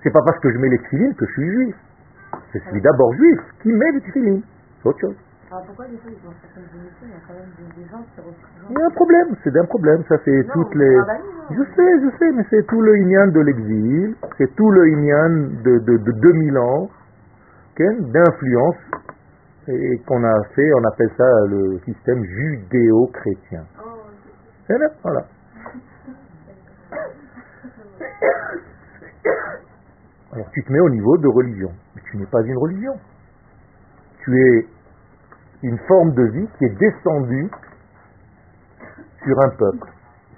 C'est 0.03 0.13
pas 0.13 0.23
parce 0.25 0.39
que 0.41 0.51
je 0.53 0.59
mets 0.59 0.69
les 0.69 0.79
tefilines 0.79 1.15
que 1.15 1.27
je 1.27 1.33
suis 1.33 1.51
juif. 1.51 1.77
Je 2.55 2.59
suis 2.59 2.81
d'abord 2.81 3.13
juif 3.15 3.41
qui 3.63 3.73
met 3.73 3.93
les 3.93 4.01
tefilines. 4.01 4.43
C'est 4.83 4.89
autre 4.89 5.01
chose. 5.01 5.17
Alors 5.51 5.65
pourquoi 5.67 5.87
des 5.87 5.97
fois 5.99 6.11
ils 6.11 6.29
ont 6.29 6.35
certaines 6.41 6.71
émissions, 6.79 7.07
il 7.07 7.11
y 7.11 7.19
a 7.19 7.23
quand 7.27 7.35
même 7.35 7.51
des, 7.75 7.83
gens 7.91 8.05
qui 8.15 8.21
refusent 8.21 8.71
Il 8.71 8.79
y 8.79 8.83
a 8.83 8.87
un 8.87 8.91
problème, 8.91 9.35
c'est 9.43 9.57
un 9.59 9.65
problème, 9.65 10.05
ça 10.09 10.15
c'est 10.25 10.47
toutes 10.53 10.75
les... 10.77 10.97
Je 11.51 11.63
sais, 11.75 11.91
je 12.07 12.19
sais, 12.19 12.33
mais 12.37 12.47
c'est 12.51 12.65
tout 12.69 12.81
le 12.81 12.97
Inyan 12.99 13.27
de 13.33 13.41
l'exil, 13.41 14.15
c'est 14.39 14.55
tout 14.55 14.71
le 14.71 14.89
Inyan 14.91 15.51
de, 15.65 15.79
de, 15.79 15.97
de 15.97 16.13
2000 16.13 16.57
ans 16.57 16.89
d'influence 17.81 18.77
et 19.69 19.99
qu'on 20.07 20.23
a 20.25 20.43
fait, 20.55 20.73
on 20.75 20.85
appelle 20.85 21.11
ça 21.17 21.29
le 21.49 21.79
système 21.85 22.23
judéo-chrétien. 22.25 23.63
Oh, 23.79 24.75
voilà. 25.03 25.25
Alors 30.33 30.49
tu 30.53 30.63
te 30.63 30.73
mets 30.73 30.81
au 30.81 30.91
niveau 30.91 31.19
de 31.19 31.29
religion, 31.29 31.73
mais 31.95 32.03
tu 32.11 32.17
n'es 32.17 32.27
pas 32.27 32.43
une 32.43 32.57
religion. 32.57 32.95
Tu 34.25 34.39
es 34.39 34.67
une 35.63 35.79
forme 35.89 36.13
de 36.15 36.23
vie 36.25 36.49
qui 36.59 36.65
est 36.65 36.79
descendue 36.79 37.51
sur 39.25 39.41
un 39.41 39.51
peuple. 39.51 39.91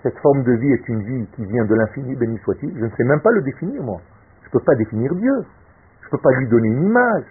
Cette 0.03 0.19
forme 0.19 0.43
de 0.43 0.53
vie 0.53 0.73
est 0.73 0.89
une 0.89 1.03
vie 1.03 1.27
qui 1.37 1.45
vient 1.45 1.65
de 1.65 1.75
l'infini, 1.75 2.17
béni 2.17 2.39
soit-il. 2.39 2.77
Je 2.77 2.85
ne 2.85 2.91
sais 2.91 3.05
même 3.05 3.21
pas 3.21 3.31
le 3.31 3.43
définir, 3.43 3.83
moi. 3.83 4.01
Je 4.43 4.49
ne 4.49 4.53
peux 4.53 4.65
pas 4.65 4.75
définir 4.75 5.15
Dieu. 5.15 5.45
Je 6.01 6.07
ne 6.07 6.11
peux 6.11 6.19
pas 6.19 6.33
lui 6.39 6.49
donner 6.49 6.69
une 6.69 6.85
image. 6.85 7.25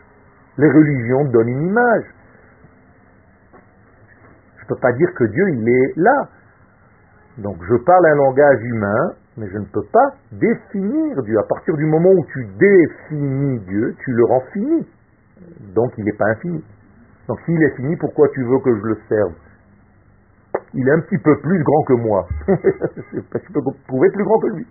Les 0.57 0.69
religions 0.69 1.25
donnent 1.25 1.49
une 1.49 1.67
image. 1.67 2.05
Je 4.57 4.63
ne 4.63 4.67
peux 4.69 4.79
pas 4.79 4.93
dire 4.93 5.13
que 5.15 5.25
Dieu, 5.25 5.49
il 5.49 5.67
est 5.67 5.93
là. 5.97 6.29
Donc 7.39 7.57
je 7.67 7.75
parle 7.83 8.05
un 8.05 8.15
langage 8.15 8.61
humain, 8.61 9.13
mais 9.37 9.47
je 9.47 9.57
ne 9.57 9.65
peux 9.65 9.85
pas 9.91 10.15
définir 10.31 11.23
Dieu. 11.23 11.37
À 11.39 11.47
partir 11.47 11.75
du 11.75 11.85
moment 11.85 12.11
où 12.11 12.25
tu 12.25 12.45
définis 12.59 13.59
Dieu, 13.61 13.95
tu 14.03 14.11
le 14.11 14.25
rends 14.25 14.43
fini. 14.53 14.87
Donc 15.73 15.93
il 15.97 16.05
n'est 16.05 16.17
pas 16.17 16.29
infini. 16.29 16.63
Donc 17.27 17.39
s'il 17.45 17.61
est 17.63 17.75
fini, 17.75 17.95
pourquoi 17.97 18.27
tu 18.29 18.43
veux 18.43 18.59
que 18.59 18.75
je 18.75 18.81
le 18.81 18.97
serve? 19.07 19.33
Il 20.73 20.87
est 20.87 20.91
un 20.91 21.01
petit 21.01 21.17
peu 21.17 21.39
plus 21.41 21.63
grand 21.63 21.83
que 21.83 21.93
moi. 21.93 22.27
je 22.47 23.53
peux 23.53 23.61
trouver 23.87 24.09
plus 24.11 24.23
grand 24.23 24.39
que 24.39 24.47
lui. 24.47 24.67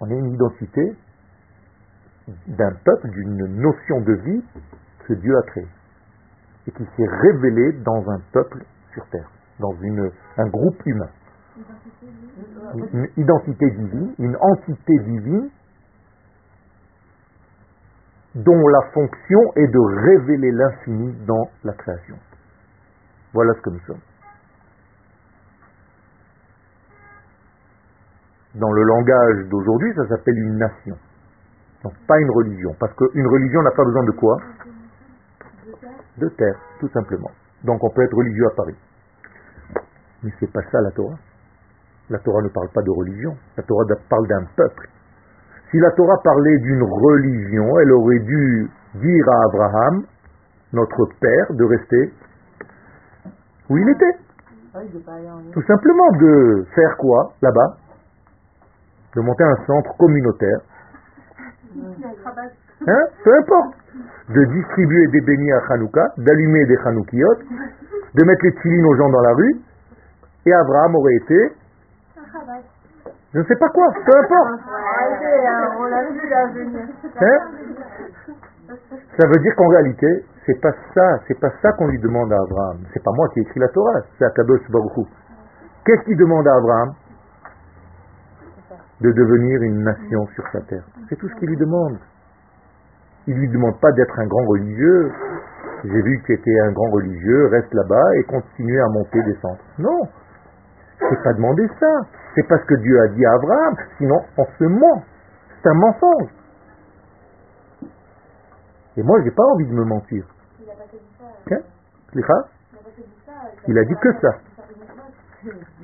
On 0.00 0.10
est 0.10 0.18
une 0.18 0.34
identité 0.34 0.96
d'un 2.48 2.72
peuple, 2.84 3.10
d'une 3.10 3.46
notion 3.60 4.00
de 4.00 4.12
vie 4.14 4.44
que 5.06 5.14
Dieu 5.14 5.36
a 5.36 5.42
créée 5.42 5.68
et 6.66 6.70
qui 6.70 6.84
s'est 6.96 7.08
révélée 7.22 7.72
dans 7.84 8.10
un 8.10 8.20
peuple 8.32 8.64
sur 8.92 9.06
terre, 9.10 9.30
dans 9.60 9.74
une, 9.80 10.10
un 10.36 10.48
groupe 10.48 10.80
humain. 10.86 11.10
Une 12.92 13.08
identité 13.16 13.70
divine, 13.70 14.14
une 14.18 14.36
entité 14.40 14.98
divine 15.04 15.50
dont 18.34 18.66
la 18.68 18.90
fonction 18.92 19.40
est 19.54 19.68
de 19.68 19.78
révéler 19.78 20.50
l'infini 20.50 21.12
dans 21.26 21.48
la 21.62 21.72
création. 21.74 22.16
Voilà 23.32 23.52
ce 23.54 23.60
que 23.60 23.70
nous 23.70 23.80
sommes. 23.86 24.00
Dans 28.56 28.72
le 28.72 28.82
langage 28.82 29.48
d'aujourd'hui, 29.48 29.92
ça 29.94 30.08
s'appelle 30.08 30.38
une 30.38 30.58
nation. 30.58 30.96
Donc 31.84 31.92
pas 32.08 32.18
une 32.18 32.30
religion. 32.30 32.70
Parce 32.80 32.94
qu'une 32.94 33.26
religion 33.26 33.62
n'a 33.62 33.70
pas 33.72 33.84
besoin 33.84 34.04
de 34.04 34.10
quoi? 34.12 34.36
De 36.18 36.28
terre, 36.28 36.58
tout 36.80 36.88
simplement. 36.88 37.30
Donc 37.64 37.82
on 37.82 37.90
peut 37.90 38.02
être 38.02 38.16
religieux 38.16 38.46
à 38.46 38.54
Paris. 38.56 38.76
Mais 40.24 40.32
c'est 40.40 40.50
pas 40.50 40.62
ça 40.72 40.80
la 40.80 40.90
Torah. 40.90 41.16
La 42.10 42.18
Torah 42.18 42.42
ne 42.42 42.48
parle 42.48 42.68
pas 42.74 42.82
de 42.82 42.90
religion. 42.90 43.36
La 43.56 43.62
Torah 43.62 43.84
parle 44.08 44.26
d'un 44.26 44.44
peuple. 44.56 44.88
Si 45.70 45.78
la 45.78 45.90
Torah 45.92 46.18
parlait 46.22 46.58
d'une 46.58 46.82
religion, 46.82 47.78
elle 47.80 47.92
aurait 47.92 48.20
dû 48.20 48.70
dire 48.96 49.28
à 49.28 49.44
Abraham, 49.46 50.04
notre 50.72 51.06
père, 51.20 51.46
de 51.50 51.64
rester 51.64 52.12
où 53.68 53.76
il 53.76 53.88
était. 53.88 54.16
Tout 55.52 55.62
simplement 55.62 56.10
de 56.18 56.66
faire 56.74 56.96
quoi 56.98 57.32
là-bas? 57.42 57.76
De 59.14 59.20
monter 59.20 59.44
un 59.44 59.56
centre 59.66 59.96
communautaire. 59.96 60.60
Hein? 62.86 63.04
Peu 63.22 63.38
importe. 63.38 63.74
De 64.30 64.44
distribuer 64.44 65.06
des 65.08 65.20
beignets 65.20 65.52
à 65.52 65.72
Hanouka, 65.72 66.12
d'allumer 66.18 66.64
des 66.66 66.76
Hanoukiyot, 66.84 67.34
de 68.14 68.24
mettre 68.24 68.44
les 68.44 68.52
tfilines 68.54 68.86
aux 68.86 68.96
gens 68.96 69.10
dans 69.10 69.20
la 69.20 69.34
rue, 69.34 69.60
et 70.46 70.52
Abraham 70.52 70.94
aurait 70.96 71.14
été 71.14 71.52
je 73.34 73.40
ne 73.40 73.44
sais 73.44 73.56
pas 73.56 73.68
quoi, 73.68 73.88
peu 74.06 74.12
importe. 74.16 74.60
Hein? 77.20 77.38
Ça 79.18 79.26
veut 79.26 79.40
dire 79.42 79.54
qu'en 79.56 79.68
réalité, 79.68 80.24
c'est 80.46 80.60
pas 80.60 80.72
ça, 80.94 81.18
c'est 81.26 81.38
pas 81.40 81.50
ça 81.60 81.72
qu'on 81.72 81.88
lui 81.88 81.98
demande 81.98 82.32
à 82.32 82.36
Abraham. 82.40 82.78
C'est 82.92 83.02
pas 83.02 83.10
moi 83.12 83.28
qui 83.30 83.40
ai 83.40 83.42
écrit 83.42 83.58
la 83.58 83.68
Torah, 83.68 84.00
c'est 84.16 84.24
Akadosh 84.24 84.70
Baruch 84.70 85.08
Qu'est-ce 85.84 86.02
qu'il 86.04 86.16
demande 86.16 86.46
à 86.46 86.54
Abraham? 86.54 86.94
De 89.00 89.10
devenir 89.10 89.62
une 89.62 89.82
nation 89.82 90.26
sur 90.34 90.44
sa 90.52 90.60
terre. 90.62 90.84
C'est 91.08 91.16
tout 91.16 91.28
ce 91.28 91.34
qu'il 91.34 91.48
lui 91.48 91.56
demande. 91.56 91.98
Il 93.26 93.34
lui 93.34 93.48
demande 93.48 93.80
pas 93.80 93.90
d'être 93.92 94.16
un 94.18 94.26
grand 94.26 94.46
religieux. 94.46 95.10
J'ai 95.82 96.02
vu 96.02 96.20
que 96.20 96.26
tu 96.26 96.32
étais 96.34 96.60
un 96.60 96.72
grand 96.72 96.90
religieux, 96.90 97.48
reste 97.48 97.74
là-bas 97.74 98.14
et 98.16 98.24
continue 98.24 98.80
à 98.80 98.88
monter 98.88 99.22
des 99.24 99.34
centres. 99.40 99.64
Non. 99.78 100.08
C'est 101.10 101.22
pas 101.22 101.32
demander 101.34 101.66
ça. 101.78 102.00
C'est 102.34 102.46
parce 102.48 102.64
que 102.64 102.74
Dieu 102.74 103.00
a 103.00 103.08
dit 103.08 103.24
à 103.24 103.32
Abraham. 103.32 103.76
Sinon, 103.98 104.20
on 104.36 104.44
se 104.44 104.64
ment. 104.64 105.04
C'est 105.62 105.68
un 105.68 105.74
mensonge. 105.74 106.30
Et 108.96 109.02
moi, 109.02 109.20
j'ai 109.24 109.30
pas 109.30 109.44
envie 109.44 109.66
de 109.66 109.72
me 109.72 109.84
mentir. 109.84 110.24
Il 110.60 110.70
a 110.70 110.74
pas 110.74 110.84
que 110.84 110.96
dit 110.96 111.16
ça. 111.18 111.24
Il 112.14 112.20
a 112.20 112.82
pas 112.82 112.90
que 112.90 113.00
dit 113.00 113.22
ça. 113.26 113.32
Il 113.66 113.78
a 113.78 113.84
dit 113.84 113.94
que 114.00 114.12
ça. 114.20 114.38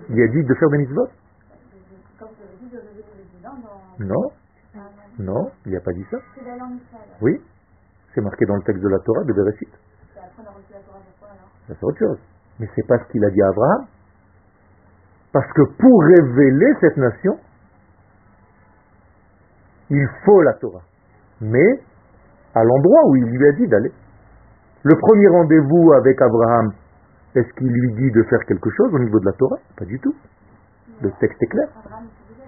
Il 0.09 0.23
a 0.23 0.29
dit 0.29 0.45
de 0.45 0.55
faire 0.55 0.71
des 0.71 0.79
mitzvot. 0.79 1.09
Non, 4.01 4.33
non. 5.19 5.51
il 5.67 5.73
n'a 5.73 5.81
pas 5.81 5.93
dit 5.93 6.07
ça. 6.11 6.17
C'est 6.35 6.45
la 6.45 6.57
langue 6.57 6.79
sale. 6.91 7.01
Oui, 7.21 7.39
c'est 8.15 8.23
marqué 8.23 8.47
dans 8.47 8.57
le 8.57 8.63
texte 8.63 8.83
de 8.83 8.89
la 8.89 8.99
Torah 9.01 9.25
de 9.25 9.33
Bereshit. 9.33 9.69
C'est 11.69 11.85
autre 11.85 11.99
chose. 11.99 12.19
Mais 12.59 12.69
c'est 12.75 12.87
pas 12.87 12.99
ce 12.99 13.13
qu'il 13.13 13.25
a 13.25 13.31
dit 13.31 13.43
à 13.43 13.49
Abraham. 13.49 13.87
Parce 15.33 15.53
que 15.53 15.63
pour 15.79 16.03
révéler 16.03 16.75
cette 16.81 16.97
nation, 16.97 17.39
il 19.91 20.09
faut 20.25 20.43
la 20.43 20.55
Torah. 20.55 20.83
Mais 21.41 21.81
à 22.55 22.65
l'endroit 22.65 23.07
où 23.07 23.17
il 23.17 23.25
lui 23.25 23.47
a 23.47 23.53
dit 23.53 23.69
d'aller. 23.69 23.93
Le 24.83 24.97
premier 24.97 25.29
rendez-vous 25.29 25.93
avec 25.93 26.21
Abraham, 26.21 26.73
est-ce 27.35 27.53
qu'il 27.55 27.71
lui 27.71 27.93
dit 27.95 28.11
de 28.11 28.23
faire 28.25 28.45
quelque 28.47 28.71
chose 28.71 28.95
au 28.95 28.99
niveau 28.99 29.21
de 29.21 29.27
la 29.27 29.33
Torah? 29.33 29.59
Pas 29.77 29.85
du 29.85 30.01
tout. 30.01 30.15
Le 31.03 31.11
texte 31.21 31.43
est 31.43 31.47
clair. 31.47 31.69
Il... 31.85 32.41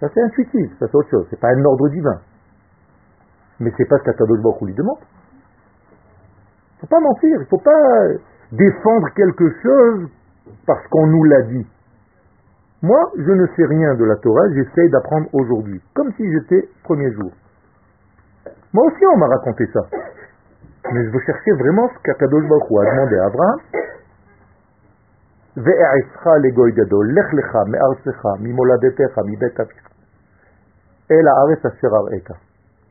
Ça 0.00 0.08
c'est 0.12 0.22
intuitif, 0.22 0.70
ça 0.78 0.86
c'est 0.86 0.94
autre 0.94 1.10
chose. 1.10 1.26
C'est 1.30 1.40
pas 1.40 1.48
un 1.48 1.64
ordre 1.64 1.88
divin. 1.88 2.20
Mais 3.60 3.72
c'est 3.76 3.86
pas 3.86 3.98
ce 3.98 4.04
qu'Akadosh 4.04 4.40
Baruch 4.42 4.62
lui 4.62 4.74
demande. 4.74 4.98
Faut 6.80 6.86
pas 6.86 7.00
mentir, 7.00 7.38
il 7.40 7.46
faut 7.48 7.58
pas 7.58 8.08
défendre 8.52 9.08
quelque 9.14 9.50
chose 9.62 10.10
parce 10.66 10.86
qu'on 10.88 11.06
nous 11.06 11.24
l'a 11.24 11.42
dit. 11.42 11.66
Moi, 12.82 13.00
je 13.16 13.32
ne 13.32 13.46
sais 13.56 13.64
rien 13.64 13.94
de 13.94 14.04
la 14.04 14.16
Torah, 14.16 14.48
j'essaye 14.54 14.90
d'apprendre 14.90 15.28
aujourd'hui, 15.32 15.80
comme 15.94 16.12
si 16.12 16.30
j'étais 16.30 16.68
premier 16.84 17.10
jour. 17.12 17.32
Moi 18.72 18.84
aussi, 18.86 19.06
on 19.06 19.16
m'a 19.16 19.26
raconté 19.26 19.66
ça. 19.72 19.80
Mais 20.92 21.04
je 21.04 21.10
veux 21.10 21.20
chercher 21.20 21.52
vraiment 21.52 21.88
ce 21.88 22.02
qu'Akadosh 22.02 22.46
Baruch 22.48 22.70
a 22.70 22.90
demandé 22.94 23.16
à 23.16 23.26
Abraham. 23.26 23.60
Je 25.56 25.62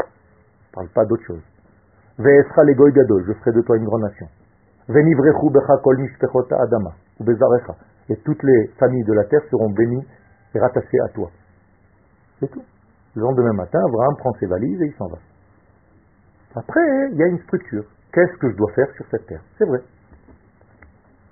ne 0.01 0.74
parle 0.74 0.89
pas 0.89 1.06
d'autre 1.06 1.24
chose. 1.28 1.43
Je 2.18 2.24
ferai 2.24 3.51
de 3.51 3.62
toi 3.62 3.78
une 3.78 3.86
grande 3.86 4.01
nation. 4.01 4.28
Et 8.07 8.15
toutes 8.17 8.43
les 8.43 8.67
familles 8.77 9.03
de 9.03 9.13
la 9.13 9.23
terre 9.25 9.41
seront 9.49 9.71
bénies 9.71 10.05
et 10.53 10.59
rattachées 10.59 10.99
à 11.05 11.09
toi. 11.09 11.31
C'est 12.39 12.51
tout. 12.51 12.63
Le 13.15 13.21
lendemain 13.21 13.53
matin, 13.53 13.79
Abraham 13.88 14.15
prend 14.17 14.33
ses 14.33 14.45
valises 14.45 14.81
et 14.81 14.86
il 14.86 14.93
s'en 14.95 15.07
va. 15.07 15.17
Après, 16.55 17.09
il 17.11 17.17
y 17.17 17.23
a 17.23 17.27
une 17.27 17.39
structure. 17.39 17.83
Qu'est-ce 18.13 18.38
que 18.38 18.51
je 18.51 18.55
dois 18.55 18.71
faire 18.73 18.88
sur 18.95 19.05
cette 19.09 19.25
terre? 19.25 19.41
C'est 19.57 19.65
vrai. 19.65 19.79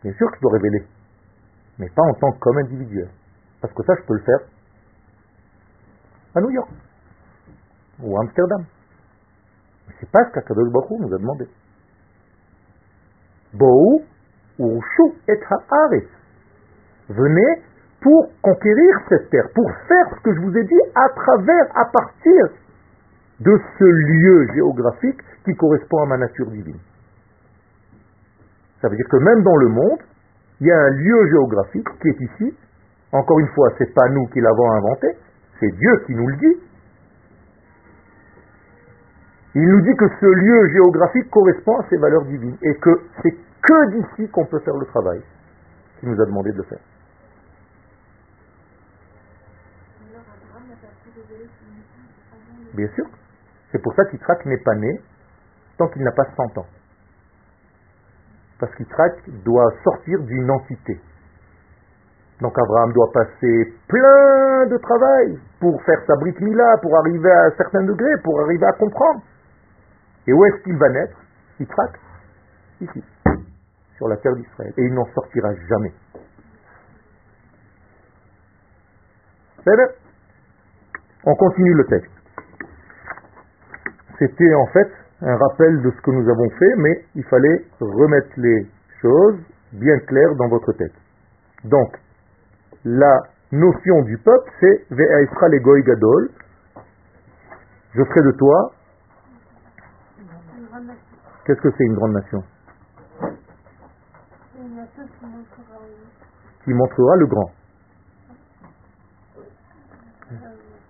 Bien 0.02 0.14
sûr 0.14 0.30
que 0.32 0.36
je 0.38 0.42
dois 0.42 0.54
révéler, 0.54 0.86
mais 1.80 1.90
pas 1.96 2.02
en 2.02 2.14
tant 2.16 2.32
qu'homme 2.40 2.58
individuel. 2.58 3.10
Parce 3.62 3.74
que 3.74 3.84
ça, 3.84 3.94
je 4.02 4.06
peux 4.06 4.16
le 4.16 4.24
faire 4.24 4.40
à 6.36 6.42
New 6.42 6.52
York 6.52 6.70
ou 8.02 8.18
à 8.18 8.22
Amsterdam. 8.22 8.66
Mais 9.88 9.94
c'est 10.00 10.10
pas 10.10 10.26
ce 10.26 10.32
qu'Akadosh 10.34 10.72
Baruch 10.74 11.00
nous 11.00 11.14
a 11.14 11.18
demandé. 11.18 11.48
Bou 13.54 14.02
urshu 14.60 15.04
et 15.28 15.40
haaretz. 15.50 16.08
Venez 17.10 17.62
pour 18.02 18.30
conquérir 18.42 19.00
cette 19.10 19.30
terre, 19.30 19.48
pour 19.54 19.70
faire 19.88 20.06
ce 20.16 20.22
que 20.24 20.36
je 20.36 20.40
vous 20.42 20.58
ai 20.58 20.64
dit 20.64 20.82
à 20.96 21.10
travers, 21.10 21.66
à 21.76 21.86
partir 21.86 22.48
de 23.40 23.60
ce 23.80 23.84
lieu 23.84 24.48
géographique 24.54 25.22
qui 25.46 25.54
correspond 25.56 26.04
à 26.04 26.06
ma 26.08 26.18
nature 26.18 26.50
divine. 26.52 26.80
Ça 28.82 28.90
veut 28.90 28.96
dire 28.96 29.08
que 29.10 29.18
même 29.18 29.44
dans 29.44 29.56
le 29.56 29.70
monde, 29.70 30.00
il 30.60 30.68
y 30.68 30.72
a 30.72 30.78
un 30.78 30.90
lieu 30.90 31.28
géographique 31.30 31.88
qui 32.02 32.10
est 32.10 32.22
ici. 32.22 32.58
Encore 33.12 33.40
une 33.40 33.48
fois, 33.50 33.70
c'est 33.78 33.94
pas 33.94 34.10
nous 34.10 34.26
qui 34.28 34.42
l'avons 34.42 34.72
inventé, 34.72 35.08
c'est 35.60 35.72
Dieu 35.72 36.04
qui 36.06 36.16
nous 36.16 36.28
le 36.28 36.36
dit. 36.38 36.62
Il 39.56 39.68
nous 39.68 39.82
dit 39.82 39.96
que 39.96 40.08
ce 40.20 40.26
lieu 40.26 40.70
géographique 40.74 41.30
correspond 41.30 41.80
à 41.80 41.88
ses 41.90 41.98
valeurs 41.98 42.26
divines 42.26 42.58
et 42.62 42.76
que 42.76 43.02
c'est 43.22 43.36
que 43.62 43.92
d'ici 43.92 44.30
qu'on 44.32 44.46
peut 44.46 44.60
faire 44.60 44.76
le 44.76 44.86
travail 44.88 45.22
qu'il 46.00 46.10
nous 46.10 46.22
a 46.22 46.26
demandé 46.26 46.52
de 46.52 46.58
le 46.58 46.64
faire. 46.64 46.80
Bien 52.74 52.88
sûr. 52.96 53.06
C'est 53.72 53.82
pour 53.82 53.94
ça 53.96 54.06
qu'Yitzhak 54.06 54.46
n'est 54.46 54.64
pas 54.64 54.76
né 54.76 55.02
tant 55.78 55.88
qu'il 55.90 56.04
n'a 56.04 56.12
pas 56.12 56.26
100 56.36 56.58
ans. 56.58 56.66
Parce 58.60 58.74
qu'Yitzhak 58.76 59.30
doit 59.44 59.72
sortir 59.84 60.20
d'une 60.24 60.50
entité. 60.50 61.00
Donc 62.42 62.58
Abraham 62.58 62.92
doit 62.94 63.12
passer 63.14 63.74
plein 63.88 64.66
de 64.66 64.78
travail 64.78 65.40
pour 65.60 65.82
faire 65.84 66.02
sa 66.08 66.16
brique 66.16 66.42
mila, 66.42 66.78
pour 66.82 66.98
arriver 66.98 67.32
à 67.32 67.46
un 67.46 67.52
certain 67.52 67.84
degré, 67.84 68.10
pour 68.24 68.42
arriver 68.42 68.66
à 68.66 68.74
comprendre. 68.74 69.22
Et 70.28 70.34
où 70.34 70.46
est-ce 70.46 70.64
qu'il 70.64 70.78
va 70.78 70.90
naître? 70.90 71.18
Yitzhak? 71.60 72.00
Ici, 72.82 73.04
sur 73.98 74.08
la 74.08 74.18
terre 74.18 74.36
d'Israël. 74.36 74.74
Et 74.78 74.86
il 74.86 74.94
n'en 74.94 75.06
sortira 75.14 75.54
jamais. 75.70 75.94
C'est 79.64 79.76
bien 79.76 79.88
On 81.26 81.36
continue 81.36 81.74
le 81.74 81.86
texte. 81.86 82.12
C'était 84.20 84.54
en 84.56 84.68
fait 84.68 84.92
un 85.22 85.38
rappel 85.38 85.82
de 85.82 85.92
ce 85.92 86.02
que 86.02 86.12
nous 86.12 86.30
avons 86.30 86.50
fait, 86.60 86.76
mais 86.78 87.06
il 87.16 87.24
fallait 87.26 87.66
remettre 87.80 88.30
les 88.38 88.68
choses 89.02 89.40
bien 89.74 89.98
claires 90.00 90.36
dans 90.36 90.50
votre 90.50 90.74
tête. 90.74 90.94
Donc, 91.64 91.98
la 92.84 93.22
notion 93.52 94.02
du 94.02 94.18
peuple, 94.18 94.52
c'est 94.60 94.86
Ve'aisra 94.92 95.48
le 95.48 95.82
gadol. 95.82 96.30
Je 97.96 98.04
ferai 98.04 98.22
de 98.22 98.32
toi. 98.32 98.74
Qu'est-ce 101.46 101.60
que 101.60 101.72
c'est 101.78 101.84
une 101.84 101.96
grande 101.96 102.14
nation 102.14 102.44
C'est 103.20 104.60
une 104.60 104.76
nation 104.76 105.04
qui 105.20 105.26
montrera 105.26 105.80
Qui 106.64 106.74
montrera 106.74 107.16
le 107.18 107.26
grand. 107.28 107.52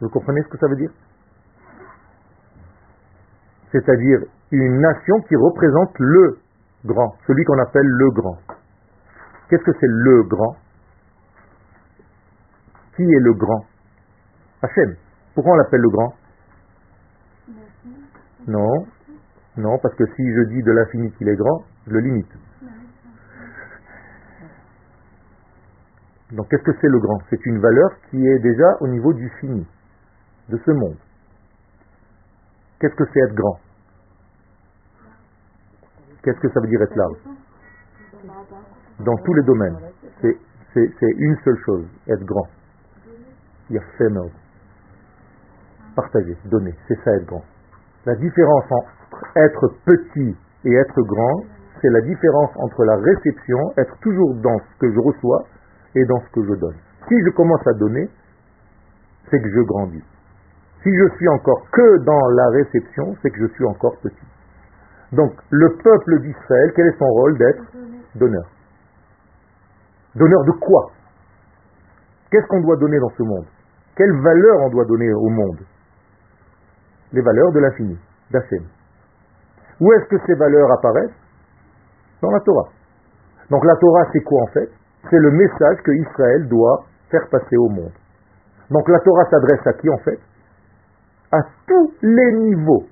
Vous 0.01 0.10
comprenez 0.10 0.43
ce 0.43 0.49
que 0.49 0.58
ça 0.58 0.68
veut 0.68 0.76
dire 0.76 0.91
C'est-à-dire 3.72 4.20
une 4.51 4.80
nation 4.82 5.22
qui 5.22 5.36
représente 5.36 5.97
le 5.97 6.38
grand, 6.86 7.16
celui 7.26 7.43
qu'on 7.45 7.60
appelle 7.60 7.88
le 7.88 8.12
grand. 8.12 8.38
Qu'est-ce 9.49 9.64
que 9.64 9.72
c'est 9.80 9.88
le 9.88 10.24
grand 10.24 10.56
Qui 12.95 13.04
est 13.04 13.20
le 13.20 13.34
grand 13.34 13.66
Hachem. 14.62 14.95
Pourquoi 15.34 15.54
on 15.54 15.56
l'appelle 15.56 15.82
le 15.82 15.89
grand. 15.89 16.14
Non, 18.47 18.86
non, 19.58 19.78
parce 19.80 19.95
que 19.95 20.06
si 20.16 20.24
je 20.34 20.41
dis 20.49 20.64
de 20.64 20.72
l'infini 20.72 21.12
qu'il 21.14 21.30
est 21.30 21.36
grand, 21.36 21.64
je 21.88 21.91
le 21.91 21.99
limite. 21.99 22.32
Donc 26.32 26.49
qu'est-ce 26.49 26.64
que 26.64 26.76
c'est 26.82 26.89
le 26.89 26.99
grand? 26.99 27.20
C'est 27.30 27.45
une 27.45 27.60
valeur 27.60 27.89
qui 28.10 28.28
est 28.28 28.39
déjà 28.39 28.78
au 28.80 28.88
niveau 28.88 29.14
du 29.14 29.30
fini, 29.39 29.68
de 30.49 30.58
ce 30.58 30.72
monde. 30.72 30.97
Qu'est-ce 32.80 32.95
que 32.95 33.06
c'est 33.14 33.20
être 33.20 33.36
grand? 33.36 33.60
Qu'est-ce 36.24 36.39
que 36.39 36.49
ça 36.49 36.60
veut 36.60 36.68
dire 36.68 36.82
être 36.82 36.95
large? 36.95 37.18
Dans 38.99 39.18
tous 39.18 39.34
les 39.34 39.43
domaines, 39.43 39.78
c'est 40.74 40.89
une 41.01 41.38
seule 41.43 41.60
chose, 41.66 41.86
être 42.08 42.24
grand. 42.26 42.47
Il 43.70 43.76
y 43.76 43.78
a 43.78 43.84
fémur. 43.97 44.32
Partager, 45.95 46.36
donner, 46.45 46.74
c'est 46.88 46.99
ça 47.04 47.12
être 47.12 47.26
grand. 47.26 47.43
La 48.06 48.16
différence 48.16 48.66
entre 48.72 49.38
être 49.38 49.68
petit 49.86 50.36
et 50.66 50.74
être 50.74 51.01
grand, 51.04 51.43
c'est 51.82 51.89
la 51.89 52.01
différence 52.01 52.51
entre 52.58 52.84
la 52.86 52.97
réception, 52.97 53.60
être 53.78 53.97
toujours 54.01 54.36
dans 54.36 54.58
ce 54.58 54.80
que 54.80 54.91
je 54.91 54.99
reçois 54.99 55.43
et 55.95 56.06
dans 56.06 56.20
ce 56.20 56.30
que 56.32 56.43
je 56.43 56.60
donne. 56.60 56.76
Si 57.08 57.16
je 57.24 57.30
commence 57.30 57.66
à 57.68 57.74
donner, 57.74 58.10
c'est 59.30 59.39
que 59.39 59.49
je 59.49 59.62
grandis. 59.62 60.04
Si 60.82 60.89
je 60.89 61.16
suis 61.16 61.28
encore 61.30 61.64
que 61.72 61.97
dans 62.04 62.30
la 62.32 62.49
réception, 62.49 63.16
c'est 63.22 63.30
que 63.32 63.39
je 63.39 63.54
suis 63.54 63.66
encore 63.66 63.97
petit. 64.01 64.28
Donc, 65.14 65.32
le 65.49 65.70
peuple 65.82 66.22
d'Israël, 66.22 66.74
quel 66.76 66.88
est 66.88 66.97
son 66.97 67.08
rôle 67.08 67.38
d'être 67.38 67.64
Donneur? 68.16 68.45
Donneur 70.16 70.43
de 70.43 70.51
quoi? 70.60 70.91
Qu'est-ce 72.32 72.47
qu'on 72.47 72.62
doit 72.62 72.78
donner 72.78 72.99
dans 72.99 73.12
ce 73.18 73.24
monde? 73.24 73.45
Quelle 73.95 74.12
valeur 74.22 74.62
on 74.62 74.70
doit 74.70 74.86
donner 74.86 75.14
au 75.14 75.30
monde? 75.30 75.60
Les 77.14 77.22
valeurs 77.22 77.51
de 77.51 77.59
l'infini, 77.59 77.97
d'Hachem. 78.32 78.64
Où 79.80 79.93
est-ce 79.93 80.05
que 80.05 80.18
ces 80.26 80.34
valeurs 80.36 80.72
apparaissent? 80.72 81.20
Dans 82.22 82.32
la 82.32 82.39
Torah. 82.39 82.70
Donc 83.49 83.64
la 83.66 83.76
Torah, 83.76 84.05
c'est 84.11 84.24
quoi 84.24 84.41
en 84.43 84.47
fait? 84.47 84.70
C'est 85.09 85.20
le 85.20 85.32
message 85.32 85.78
que 85.84 85.91
Israël 85.91 86.47
doit 86.47 86.86
faire 87.11 87.28
passer 87.30 87.57
au 87.57 87.70
monde. 87.70 87.91
Donc 88.70 88.88
la 88.89 88.99
Torah 88.99 89.30
s'adresse 89.30 89.68
à 89.68 89.74
qui 89.74 89.89
en 89.89 89.97
fait? 89.97 90.20
À 91.32 91.39
tous 91.68 91.93
les 92.01 92.32
niveaux. 92.34 92.86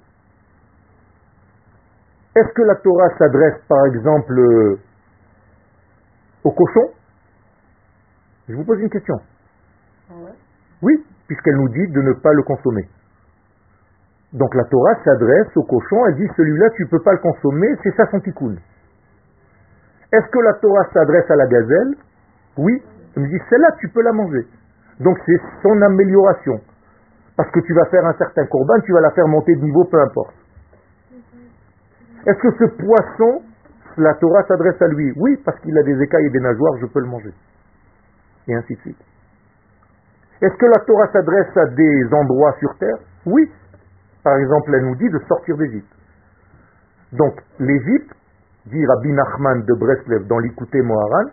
Est-ce 2.36 2.53
que 2.53 2.61
la 2.61 2.76
Torah 2.76 3.09
s'adresse 3.17 3.61
par 3.67 3.86
exemple 3.86 4.38
euh, 4.39 4.80
au 6.43 6.51
cochon 6.51 6.93
Je 8.47 8.55
vous 8.55 8.63
pose 8.63 8.80
une 8.80 8.89
question. 8.89 9.15
Oui, 10.82 10.93
puisqu'elle 11.28 11.57
nous 11.57 11.69
dit 11.69 11.88
de 11.91 12.01
ne 12.01 12.13
pas 12.13 12.34
le 12.34 12.43
consommer. 12.43 12.88
Donc 14.34 14.56
la 14.56 14.64
Torah 14.66 14.96
s'adresse 15.04 15.56
au 15.56 15.64
cochon, 15.64 16.06
elle 16.08 16.16
dit 16.16 16.28
celui-là 16.38 16.70
tu 16.72 16.84
ne 16.84 16.88
peux 16.88 17.02
pas 17.04 17.12
le 17.14 17.20
consommer, 17.20 17.68
c'est 17.84 17.96
ça 17.96 18.06
son 18.12 18.20
tikkun. 18.22 18.56
Est-ce 20.14 20.28
que 20.28 20.40
la 20.40 20.54
Torah 20.54 20.88
s'adresse 20.94 21.30
à 21.30 21.36
la 21.36 21.48
gazelle? 21.48 21.96
Oui. 22.58 22.82
Elle 23.16 23.24
me 23.24 23.28
dit 23.28 23.42
celle-là 23.50 23.72
tu 23.80 23.90
peux 23.90 24.02
la 24.02 24.14
manger. 24.14 24.48
Donc 25.00 25.18
c'est 25.26 25.42
son 25.64 25.82
amélioration. 25.82 26.60
Parce 27.36 27.50
que 27.52 27.60
tu 27.62 27.74
vas 27.74 27.86
faire 27.86 28.06
un 28.06 28.14
certain 28.14 28.46
corban, 28.46 28.80
tu 28.86 28.94
vas 28.94 29.02
la 29.02 29.12
faire 29.12 29.28
monter 29.28 29.56
de 29.56 29.62
niveau, 29.62 29.84
peu 29.86 30.00
importe. 30.00 30.36
Est-ce 32.26 32.40
que 32.40 32.52
ce 32.52 32.66
poisson, 32.76 33.42
la 33.98 34.14
Torah 34.16 34.44
s'adresse 34.48 34.82
à 34.82 34.88
lui? 34.88 35.12
Oui, 35.18 35.38
parce 35.44 35.60
qu'il 35.62 35.78
a 35.78 35.84
des 35.84 36.00
écailles 36.02 36.28
et 36.28 36.30
des 36.30 36.40
nageoires, 36.40 36.78
je 36.80 36.86
peux 36.86 37.00
le 37.00 37.08
manger. 37.08 37.34
Et 38.48 38.56
ainsi 38.56 38.76
de 38.76 38.80
suite. 38.80 39.04
Est-ce 40.42 40.56
que 40.56 40.66
la 40.66 40.86
Torah 40.86 41.08
s'adresse 41.12 41.58
à 41.58 41.66
des 41.68 42.14
endroits 42.14 42.56
sur 42.60 42.78
terre? 42.78 42.98
Oui. 43.26 43.50
Par 44.24 44.38
exemple, 44.38 44.74
elle 44.76 44.86
nous 44.86 44.95
dit 44.95 45.09
de 45.09 45.19
sortir 45.28 45.57
d'Égypte. 45.57 45.91
Donc, 47.13 47.34
l'Égypte, 47.59 48.13
dit 48.67 48.86
Rabbi 48.86 49.11
Nachman 49.11 49.63
de 49.65 49.74
Breslev 49.74 50.28
dans 50.28 50.39
l'Ikouté 50.39 50.82
Moharan, 50.82 51.32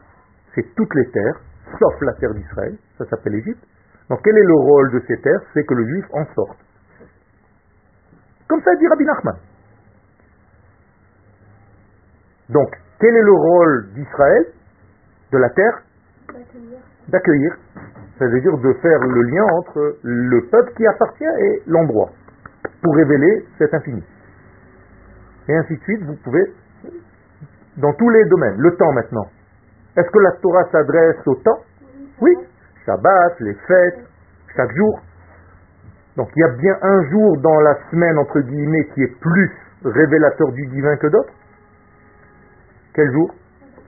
c'est 0.55 0.75
toutes 0.75 0.95
les 0.95 1.11
terres, 1.11 1.41
sauf 1.79 1.95
la 2.01 2.15
terre 2.15 2.33
d'Israël, 2.35 2.77
ça 2.97 3.05
s'appelle 3.07 3.35
l'Égypte. 3.35 3.63
Donc, 4.09 4.21
quel 4.25 4.37
est 4.39 4.45
le 4.45 4.55
rôle 4.55 4.91
de 4.93 5.01
ces 5.07 5.21
terres? 5.21 5.43
C'est 5.53 5.65
que 5.65 5.75
le 5.75 5.85
juif 5.87 6.07
en 6.13 6.25
sorte. 6.35 6.59
Comme 8.49 8.63
ça 8.63 8.75
dit 8.77 8.89
Rabbi 8.89 9.05
Nachman. 9.05 9.37
Donc, 12.49 12.71
quel 12.99 13.15
est 13.15 13.23
le 13.23 13.33
rôle 13.33 13.89
d'Israël, 13.93 14.47
de 15.33 15.39
la 15.39 15.51
terre? 15.51 15.83
D'accueillir. 17.09 17.55
Ça 18.19 18.27
veut 18.27 18.41
dire 18.41 18.57
de 18.57 18.73
faire 18.81 18.99
le 19.01 19.23
lien 19.23 19.45
entre 19.45 19.99
le 20.03 20.49
peuple 20.51 20.73
qui 20.77 20.87
appartient 20.87 21.25
et 21.25 21.63
l'endroit, 21.67 22.11
pour 22.83 22.95
révéler 22.95 23.47
cet 23.59 23.75
infini. 23.75 24.05
Et 25.49 25.57
ainsi 25.57 25.75
de 25.75 25.83
suite, 25.83 26.03
vous 26.05 26.17
pouvez, 26.23 26.53
dans 27.77 27.93
tous 27.95 28.11
les 28.11 28.25
domaines. 28.27 28.57
Le 28.59 28.77
temps 28.77 28.93
maintenant. 28.93 29.27
Est-ce 29.97 30.11
que 30.11 30.19
la 30.19 30.33
Torah 30.43 30.65
s'adresse 30.71 31.27
au 31.27 31.35
temps? 31.37 31.61
Oui. 32.21 32.33
Shabbat, 32.85 33.41
les 33.41 33.55
fêtes, 33.67 34.01
chaque 34.57 34.75
jour. 34.77 35.01
Donc 36.17 36.29
il 36.35 36.41
y 36.41 36.45
a 36.45 36.49
bien 36.57 36.77
un 36.83 37.11
jour 37.11 37.41
dans 37.41 37.61
la 37.61 37.79
semaine, 37.91 38.19
entre 38.19 38.41
guillemets, 38.41 38.89
qui 38.95 39.03
est 39.03 39.21
plus 39.21 39.53
révélateur 39.85 40.53
du 40.53 40.67
divin 40.67 40.97
que 40.97 41.07
d'autres 41.07 41.33
quel 42.99 43.13
jour? 43.13 43.33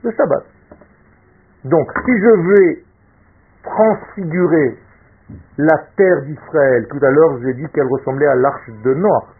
Le 0.03 0.11
sabbat. 0.13 0.43
Donc, 1.65 1.85
si 2.05 2.11
je 2.17 2.29
vais 2.47 2.83
transfigurer 3.61 4.77
la 5.57 5.77
terre 5.95 6.21
d'Israël, 6.23 6.87
tout 6.89 7.03
à 7.05 7.09
l'heure 7.09 7.39
j'ai 7.43 7.53
dit 7.53 7.67
qu'elle 7.73 7.87
ressemblait 7.87 8.27
à 8.27 8.35
l'arche 8.35 8.69
de 8.83 8.93
Noir. 8.93 9.33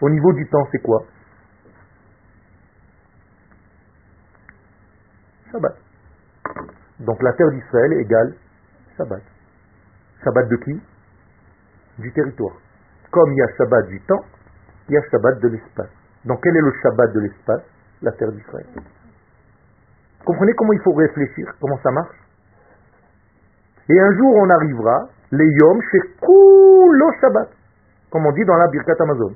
Au 0.00 0.08
niveau 0.08 0.32
du 0.32 0.48
temps, 0.48 0.66
c'est 0.72 0.82
quoi? 0.82 1.04
Shabbat. 5.52 5.76
Donc 7.00 7.22
la 7.22 7.32
terre 7.34 7.50
d'Israël 7.50 7.92
égale 7.94 8.34
Shabbat. 8.96 9.22
Shabbat 10.24 10.48
de 10.48 10.56
qui? 10.56 10.82
Du 11.98 12.12
territoire. 12.12 12.56
Comme 13.10 13.32
il 13.32 13.36
y 13.36 13.42
a 13.42 13.48
Shabbat 13.56 13.86
du 13.88 14.00
temps, 14.02 14.24
il 14.88 14.94
y 14.94 14.96
a 14.96 15.02
Shabbat 15.10 15.40
de 15.40 15.48
l'espace. 15.48 15.90
Donc 16.24 16.40
quel 16.42 16.56
est 16.56 16.60
le 16.60 16.72
Shabbat 16.82 17.12
de 17.12 17.20
l'espace? 17.20 17.62
La 18.02 18.12
terre 18.12 18.32
d'Israël. 18.32 18.66
Comprenez 20.24 20.54
comment 20.54 20.72
il 20.72 20.80
faut 20.80 20.94
réfléchir, 20.94 21.52
comment 21.60 21.78
ça 21.82 21.90
marche? 21.90 22.16
Et 23.88 24.00
un 24.00 24.12
jour, 24.16 24.34
on 24.36 24.48
arrivera, 24.48 25.08
les 25.32 25.46
yom 25.46 25.80
Kulo 26.20 27.12
Shabbat, 27.20 27.50
comme 28.10 28.26
on 28.26 28.32
dit 28.32 28.44
dans 28.44 28.56
la 28.56 28.68
Birkat 28.68 28.96
Amazon. 29.00 29.34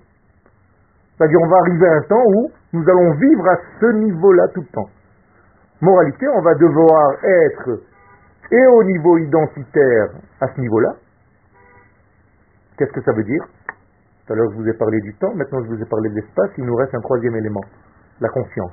C'est-à-dire, 1.16 1.38
on 1.40 1.48
va 1.48 1.56
arriver 1.58 1.86
à 1.86 1.92
un 1.92 2.02
temps 2.02 2.24
où 2.26 2.50
nous 2.72 2.88
allons 2.88 3.12
vivre 3.14 3.48
à 3.48 3.56
ce 3.80 3.86
niveau-là 3.86 4.48
tout 4.52 4.62
le 4.62 4.72
temps. 4.72 4.90
Moralité, 5.80 6.26
on 6.28 6.42
va 6.42 6.54
devoir 6.54 7.12
être 7.22 7.82
et 8.50 8.66
au 8.66 8.82
niveau 8.82 9.18
identitaire 9.18 10.08
à 10.40 10.48
ce 10.48 10.60
niveau-là. 10.60 10.94
Qu'est-ce 12.76 12.92
que 12.92 13.02
ça 13.02 13.12
veut 13.12 13.22
dire? 13.22 13.44
Tout 14.26 14.32
à 14.32 14.36
l'heure, 14.36 14.50
je 14.52 14.56
vous 14.56 14.68
ai 14.68 14.72
parlé 14.74 15.00
du 15.00 15.14
temps, 15.14 15.32
maintenant, 15.34 15.62
je 15.62 15.68
vous 15.68 15.80
ai 15.80 15.86
parlé 15.88 16.08
de 16.10 16.14
l'espace. 16.14 16.50
Il 16.58 16.64
nous 16.64 16.74
reste 16.74 16.94
un 16.94 17.00
troisième 17.00 17.36
élément, 17.36 17.64
la 18.20 18.28
conscience. 18.28 18.72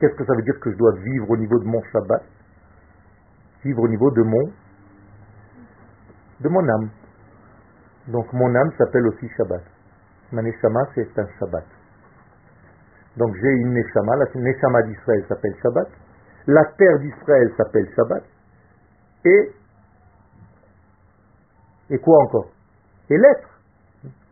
Qu'est-ce 0.00 0.14
que 0.14 0.24
ça 0.24 0.34
veut 0.34 0.42
dire 0.42 0.58
que 0.60 0.70
je 0.70 0.76
dois 0.76 0.92
vivre 0.92 1.30
au 1.30 1.36
niveau 1.36 1.58
de 1.58 1.66
mon 1.66 1.82
Shabbat? 1.92 2.22
Vivre 3.64 3.82
au 3.82 3.88
niveau 3.88 4.10
de 4.10 4.22
mon 4.22 4.50
de 6.40 6.48
mon 6.48 6.68
âme. 6.68 6.90
Donc 8.08 8.32
mon 8.32 8.54
âme 8.54 8.70
s'appelle 8.76 9.06
aussi 9.06 9.28
Shabbat. 9.36 9.62
Ma 10.32 10.42
Neshama, 10.42 10.80
c'est 10.94 11.18
un 11.18 11.26
Shabbat. 11.38 11.64
Donc 13.16 13.34
j'ai 13.40 13.50
une 13.50 13.72
Neshama, 13.72 14.16
la 14.16 14.26
Neshama 14.34 14.82
d'Israël 14.82 15.24
s'appelle 15.28 15.54
Shabbat. 15.62 15.88
La 16.46 16.64
terre 16.76 16.98
d'Israël 16.98 17.52
s'appelle 17.56 17.88
Shabbat. 17.94 18.24
Et 19.24 19.52
et 21.90 21.98
quoi 21.98 22.18
encore? 22.24 22.50
Et 23.10 23.16
l'être. 23.16 23.48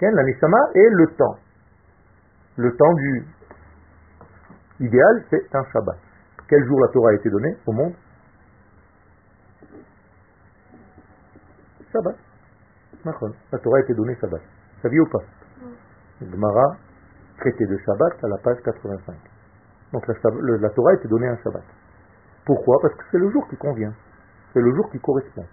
La 0.00 0.24
Neshama 0.24 0.59
et 0.74 0.88
le 0.90 1.07
temps. 1.16 1.36
Le 2.57 2.76
temps 2.76 2.92
du 2.94 3.24
Idéal, 4.80 5.24
c'est 5.30 5.55
un 5.55 5.64
Shabbat. 5.72 5.96
Quel 6.48 6.66
jour 6.66 6.80
la 6.80 6.88
Torah 6.88 7.11
a 7.11 7.14
été 7.14 7.30
donnée 7.30 7.57
au 7.66 7.72
monde? 7.72 7.94
Shabbat. 11.93 12.16
La 13.53 13.59
Torah 13.59 13.76
a 13.78 13.80
été 13.80 13.95
donnée 13.95 14.16
Shabbat. 14.20 14.40
Saviez 14.80 15.01
ou 15.01 15.07
pas 15.07 15.22
Gemara, 16.20 16.76
traité 17.38 17.66
de 17.66 17.76
Shabbat 17.78 18.24
à 18.24 18.28
la 18.28 18.38
page 18.38 18.59
85. 18.64 19.16
Donc 19.93 20.07
la, 20.07 20.14
la 20.59 20.70
Torah 20.70 20.90
a 20.93 20.95
été 20.95 21.09
donnée 21.09 21.28
un 21.28 21.36
Shabbat. 21.36 21.64
Pourquoi? 22.47 22.78
Parce 22.82 22.95
que 22.95 23.05
c'est 23.11 23.18
le 23.18 23.30
jour 23.30 23.47
qui 23.49 23.57
convient. 23.57 23.93
C'est 24.53 24.61
le 24.61 24.74
jour 24.74 24.90
qui 24.90 24.99
correspond. 25.01 25.45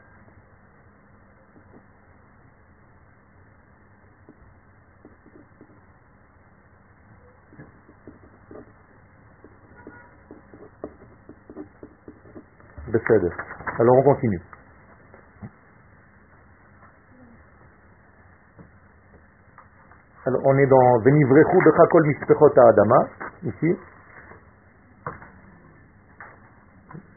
Alors 13.80 13.98
on 13.98 14.04
continue. 14.04 14.42
On 20.46 20.58
est 20.58 20.68
dans 20.68 21.00
Venivrechu 21.04 21.58
Bechakol 21.66 22.08
Mispechot 22.08 22.60
Adama, 22.60 23.08
ici. 23.44 23.78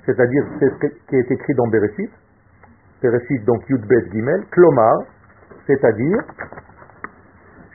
C'est-à-dire, 0.07 0.45
c'est 0.59 0.69
ce 0.69 0.87
qui 1.09 1.17
est 1.17 1.31
écrit 1.31 1.55
dans 1.55 1.69
Bereshit. 1.69 2.11
Bereshit, 3.03 3.45
donc 3.45 3.69
Yudbet 3.69 4.11
Gimel. 4.11 4.45
Klomar, 4.51 5.03
c'est-à-dire, 5.67 6.19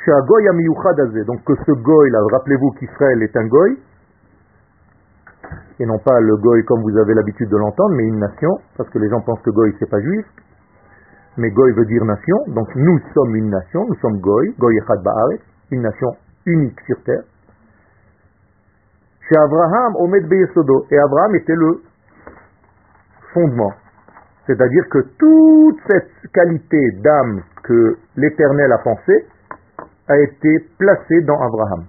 donc 0.08 1.44
que 1.44 1.54
ce 1.66 1.72
goy 1.72 2.10
là, 2.12 2.20
rappelez-vous 2.32 2.72
qu'Israël 2.80 3.22
est 3.24 3.36
un 3.36 3.46
goy, 3.46 3.78
et 5.80 5.86
non 5.86 6.00
pas 6.00 6.20
le 6.22 6.38
goy 6.38 6.64
comme 6.64 6.82
vous 6.82 6.98
avez 6.98 7.14
l'habitude 7.14 7.50
de 7.50 7.58
l'entendre, 7.58 7.94
mais 7.96 8.04
une 8.04 8.20
nation, 8.20 8.52
parce 8.78 8.90
que 8.90 9.00
les 9.00 9.10
gens 9.10 9.20
pensent 9.22 9.42
que 9.42 9.50
goy 9.50 9.76
c'est 9.80 9.90
pas 9.90 10.00
juif, 10.00 10.26
mais 11.38 11.52
goy 11.52 11.72
veut 11.74 11.86
dire 11.86 12.04
nation, 12.04 12.38
donc 12.48 12.68
nous 12.76 13.00
sommes 13.14 13.36
une 13.36 13.50
nation, 13.50 13.86
nous 13.88 13.96
sommes 14.02 14.20
goy, 14.20 14.54
goy 14.58 14.76
echad 14.78 15.00
une 15.72 15.82
nation 15.82 16.10
unique 16.46 16.80
sur 16.82 17.02
terre. 17.04 17.24
Chez 19.30 19.38
Abraham, 19.38 19.96
Omed 19.98 20.28
Beyesodo, 20.28 20.86
et 20.90 20.98
Abraham 20.98 21.36
était 21.36 21.56
le 21.56 21.82
fondement, 23.34 23.74
c'est-à-dire 24.48 24.84
que 24.90 25.00
toute 25.18 25.80
cette 25.88 26.32
qualité 26.34 26.92
d'âme 27.04 27.42
que 27.64 27.98
l'Éternel 28.16 28.72
a 28.72 28.78
pensée 28.80 29.28
a 30.08 30.18
été 30.18 30.66
placée 30.80 31.22
dans 31.22 31.40
Abraham. 31.42 31.86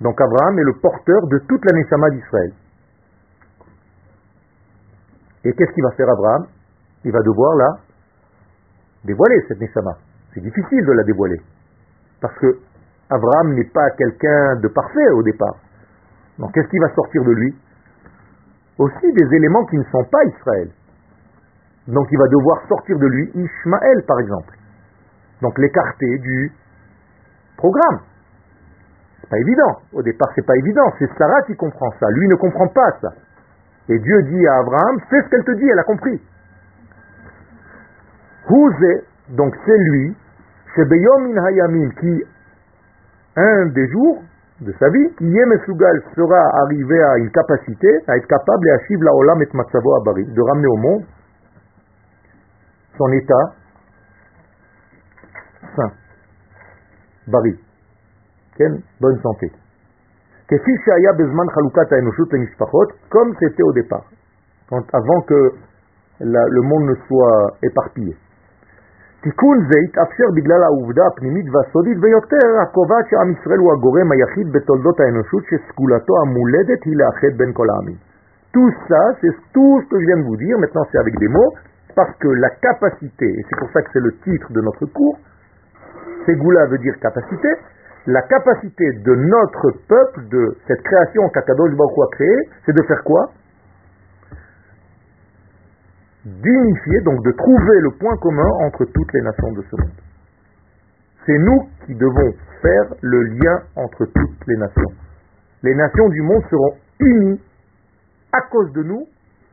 Donc 0.00 0.20
Abraham 0.20 0.58
est 0.58 0.64
le 0.64 0.74
porteur 0.74 1.26
de 1.28 1.38
toute 1.48 1.64
la 1.64 1.78
Neshama 1.78 2.10
d'Israël. 2.10 2.52
Et 5.44 5.52
qu'est-ce 5.52 5.72
qu'il 5.72 5.84
va 5.84 5.90
faire 5.92 6.08
Abraham? 6.10 6.46
Il 7.04 7.12
va 7.12 7.20
devoir 7.20 7.54
la 7.56 7.68
dévoiler, 9.04 9.44
cette 9.48 9.60
Neshama. 9.60 9.98
C'est 10.32 10.40
difficile 10.40 10.84
de 10.86 10.92
la 10.92 11.04
dévoiler. 11.04 11.40
Parce 12.20 12.34
que 12.38 12.58
Abraham 13.10 13.54
n'est 13.54 13.68
pas 13.68 13.90
quelqu'un 13.90 14.56
de 14.56 14.68
parfait 14.68 15.10
au 15.10 15.22
départ. 15.22 15.56
Donc 16.38 16.52
qu'est-ce 16.52 16.68
qui 16.68 16.78
va 16.78 16.88
sortir 16.94 17.22
de 17.22 17.32
lui? 17.32 17.54
Aussi 18.78 19.12
des 19.12 19.36
éléments 19.36 19.64
qui 19.66 19.76
ne 19.76 19.84
sont 19.84 20.04
pas 20.10 20.24
Israël. 20.24 20.70
Donc 21.86 22.08
il 22.10 22.18
va 22.18 22.26
devoir 22.28 22.66
sortir 22.66 22.98
de 22.98 23.06
lui 23.06 23.30
Ishmaël, 23.34 24.02
par 24.08 24.18
exemple. 24.20 24.54
Donc 25.42 25.58
l'écarter 25.58 26.18
du 26.18 26.52
programme. 27.58 28.00
C'est 29.20 29.28
pas 29.28 29.38
évident. 29.38 29.80
Au 29.92 30.02
départ, 30.02 30.28
c'est 30.34 30.46
pas 30.46 30.56
évident. 30.56 30.90
C'est 30.98 31.10
Sarah 31.18 31.42
qui 31.42 31.54
comprend 31.54 31.90
ça. 32.00 32.06
Lui 32.10 32.28
ne 32.28 32.34
comprend 32.36 32.68
pas 32.68 32.90
ça. 33.00 33.08
Et 33.88 33.98
Dieu 33.98 34.22
dit 34.22 34.46
à 34.46 34.58
Abraham, 34.60 35.00
fais 35.10 35.22
ce 35.22 35.28
qu'elle 35.28 35.44
te 35.44 35.52
dit, 35.52 35.68
elle 35.68 35.78
a 35.78 35.84
compris. 35.84 36.20
Houze, 38.48 39.02
donc 39.30 39.54
c'est 39.64 39.78
lui, 39.78 40.16
c'est 40.74 40.88
Beyom 40.88 41.38
Hayamim, 41.38 41.90
qui, 42.00 42.24
un 43.36 43.66
des 43.66 43.88
jours 43.88 44.22
de 44.60 44.72
sa 44.78 44.88
vie, 44.88 45.10
Yemesugal 45.20 46.02
sera 46.14 46.40
arrivé 46.62 47.02
à 47.02 47.18
une 47.18 47.30
capacité, 47.30 47.88
à 48.06 48.16
être 48.16 48.26
capable, 48.26 48.68
et 48.68 48.70
à 48.70 48.78
la 49.00 49.14
olam 49.14 49.42
et 49.42 49.48
matzavo 49.52 49.96
abari, 49.96 50.24
de 50.24 50.42
ramener 50.42 50.68
au 50.68 50.76
monde 50.76 51.04
son 52.96 53.08
état 53.12 53.52
sain, 55.76 55.90
bari, 57.26 57.58
bonne 59.00 59.20
santé 59.20 59.50
comme 63.09 63.35
c'était 63.39 63.63
au 63.63 63.71
départ, 63.73 64.05
avant 64.71 65.21
que 65.21 65.51
le 66.19 66.61
monde 66.61 66.85
ne 66.89 66.95
soit 67.07 67.57
éparpillé. 67.63 68.15
תיקון 69.21 69.57
זה 69.69 69.77
התאפשר 69.85 70.27
בגלל 70.35 70.63
העובדה 70.63 71.03
הפנימית 71.11 71.45
והסודית 71.51 71.97
ביותר 71.99 72.47
הקובעת 72.63 73.05
שעם 73.09 73.31
ישראל 73.31 73.59
הוא 73.59 73.71
הגורם 73.73 74.11
היחיד 74.11 74.47
בתולדות 74.53 74.99
האנושות 74.99 75.43
שסגולתו 75.49 76.13
המולדת 76.21 76.81
היא 76.85 76.95
לאחד 77.01 77.33
בין 77.37 77.51
כל 77.53 77.67
העמים. 77.69 77.99
Tout 78.55 78.73
ça, 78.89 79.03
c'est 79.19 79.35
tout 79.53 79.75
ce 79.83 79.85
que 79.91 79.99
je 80.01 80.05
viens 80.07 80.17
de 80.17 80.27
vous 80.29 80.37
dire, 80.37 80.57
maintenant 80.57 80.85
c'est 80.89 80.97
avec 80.97 81.15
des 81.19 81.27
mots, 81.27 81.53
parce 81.95 82.15
que 82.21 82.29
la 82.29 82.49
capacité, 82.49 83.27
et 83.27 83.43
c'est 83.47 83.59
pour 83.59 83.69
ça 83.73 83.81
que 83.83 83.89
c'est 83.93 83.99
le 83.99 84.13
titre 84.25 84.47
de 84.51 84.61
notre 84.61 84.85
cours, 84.87 85.17
Ségoula 86.25 86.65
veut 86.65 86.79
dire 86.79 86.95
capacité, 86.99 87.49
la 88.06 88.22
capacité 88.22 88.84
de 89.02 89.14
notre 89.14 89.70
peuple, 89.88 90.28
de 90.28 90.56
cette 90.66 90.82
création 90.82 91.28
qu'Akadosh 91.30 91.74
Baruch 91.74 91.98
a 91.98 92.16
créée, 92.16 92.48
c'est 92.66 92.76
de 92.76 92.82
faire 92.86 93.02
quoi? 93.04 93.30
D'unifier, 96.24 97.00
donc 97.02 97.24
de 97.24 97.32
trouver 97.32 97.80
le 97.80 97.90
point 97.98 98.16
commun 98.18 98.48
entre 98.66 98.84
toutes 98.84 99.12
les 99.12 99.22
nations 99.22 99.52
de 99.52 99.62
ce 99.62 99.76
monde. 99.76 100.00
C'est 101.26 101.38
nous 101.38 101.68
qui 101.86 101.94
devons 101.94 102.32
faire 102.60 102.94
le 103.00 103.22
lien 103.22 103.62
entre 103.76 104.04
toutes 104.04 104.46
les 104.46 104.56
nations. 104.56 104.92
Les 105.62 105.74
nations 105.74 106.08
du 106.10 106.20
monde 106.20 106.42
seront 106.50 106.74
unies 107.00 107.40
à 108.32 108.42
cause 108.50 108.72
de 108.72 108.82
nous 108.82 109.06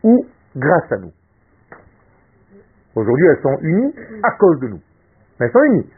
ou 0.03 0.25
grâce 0.57 0.91
à 0.91 0.97
nous. 0.97 1.11
Aujourd'hui, 2.95 3.25
elles 3.27 3.41
sont 3.41 3.57
unies 3.61 3.95
à 4.23 4.31
cause 4.31 4.59
de 4.59 4.67
nous. 4.67 4.81
Mais 5.39 5.45
elles 5.45 5.51
sont 5.51 5.63
unies. 5.63 5.89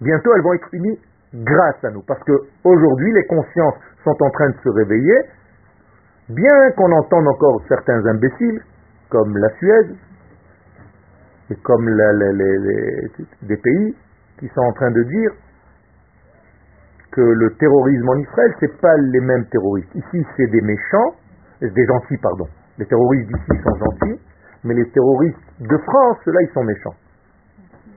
Bientôt, 0.00 0.34
elles 0.34 0.42
vont 0.42 0.54
être 0.54 0.68
unies 0.72 0.98
grâce 1.34 1.82
à 1.84 1.90
nous. 1.90 2.02
Parce 2.06 2.22
qu'aujourd'hui, 2.24 3.12
les 3.12 3.24
consciences 3.26 3.74
sont 4.04 4.16
en 4.20 4.30
train 4.30 4.50
de 4.50 4.56
se 4.62 4.68
réveiller 4.68 5.22
Bien 6.28 6.72
qu'on 6.76 6.90
entende 6.90 7.28
encore 7.28 7.62
certains 7.68 8.04
imbéciles, 8.04 8.60
comme 9.10 9.36
la 9.36 9.48
Suède, 9.58 9.94
et 11.50 11.54
comme 11.62 11.86
des 13.42 13.56
pays 13.56 13.94
qui 14.40 14.48
sont 14.48 14.60
en 14.62 14.72
train 14.72 14.90
de 14.90 15.04
dire 15.04 15.30
que 17.12 17.20
le 17.20 17.54
terrorisme 17.54 18.08
en 18.08 18.16
Israël, 18.16 18.52
ce 18.58 18.66
n'est 18.66 18.72
pas 18.72 18.96
les 18.96 19.20
mêmes 19.20 19.46
terroristes. 19.46 19.94
Ici, 19.94 20.26
c'est 20.36 20.48
des 20.48 20.60
méchants, 20.60 21.14
des 21.60 21.86
gentils, 21.86 22.18
pardon. 22.20 22.46
Les 22.78 22.86
terroristes 22.86 23.28
d'ici 23.28 23.62
sont 23.62 23.76
gentils, 23.76 24.20
mais 24.64 24.74
les 24.74 24.90
terroristes 24.90 25.38
de 25.60 25.78
France, 25.78 26.18
là, 26.26 26.42
ils 26.42 26.52
sont 26.52 26.64
méchants. 26.64 26.94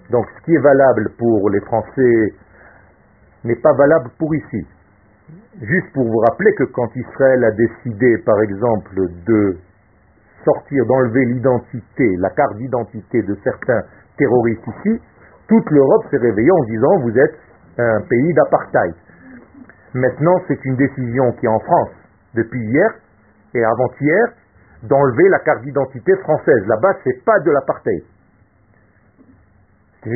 Donc, 0.09 0.25
ce 0.37 0.45
qui 0.45 0.55
est 0.55 0.61
valable 0.61 1.11
pour 1.17 1.49
les 1.49 1.59
Français 1.61 2.33
n'est 3.43 3.61
pas 3.61 3.73
valable 3.73 4.09
pour 4.17 4.33
ici. 4.33 4.67
Juste 5.61 5.93
pour 5.93 6.05
vous 6.05 6.19
rappeler 6.29 6.53
que 6.55 6.63
quand 6.63 6.89
Israël 6.95 7.43
a 7.43 7.51
décidé, 7.51 8.17
par 8.25 8.41
exemple, 8.41 8.95
de 9.27 9.57
sortir, 10.43 10.85
d'enlever 10.85 11.25
l'identité, 11.25 12.15
la 12.17 12.29
carte 12.31 12.55
d'identité 12.57 13.21
de 13.21 13.35
certains 13.43 13.81
terroristes 14.17 14.65
ici, 14.67 14.99
toute 15.47 15.69
l'Europe 15.69 16.05
s'est 16.09 16.17
réveillée 16.17 16.51
en 16.51 16.63
disant 16.63 16.99
vous 17.01 17.17
êtes 17.17 17.35
un 17.77 18.01
pays 18.09 18.33
d'apartheid. 18.33 18.93
Maintenant, 19.93 20.35
c'est 20.47 20.63
une 20.65 20.75
décision 20.75 21.31
qui 21.33 21.45
est 21.45 21.49
en 21.49 21.59
France 21.59 21.89
depuis 22.35 22.61
hier 22.61 22.89
et 23.53 23.63
avant-hier 23.63 24.33
d'enlever 24.83 25.29
la 25.29 25.39
carte 25.39 25.61
d'identité 25.61 26.15
française. 26.17 26.65
Là-bas, 26.67 26.93
c'est 27.03 27.23
pas 27.25 27.39
de 27.39 27.51
l'apartheid. 27.51 28.03
C'est 30.03 30.11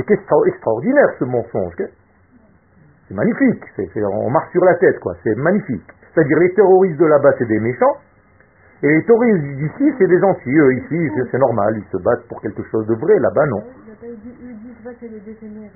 extraordinaire 0.47 1.09
ce 1.19 1.25
mensonge. 1.25 1.75
C'est 3.07 3.13
magnifique. 3.13 3.63
on 3.97 4.29
marche 4.29 4.51
sur 4.51 4.63
la 4.63 4.75
tête, 4.75 4.99
quoi. 4.99 5.13
C'est 5.23 5.35
magnifique. 5.35 5.83
C'est-à-dire 6.13 6.37
les 6.39 6.53
terroristes 6.53 6.99
de 6.99 7.05
là-bas, 7.05 7.33
c'est 7.37 7.47
des 7.47 7.59
méchants. 7.59 7.97
Et 8.81 8.87
les 8.87 9.03
terroristes 9.05 9.43
d'ici, 9.57 9.95
c'est 9.97 10.07
des 10.07 10.19
gentils. 10.19 10.57
Eux, 10.57 10.73
ici, 10.73 11.09
c'est 11.31 11.39
normal. 11.39 11.75
Ils 11.77 11.91
se 11.91 12.03
battent 12.03 12.27
pour 12.27 12.41
quelque 12.41 12.63
chose 12.71 12.85
de 12.87 12.95
vrai. 12.95 13.19
Là-bas, 13.19 13.45
non. 13.47 13.63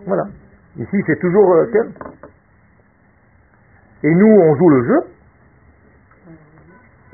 Voilà. 0.05 0.23
Ici, 0.77 1.03
c'est 1.05 1.19
toujours... 1.19 1.53
Euh, 1.55 1.65
et 4.03 4.13
nous, 4.13 4.27
on 4.27 4.55
joue 4.55 4.69
le 4.69 4.85
jeu. 4.85 4.99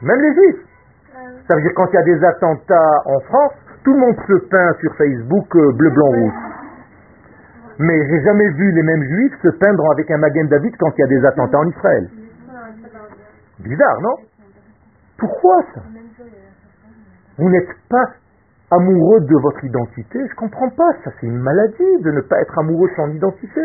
Même 0.01 0.19
les 0.19 0.33
juifs. 0.33 0.65
Ça 1.47 1.55
veut 1.55 1.61
dire 1.61 1.71
quand 1.75 1.87
il 1.91 1.95
y 1.95 1.97
a 1.97 2.03
des 2.03 2.25
attentats 2.25 3.01
en 3.05 3.19
France, 3.21 3.53
tout 3.83 3.93
le 3.93 3.99
monde 3.99 4.15
se 4.27 4.47
peint 4.49 4.73
sur 4.79 4.93
Facebook 4.95 5.55
euh, 5.55 5.71
bleu, 5.73 5.89
blanc, 5.91 6.07
rouge. 6.07 6.33
Mais 7.79 8.07
j'ai 8.07 8.21
jamais 8.23 8.49
vu 8.51 8.71
les 8.71 8.83
mêmes 8.83 9.03
juifs 9.03 9.33
se 9.41 9.49
peindre 9.57 9.91
avec 9.91 10.09
un 10.11 10.17
Magen 10.17 10.47
David 10.47 10.75
quand 10.77 10.91
il 10.97 11.01
y 11.01 11.03
a 11.03 11.07
des 11.07 11.25
attentats 11.25 11.59
en 11.59 11.67
Israël. 11.67 12.09
Bizarre, 13.59 14.01
non? 14.01 14.15
Pourquoi 15.17 15.63
ça? 15.73 15.81
Vous 17.37 17.49
n'êtes 17.49 17.69
pas 17.89 18.11
amoureux 18.71 19.21
de 19.21 19.41
votre 19.41 19.63
identité? 19.63 20.19
Je 20.29 20.35
comprends 20.35 20.69
pas, 20.69 20.91
ça 21.03 21.11
c'est 21.19 21.27
une 21.27 21.39
maladie 21.39 22.01
de 22.01 22.11
ne 22.11 22.21
pas 22.21 22.39
être 22.41 22.57
amoureux 22.59 22.89
de 22.89 22.95
son 22.95 23.09
identité. 23.09 23.61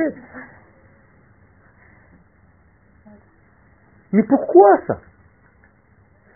Mais 4.13 4.23
pourquoi 4.23 4.79
ça? 4.87 4.99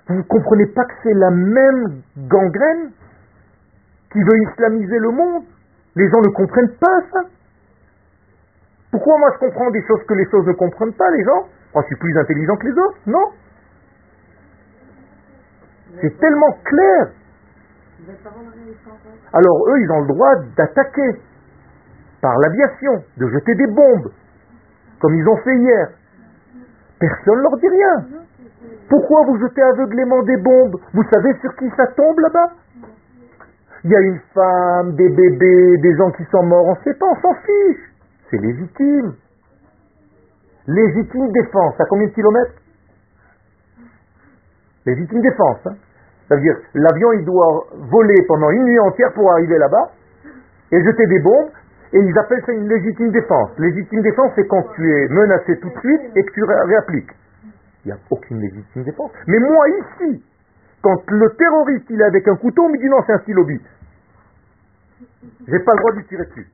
Vous 0.09 0.16
ne 0.16 0.23
comprenez 0.23 0.66
pas 0.66 0.85
que 0.85 0.93
c'est 1.03 1.14
la 1.14 1.31
même 1.31 2.03
gangrène 2.18 2.91
qui 4.12 4.18
veut 4.18 4.43
islamiser 4.51 4.99
le 4.99 5.11
monde? 5.11 5.45
Les 5.95 6.09
gens 6.11 6.20
ne 6.20 6.29
comprennent 6.29 6.77
pas 6.79 7.01
ça 7.12 7.20
pourquoi 8.93 9.18
moi 9.18 9.30
je 9.32 9.38
comprends 9.38 9.70
des 9.70 9.82
choses 9.86 10.05
que 10.07 10.14
les 10.14 10.28
choses 10.30 10.47
ne 10.47 10.53
comprennent 10.53 10.93
pas, 10.93 11.11
les 11.11 11.24
gens? 11.24 11.49
Oh, 11.74 11.80
Je 11.80 11.86
suis 11.86 11.97
plus 11.97 12.16
intelligent 12.18 12.57
que 12.57 12.66
les 12.66 12.78
autres. 12.78 12.99
Non. 13.07 13.24
C'est 16.01 16.18
tellement 16.18 16.53
clair. 16.64 17.09
Alors 19.32 19.68
eux, 19.68 19.80
ils 19.80 19.90
ont 19.90 20.01
le 20.01 20.09
droit 20.09 20.34
d'attaquer 20.57 21.20
par 22.20 22.36
l'aviation, 22.38 23.03
de 23.16 23.28
jeter 23.28 23.55
des 23.55 23.66
bombes, 23.66 24.12
comme 25.01 25.14
ils 25.14 25.26
ont 25.26 25.36
fait 25.38 25.57
hier. 25.57 25.88
Personne 27.01 27.38
ne 27.38 27.43
leur 27.43 27.57
dit 27.57 27.68
rien. 27.68 28.20
Pourquoi 28.90 29.24
vous 29.26 29.38
jetez 29.38 29.62
aveuglément 29.62 30.22
des 30.22 30.36
bombes? 30.36 30.76
Vous 30.93 31.05
savez 31.11 31.34
sur 31.40 31.55
qui 31.57 31.68
ça 31.76 31.86
tombe 31.97 32.18
là-bas? 32.18 32.53
Il 33.84 33.90
y 33.90 33.97
a 33.97 34.01
une 34.01 34.20
femme, 34.34 34.95
des 34.95 35.09
bébés, 35.09 35.78
des 35.78 35.97
gens 35.97 36.11
qui 36.12 36.24
sont 36.30 36.43
morts, 36.45 36.66
on 36.66 36.74
ne 36.74 36.84
sait 36.84 36.95
pas, 36.95 37.07
on 37.07 37.20
s'en 37.20 37.34
fiche 37.34 37.91
c'est 38.33 38.41
légitime. 38.41 39.14
Légitime 40.66 41.30
défense, 41.33 41.78
à 41.78 41.85
combien 41.85 42.07
de 42.07 42.12
kilomètres? 42.12 42.55
Légitime 44.87 45.20
défense. 45.20 45.59
Hein. 45.66 45.74
Ça 46.28 46.37
veut 46.37 46.41
dire, 46.41 46.57
l'avion, 46.74 47.12
il 47.12 47.24
doit 47.24 47.66
voler 47.91 48.24
pendant 48.26 48.51
une 48.51 48.64
nuit 48.64 48.78
entière 48.78 49.12
pour 49.12 49.30
arriver 49.33 49.59
là-bas 49.59 49.91
et 50.72 50.83
jeter 50.83 51.07
des 51.07 51.20
bombes, 51.20 51.51
et 51.93 51.99
ils 51.99 52.18
appellent 52.18 52.43
ça 52.47 52.53
une 52.53 52.68
légitime 52.68 53.11
défense. 53.11 53.51
Légitime 53.59 54.01
défense, 54.01 54.33
c'est 54.35 54.47
quand 54.47 54.62
tu 54.74 54.91
es 54.91 55.09
menacé 55.09 55.59
tout 55.59 55.68
de 55.68 55.78
suite 55.80 56.16
et 56.16 56.24
que 56.24 56.33
tu 56.33 56.43
réappliques. 56.45 57.11
Il 57.85 57.89
n'y 57.89 57.93
a 57.93 57.99
aucune 58.11 58.41
légitime 58.41 58.85
défense. 58.85 59.11
Mais 59.26 59.39
moi, 59.39 59.68
ici, 59.68 60.24
quand 60.80 61.03
le 61.11 61.28
terroriste, 61.37 61.85
il 61.91 62.01
est 62.01 62.05
avec 62.05 62.26
un 62.28 62.37
couteau, 62.37 62.62
on 62.62 62.70
me 62.70 62.78
dit 62.78 62.89
non, 62.89 63.03
c'est 63.07 63.12
un 63.12 63.18
stylo 63.18 63.47
J'ai 63.47 63.59
pas 65.59 65.72
le 65.74 65.78
droit 65.78 65.93
de 65.97 66.01
tirer 66.09 66.24
dessus. 66.24 66.47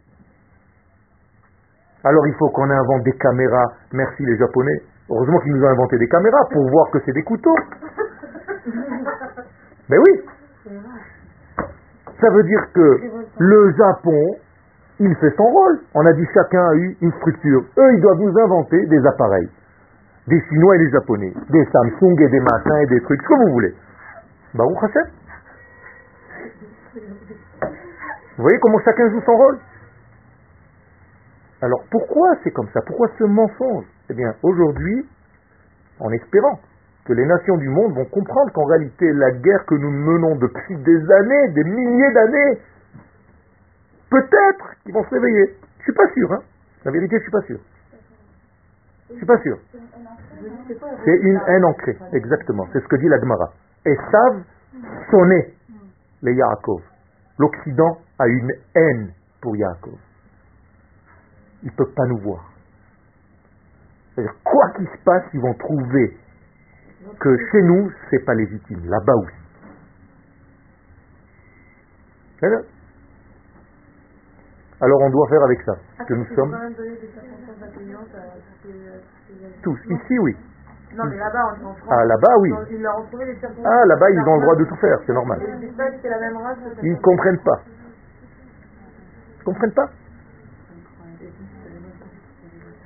Alors 2.04 2.26
il 2.26 2.34
faut 2.34 2.48
qu'on 2.50 2.70
invente 2.70 3.02
des 3.04 3.12
caméras. 3.12 3.66
Merci 3.92 4.24
les 4.24 4.36
Japonais. 4.36 4.78
Heureusement 5.10 5.38
qu'ils 5.40 5.52
nous 5.54 5.64
ont 5.64 5.68
inventé 5.70 5.98
des 5.98 6.08
caméras 6.08 6.44
pour 6.52 6.68
voir 6.70 6.90
que 6.90 6.98
c'est 7.04 7.12
des 7.12 7.22
couteaux. 7.22 7.56
Mais 9.88 9.98
oui. 10.06 10.24
Ça 12.20 12.30
veut 12.30 12.42
dire 12.42 12.60
que 12.74 13.00
le 13.38 13.72
Japon, 13.72 14.20
il 15.00 15.14
fait 15.16 15.34
son 15.36 15.44
rôle. 15.44 15.78
On 15.94 16.04
a 16.04 16.12
dit 16.12 16.26
chacun 16.34 16.64
a 16.68 16.74
eu 16.74 16.96
une 17.00 17.12
structure. 17.12 17.62
Eux, 17.78 17.94
ils 17.94 18.00
doivent 18.00 18.18
nous 18.18 18.38
inventer 18.38 18.84
des 18.86 19.06
appareils. 19.06 19.48
des 20.28 20.40
Chinois 20.48 20.76
et 20.76 20.78
des 20.78 20.90
Japonais, 20.90 21.32
des 21.50 21.64
Samsung 21.72 22.20
et 22.20 22.28
des 22.28 22.40
machins 22.40 22.82
et 22.82 22.86
des 22.86 23.00
trucs, 23.00 23.22
ce 23.22 23.28
que 23.28 23.34
vous 23.34 23.52
voulez. 23.52 23.74
Baruch 24.54 24.82
Hashem. 24.84 25.06
Vous 28.36 28.42
voyez 28.42 28.58
comment 28.60 28.78
chacun 28.84 29.08
joue 29.10 29.20
son 29.24 29.36
rôle? 29.36 29.58
Alors 31.60 31.82
pourquoi 31.90 32.36
c'est 32.44 32.52
comme 32.52 32.68
ça? 32.72 32.80
Pourquoi 32.86 33.08
ce 33.18 33.24
mensonge? 33.24 33.86
Eh 34.10 34.14
bien, 34.14 34.34
aujourd'hui, 34.42 35.08
en 36.00 36.10
espérant 36.10 36.60
que 37.04 37.12
les 37.12 37.24
nations 37.26 37.56
du 37.56 37.68
monde 37.68 37.94
vont 37.94 38.04
comprendre 38.04 38.52
qu'en 38.52 38.64
réalité, 38.64 39.12
la 39.12 39.32
guerre 39.32 39.64
que 39.66 39.74
nous 39.74 39.90
menons 39.90 40.36
depuis 40.36 40.76
des 40.76 41.10
années, 41.10 41.48
des 41.48 41.64
milliers 41.64 42.12
d'années, 42.12 42.58
peut-être 44.10 44.74
qu'ils 44.84 44.94
vont 44.94 45.04
se 45.04 45.10
réveiller. 45.10 45.56
Je 45.78 45.82
suis 45.84 45.92
pas 45.92 46.08
sûr, 46.12 46.32
hein. 46.32 46.42
La 46.84 46.92
vérité, 46.92 47.16
je 47.16 47.22
suis 47.22 47.32
pas 47.32 47.42
sûr. 47.42 47.58
Je 49.10 49.16
suis 49.16 49.26
pas 49.26 49.38
sûr. 49.38 49.58
C'est 51.04 51.16
une 51.16 51.40
haine 51.48 51.64
ancrée, 51.64 51.96
exactement. 52.12 52.66
C'est 52.72 52.80
ce 52.80 52.88
que 52.88 52.96
dit 52.96 53.08
la 53.08 53.18
Gemara. 53.18 53.52
Et 53.86 53.96
savent 54.12 54.42
sonner 55.10 55.54
les 56.22 56.34
Yaakov. 56.34 56.82
L'Occident 57.38 57.98
a 58.18 58.28
une 58.28 58.52
haine 58.74 59.12
pour 59.40 59.56
Yaakov. 59.56 59.98
Ils 61.62 61.70
ne 61.70 61.76
peuvent 61.76 61.94
pas 61.94 62.06
nous 62.06 62.18
voir. 62.18 62.44
C'est-à-dire, 64.14 64.34
quoi 64.44 64.70
qu'il 64.76 64.86
se 64.86 65.04
passe, 65.04 65.24
ils 65.32 65.40
vont 65.40 65.54
trouver 65.54 66.16
que 67.20 67.36
chez 67.50 67.62
nous, 67.62 67.90
c'est 68.10 68.24
pas 68.24 68.34
légitime, 68.34 68.84
là-bas 68.84 69.14
aussi. 69.14 69.38
Alors 74.80 75.00
on 75.02 75.10
doit 75.10 75.28
faire 75.28 75.42
avec 75.42 75.60
ça. 75.62 75.72
que 76.06 76.14
nous 76.14 76.26
sommes. 76.34 76.56
Tous. 79.62 79.78
Ici, 79.90 80.18
oui. 80.20 80.36
Non, 80.94 81.04
mais 81.04 81.16
là-bas, 81.16 81.52
en 81.52 81.74
France. 81.74 81.88
Ah, 81.90 82.04
là-bas, 82.04 82.34
oui. 82.40 82.50
Ils 82.70 82.82
leur 82.82 82.98
ont 82.98 83.04
trouvé 83.06 83.26
des 83.26 83.38
Ah, 83.64 83.84
là-bas, 83.86 84.10
ils 84.10 84.20
ont 84.20 84.36
le 84.36 84.42
droit 84.42 84.56
de 84.56 84.64
tout 84.64 84.76
faire, 84.76 84.98
c'est 85.06 85.12
normal. 85.12 85.38
Ils 86.82 86.92
ne 86.92 87.00
comprennent 87.00 87.42
pas. 87.44 87.60
Ils 89.34 89.38
ne 89.40 89.44
comprennent 89.44 89.74
pas. 89.74 89.90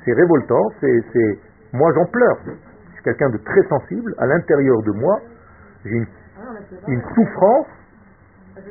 C'est 0.05 0.13
révoltant, 0.13 0.63
c'est. 0.81 1.39
Moi, 1.73 1.93
j'en 1.95 2.05
pleure. 2.07 2.39
Je 2.45 2.95
suis 2.95 3.03
quelqu'un 3.05 3.31
de 3.31 3.39
très 3.39 3.63
sensible. 3.69 4.15
À 4.19 4.27
l'intérieur 4.27 4.83
de 4.83 4.93
moi, 4.93 5.21
j'ai 5.85 5.97
une, 6.89 7.03
souffrance 7.15 7.67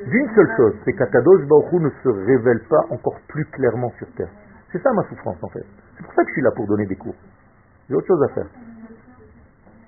d'une 0.08 0.30
seule 0.36 0.50
chose 0.56 0.76
c'est 0.86 0.94
qu'Akadosh 0.94 1.46
Baruch 1.48 1.82
ne 1.82 1.90
se 2.04 2.10
révèle 2.10 2.62
pas 2.70 2.82
encore 2.90 3.20
plus 3.28 3.46
clairement 3.46 3.92
sur 3.98 4.08
terre. 4.14 4.30
C'est 4.72 4.82
ça 4.82 4.92
ma 4.94 5.04
souffrance, 5.04 5.38
en 5.42 5.50
fait. 5.50 5.66
C'est 5.98 6.04
pour 6.04 6.14
ça 6.14 6.24
que 6.24 6.30
je 6.30 6.34
suis 6.34 6.42
là 6.42 6.52
pour 6.56 6.68
donner 6.68 6.86
des 6.86 6.96
cours. 6.96 7.16
J'ai 7.90 7.96
autre 7.96 8.08
chose 8.08 8.24
à 8.24 8.34
faire. 8.34 8.48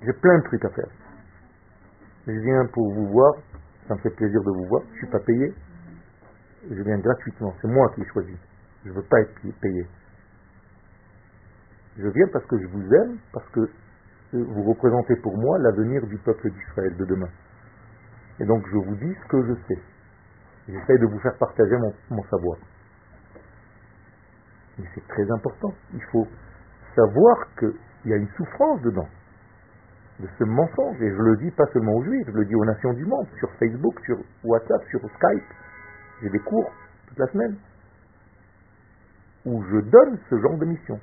J'ai 0.03 0.13
plein 0.13 0.37
de 0.39 0.43
trucs 0.43 0.65
à 0.65 0.69
faire. 0.69 0.89
Je 2.27 2.39
viens 2.39 2.65
pour 2.73 2.93
vous 2.93 3.07
voir, 3.07 3.33
ça 3.87 3.95
me 3.95 3.99
fait 3.99 4.09
plaisir 4.09 4.41
de 4.41 4.51
vous 4.51 4.65
voir, 4.67 4.81
je 4.87 4.91
ne 4.91 4.97
suis 4.97 5.07
pas 5.07 5.19
payé, 5.19 5.53
je 6.69 6.81
viens 6.81 6.97
gratuitement, 6.99 7.53
c'est 7.61 7.67
moi 7.67 7.89
qui 7.93 8.01
ai 8.01 8.05
choisi. 8.05 8.37
Je 8.85 8.89
ne 8.89 8.95
veux 8.95 9.03
pas 9.03 9.19
être 9.21 9.33
payé. 9.61 9.85
Je 11.97 12.07
viens 12.07 12.27
parce 12.31 12.45
que 12.45 12.57
je 12.57 12.67
vous 12.67 12.93
aime, 12.93 13.17
parce 13.31 13.47
que 13.49 13.69
vous 14.33 14.63
représentez 14.63 15.15
pour 15.17 15.37
moi 15.37 15.59
l'avenir 15.59 16.05
du 16.07 16.17
peuple 16.17 16.49
d'Israël 16.49 16.95
de 16.97 17.05
demain. 17.05 17.29
Et 18.39 18.45
donc 18.45 18.63
je 18.67 18.77
vous 18.77 18.95
dis 18.95 19.13
ce 19.13 19.27
que 19.27 19.43
je 19.45 19.53
sais. 19.67 19.81
J'essaie 20.67 20.97
de 20.97 21.05
vous 21.05 21.19
faire 21.19 21.37
partager 21.37 21.77
mon, 21.77 21.93
mon 22.09 22.23
savoir. 22.23 22.57
Mais 24.79 24.85
c'est 24.95 25.07
très 25.07 25.29
important. 25.31 25.73
Il 25.93 26.01
faut 26.11 26.27
savoir 26.95 27.37
qu'il 27.59 27.75
y 28.05 28.13
a 28.13 28.17
une 28.17 28.29
souffrance 28.29 28.81
dedans 28.81 29.07
de 30.19 30.27
ce 30.39 30.43
mensonge. 30.45 31.01
Et 31.01 31.09
je 31.09 31.21
le 31.21 31.37
dis 31.37 31.51
pas 31.51 31.65
seulement 31.73 31.93
aux 31.93 32.03
juifs, 32.03 32.27
je 32.27 32.37
le 32.37 32.45
dis 32.45 32.55
aux 32.55 32.65
nations 32.65 32.93
du 32.93 33.05
monde, 33.05 33.27
sur 33.37 33.51
Facebook, 33.59 33.99
sur 34.05 34.17
WhatsApp, 34.43 34.81
sur 34.89 34.99
Skype. 34.99 35.43
J'ai 36.21 36.29
des 36.29 36.39
cours 36.39 36.71
toute 37.07 37.19
la 37.19 37.27
semaine 37.27 37.57
où 39.45 39.61
je 39.63 39.77
donne 39.77 40.17
ce 40.29 40.39
genre 40.39 40.57
de 40.57 40.65
mission. 40.65 40.99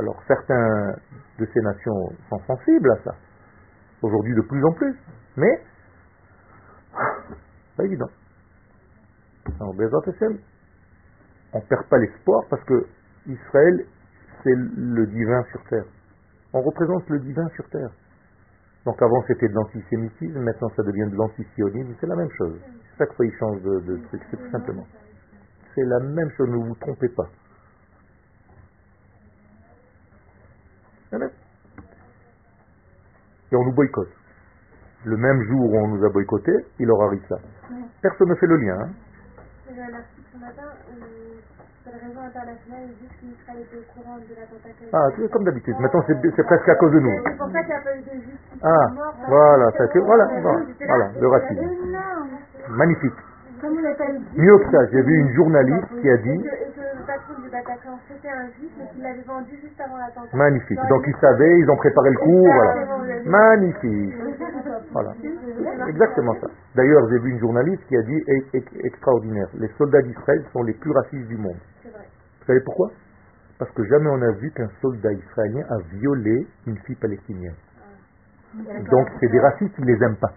Alors 0.00 0.16
certains 0.26 0.96
de 1.38 1.46
ces 1.52 1.60
nations 1.60 2.08
sont 2.30 2.38
sensibles 2.46 2.90
à 2.90 2.96
ça, 3.04 3.14
aujourd'hui 4.00 4.34
de 4.34 4.40
plus 4.40 4.64
en 4.64 4.72
plus, 4.72 4.96
mais 5.36 5.60
pas 7.76 7.84
évident. 7.84 8.08
Alors, 9.60 9.74
on 11.52 11.58
ne 11.58 11.64
perd 11.68 11.86
pas 11.90 11.98
l'espoir 11.98 12.44
parce 12.48 12.64
que 12.64 12.86
Israël, 13.26 13.84
c'est 14.42 14.54
le 14.54 15.06
divin 15.06 15.42
sur 15.50 15.62
terre. 15.64 15.84
On 16.54 16.62
représente 16.62 17.06
le 17.10 17.18
divin 17.18 17.46
sur 17.50 17.68
terre. 17.68 17.90
Donc 18.86 19.02
avant 19.02 19.22
c'était 19.28 19.48
de 19.48 19.54
l'antisémitisme, 19.54 20.40
maintenant 20.40 20.70
ça 20.76 20.82
devient 20.82 21.10
de 21.10 21.16
l'antisionisme, 21.16 21.94
c'est 22.00 22.06
la 22.06 22.16
même 22.16 22.30
chose. 22.38 22.58
Chaque 22.96 23.12
fois 23.12 23.26
il 23.26 23.32
change 23.34 23.60
de, 23.60 23.80
de 23.80 23.96
truc, 24.06 24.22
c'est 24.30 24.38
tout 24.38 24.50
simplement. 24.50 24.86
C'est 25.74 25.84
la 25.84 26.00
même 26.00 26.30
chose, 26.38 26.48
ne 26.48 26.56
vous 26.56 26.74
trompez 26.76 27.10
pas. 27.10 27.28
Et 33.52 33.56
on 33.56 33.64
nous 33.64 33.72
boycotte. 33.72 34.12
Le 35.04 35.16
même 35.16 35.42
jour 35.42 35.72
où 35.72 35.76
on 35.76 35.88
nous 35.88 36.04
a 36.04 36.08
boycotté, 36.10 36.52
il 36.78 36.90
aura 36.90 37.08
ri 37.08 37.20
ça. 37.28 37.36
Personne 38.02 38.28
ne 38.28 38.34
fait 38.34 38.46
le 38.46 38.56
lien. 38.56 38.78
Hein. 38.80 38.90
Ah, 44.92 45.08
comme 45.32 45.44
d'habitude. 45.44 45.74
Maintenant, 45.80 46.02
c'est 46.06 46.44
presque 46.44 46.68
à 46.68 46.74
cause 46.76 46.92
de 46.92 47.00
nous. 47.00 47.24
Ça. 47.24 47.32
Ah, 48.62 48.86
voilà, 49.26 49.70
ça 49.72 49.86
voilà, 50.00 50.28
voilà, 50.86 51.10
le 51.18 51.28
racisme. 51.28 51.66
Magnifique. 52.68 53.14
Mieux 54.36 54.58
que 54.58 54.70
ça, 54.70 54.86
j'ai 54.92 55.02
vu 55.02 55.14
une 55.20 55.34
journaliste 55.34 55.88
qui 56.00 56.08
a 56.10 56.16
dit. 56.18 56.44
Magnifique. 60.32 60.78
Donc 60.88 61.04
ils 61.06 61.16
savaient, 61.20 61.58
ils 61.58 61.70
ont 61.70 61.76
préparé 61.76 62.10
le 62.10 62.16
coup, 62.18 62.44
voilà. 62.44 62.74
Magnifique. 63.24 64.14
Voilà. 64.92 65.12
Exactement 65.88 66.34
ça. 66.40 66.48
D'ailleurs, 66.74 67.08
j'ai 67.10 67.18
vu 67.20 67.30
une 67.30 67.38
journaliste 67.38 67.82
qui 67.86 67.96
a 67.96 68.02
dit 68.02 68.24
extraordinaire. 68.82 69.46
Les 69.54 69.68
soldats 69.78 70.02
d'Israël 70.02 70.44
sont 70.52 70.62
les 70.64 70.72
plus 70.74 70.90
racistes 70.90 71.28
du 71.28 71.36
monde. 71.36 71.58
Vous 71.84 72.46
savez 72.46 72.60
pourquoi? 72.64 72.90
Parce 73.58 73.70
que 73.72 73.84
jamais 73.84 74.08
on 74.10 74.18
n'a 74.18 74.32
vu 74.32 74.50
qu'un 74.50 74.68
soldat 74.80 75.12
israélien 75.12 75.62
a 75.70 75.78
violé 75.94 76.46
une 76.66 76.76
fille 76.78 76.96
palestinienne. 76.96 77.54
Donc 78.90 79.06
c'est 79.20 79.28
des 79.28 79.38
racistes 79.38 79.78
ne 79.78 79.86
les 79.86 80.02
aiment 80.02 80.16
pas. 80.16 80.32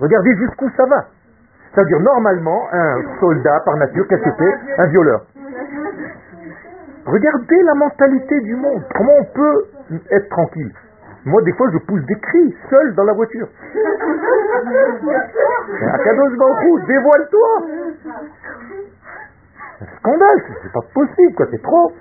Regardez 0.00 0.34
jusqu'où 0.36 0.70
ça 0.76 0.86
va. 0.86 1.06
C'est-à-dire 1.78 2.00
normalement 2.00 2.66
un 2.72 3.20
soldat 3.20 3.60
par 3.64 3.76
nature, 3.76 4.04
qu'est-ce 4.08 4.24
que 4.24 4.30
c'est 4.36 4.82
Un 4.82 4.86
violeur. 4.88 5.20
Regardez 7.06 7.62
la 7.62 7.74
mentalité 7.74 8.40
du 8.40 8.56
monde. 8.56 8.82
Comment 8.96 9.12
on 9.20 9.24
peut 9.32 9.64
être 10.10 10.28
tranquille 10.28 10.72
Moi, 11.24 11.40
des 11.42 11.52
fois, 11.52 11.68
je 11.72 11.78
pousse 11.78 12.04
des 12.06 12.18
cris, 12.18 12.56
seul 12.68 12.96
dans 12.96 13.04
la 13.04 13.12
voiture. 13.12 13.46
Akadosh 15.92 16.36
Baruch 16.36 16.86
dévoile-toi 16.88 17.48
un 19.80 19.96
scandale, 19.98 20.42
c'est 20.60 20.72
pas 20.72 20.80
possible, 20.92 21.34
quoi, 21.36 21.46
c'est 21.52 21.62
trop. 21.62 21.92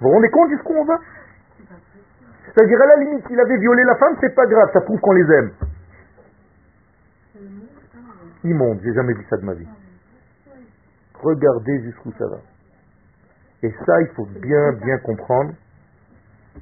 Vous 0.00 0.08
vous 0.08 0.10
rendez 0.10 0.28
compte 0.30 0.50
jusqu'où 0.50 0.72
on 0.74 0.84
va? 0.84 0.98
C'est-à-dire, 2.52 2.82
à 2.82 2.86
la 2.86 2.96
limite, 2.96 3.24
s'il 3.28 3.38
avait 3.38 3.58
violé 3.58 3.84
la 3.84 3.94
femme, 3.94 4.16
c'est 4.20 4.34
pas 4.34 4.46
grave, 4.46 4.70
ça 4.72 4.80
prouve 4.80 4.98
qu'on 4.98 5.12
les 5.12 5.32
aime. 5.32 5.50
Immonde, 8.44 8.80
j'ai 8.82 8.94
jamais 8.94 9.14
vu 9.14 9.24
ça 9.30 9.36
de 9.36 9.44
ma 9.44 9.54
vie. 9.54 9.68
Regardez 11.14 11.82
jusqu'où 11.82 12.12
ça 12.18 12.26
va. 12.26 12.38
Et 13.62 13.70
ça, 13.86 14.00
il 14.00 14.08
faut 14.16 14.26
bien, 14.26 14.72
bien 14.72 14.98
comprendre 14.98 15.52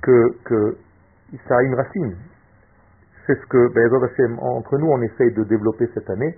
que, 0.03 0.43
que 0.45 0.77
ça 1.49 1.57
a 1.57 1.63
une 1.63 1.75
racine. 1.75 2.17
C'est 3.27 3.35
ce 3.35 3.47
que, 3.47 3.73
ben, 3.73 4.39
entre 4.41 4.79
nous, 4.79 4.87
on 4.87 5.01
essaye 5.03 5.33
de 5.33 5.45
développer 5.45 5.89
cette 5.95 6.11
année. 6.11 6.37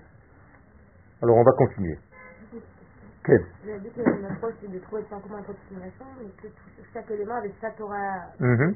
Alors, 1.23 1.37
on 1.37 1.43
va 1.43 1.53
continuer. 1.53 1.99
Quel? 3.25 3.41
J'ai 3.65 3.79
dit 3.79 3.91
que 3.91 4.27
approche 4.27 4.55
c'est 4.61 4.71
de 4.71 4.79
trouver 4.81 5.03
le 5.03 5.21
commun 5.23 5.39
entre 5.39 5.55
mais 5.71 6.27
que 6.43 6.49
chaque 6.93 7.11
élément 7.11 7.37
avait 7.37 7.53
sa 7.61 7.71
Torah. 7.71 8.27
Mm 8.41 8.73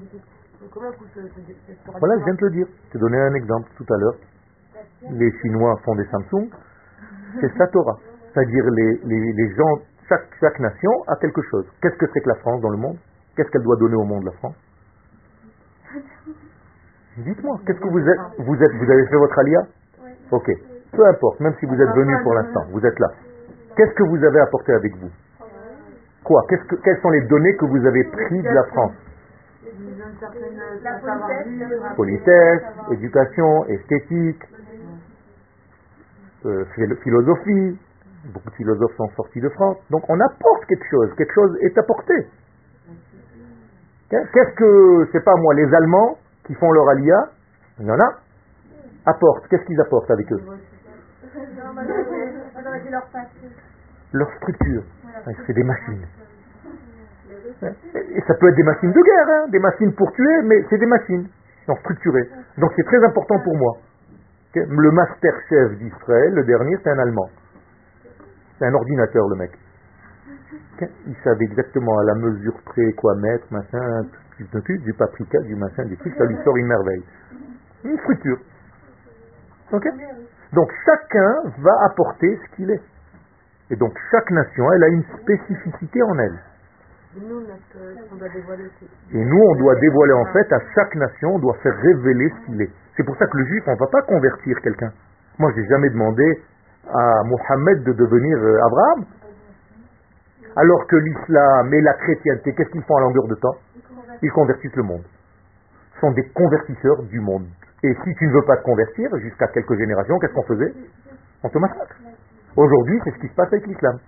comment 0.72 0.90
ce, 1.14 1.20
ce, 1.20 1.98
Voilà, 1.98 2.18
je 2.18 2.24
viens 2.24 2.32
de 2.32 2.38
te 2.38 2.44
le 2.44 2.50
dire. 2.52 2.66
Je 2.86 2.92
t'ai 2.92 2.98
donné 2.98 3.18
un 3.18 3.34
exemple 3.34 3.68
tout 3.76 3.92
à 3.92 3.96
l'heure. 3.98 4.16
Les 5.10 5.30
Chinois 5.40 5.76
font 5.84 5.94
des 5.94 6.06
Samsung, 6.06 6.48
c'est 7.40 7.52
sa 7.56 7.66
Torah. 7.68 7.96
C'est-à-dire 8.32 8.64
les, 8.70 9.00
les, 9.04 9.32
les, 9.32 9.54
gens, 9.54 9.82
chaque, 10.08 10.26
chaque 10.40 10.58
nation 10.60 10.90
a 11.08 11.16
quelque 11.16 11.42
chose. 11.50 11.66
Qu'est-ce 11.80 11.96
que 11.96 12.06
c'est 12.12 12.20
que 12.20 12.28
la 12.28 12.34
France 12.36 12.60
dans 12.60 12.70
le 12.70 12.76
monde? 12.76 12.96
Qu'est-ce 13.36 13.50
qu'elle 13.50 13.62
doit 13.62 13.76
donner 13.76 13.96
au 13.96 14.04
monde, 14.04 14.24
la 14.24 14.32
France? 14.32 14.56
Dites-moi, 17.18 17.60
qu'est-ce 17.66 17.80
que 17.80 17.88
vous 17.88 18.08
êtes, 18.08 18.20
vous 18.38 18.54
êtes 18.56 18.72
Vous 18.72 18.90
avez 18.90 19.06
fait 19.06 19.16
votre 19.16 19.38
alia? 19.38 19.60
Ok. 20.30 20.50
Peu 20.92 21.06
importe, 21.06 21.40
même 21.40 21.54
si 21.60 21.66
vous 21.66 21.80
êtes 21.80 21.94
venu 21.94 22.14
pour 22.22 22.34
l'instant, 22.34 22.64
vous 22.72 22.84
êtes 22.84 22.98
là. 22.98 23.08
Qu'est-ce 23.76 23.92
que 23.92 24.02
vous 24.02 24.22
avez 24.24 24.40
apporté 24.40 24.72
avec 24.72 24.96
vous? 24.96 25.10
Quoi? 26.24 26.42
Que, 26.48 26.56
Quelles 26.82 27.00
sont 27.00 27.10
les 27.10 27.22
données 27.26 27.54
que 27.56 27.66
vous 27.66 27.86
avez 27.86 28.04
prises 28.04 28.42
de 28.42 28.48
la 28.48 28.64
France? 28.64 28.92
Politesse, 31.96 32.62
éducation, 32.90 33.64
esthétique, 33.66 34.42
euh, 36.46 36.64
philosophie. 37.02 37.78
Beaucoup 38.32 38.50
de 38.50 38.54
philosophes 38.54 38.96
sont 38.96 39.08
sortis 39.16 39.40
de 39.40 39.48
France. 39.50 39.78
Donc 39.90 40.02
on 40.08 40.18
apporte 40.20 40.64
quelque 40.66 40.86
chose, 40.90 41.12
quelque 41.16 41.34
chose 41.34 41.56
est 41.62 41.78
apporté. 41.78 42.14
Qu'est-ce 44.10 44.54
que, 44.54 45.08
c'est 45.12 45.24
pas 45.24 45.34
moi, 45.38 45.54
les 45.54 45.74
Allemands 45.74 46.16
qui 46.44 46.54
font 46.54 46.70
leur 46.70 46.88
alia, 46.88 47.30
il 47.80 47.86
y 47.86 47.90
en 47.90 47.98
a, 47.98 48.20
apportent. 49.06 49.46
Qu'est-ce 49.48 49.64
qu'ils 49.64 49.80
apportent 49.80 50.10
avec 50.10 50.30
eux? 50.32 50.40
Leur 54.12 54.30
structure. 54.36 54.82
C'est 55.46 55.52
des 55.52 55.64
machines. 55.64 56.06
Et 57.62 58.20
ça 58.26 58.34
peut 58.34 58.48
être 58.48 58.56
des 58.56 58.62
machines 58.62 58.92
de 58.92 59.02
guerre, 59.02 59.28
hein, 59.28 59.48
des 59.50 59.58
machines 59.58 59.92
pour 59.94 60.12
tuer, 60.12 60.42
mais 60.44 60.64
c'est 60.70 60.78
des 60.78 60.86
machines, 60.86 61.26
donc 61.66 61.78
structurées. 61.80 62.28
Donc 62.58 62.70
c'est 62.76 62.84
très 62.84 63.04
important 63.04 63.38
pour 63.40 63.56
moi. 63.56 63.72
Le 64.64 64.90
master 64.90 65.34
chef 65.50 65.78
d'Israël, 65.78 66.32
le 66.32 66.44
dernier, 66.44 66.78
c'est 66.82 66.90
un 66.90 66.98
Allemand. 66.98 67.28
C'est 68.58 68.66
un 68.66 68.72
ordinateur, 68.72 69.28
le 69.28 69.36
mec. 69.36 69.50
Il 71.06 71.14
savait 71.22 71.44
exactement 71.44 71.98
à 71.98 72.04
la 72.04 72.14
mesure 72.14 72.54
près 72.64 72.92
quoi 72.92 73.14
mettre, 73.16 73.44
machin, 73.50 74.02
du, 74.38 74.94
paprika, 74.94 75.40
du 75.40 75.54
machin, 75.56 75.84
du 75.84 75.96
truc, 75.98 76.14
ça 76.16 76.24
lui 76.24 76.36
sort 76.42 76.56
une 76.56 76.66
merveille. 76.66 77.04
Une 77.84 77.98
structure. 77.98 78.38
Donc 80.52 80.70
chacun 80.86 81.34
va 81.58 81.72
apporter 81.90 82.36
ce 82.36 82.56
qu'il 82.56 82.70
est. 82.70 82.82
Et 83.70 83.76
donc 83.76 83.92
chaque 84.10 84.30
nation, 84.30 84.72
elle 84.72 84.84
a 84.84 84.88
une 84.88 85.04
spécificité 85.20 86.02
en 86.02 86.18
elle. 86.18 86.38
Et 87.16 89.24
nous, 89.24 89.42
on 89.42 89.54
doit 89.56 89.74
dévoiler 89.76 90.12
en 90.12 90.26
fait 90.32 90.52
à 90.52 90.60
chaque 90.74 90.94
nation, 90.94 91.34
on 91.34 91.38
doit 91.38 91.56
faire 91.62 91.76
révéler 91.76 92.30
ce 92.30 92.46
qu'il 92.46 92.62
est. 92.62 92.70
C'est 92.96 93.04
pour 93.04 93.16
ça 93.16 93.26
que 93.26 93.36
le 93.36 93.44
juif, 93.44 93.62
on 93.66 93.72
ne 93.72 93.78
va 93.78 93.86
pas 93.86 94.02
convertir 94.02 94.60
quelqu'un. 94.62 94.90
Moi, 95.38 95.52
je 95.54 95.60
n'ai 95.60 95.68
jamais 95.68 95.90
demandé 95.90 96.42
à 96.88 97.22
Mohammed 97.24 97.84
de 97.84 97.92
devenir 97.92 98.38
euh, 98.38 98.66
Abraham. 98.66 99.04
Alors 100.56 100.86
que 100.86 100.96
l'islam 100.96 101.74
et 101.74 101.80
la 101.82 101.94
chrétienté, 101.94 102.54
qu'est-ce 102.54 102.70
qu'ils 102.70 102.84
font 102.84 102.96
à 102.96 103.00
longueur 103.00 103.26
de 103.28 103.34
temps? 103.34 103.56
Ils 104.22 104.32
convertissent 104.32 104.76
le 104.76 104.82
monde. 104.82 105.02
Ce 105.94 106.00
sont 106.00 106.12
des 106.12 106.26
convertisseurs 106.30 107.02
du 107.04 107.20
monde. 107.20 107.46
Et 107.82 107.94
si 108.04 108.14
tu 108.14 108.26
ne 108.26 108.32
veux 108.32 108.44
pas 108.46 108.56
te 108.56 108.62
convertir, 108.62 109.14
jusqu'à 109.18 109.48
quelques 109.48 109.76
générations, 109.76 110.18
qu'est-ce 110.18 110.32
qu'on 110.32 110.42
faisait? 110.44 110.72
On 111.42 111.48
te 111.50 111.58
massacre. 111.58 111.96
Aujourd'hui, 112.56 112.98
c'est 113.04 113.10
ce 113.10 113.18
qui 113.18 113.28
se 113.28 113.34
passe 113.34 113.52
avec 113.52 113.66
l'islam 113.66 113.98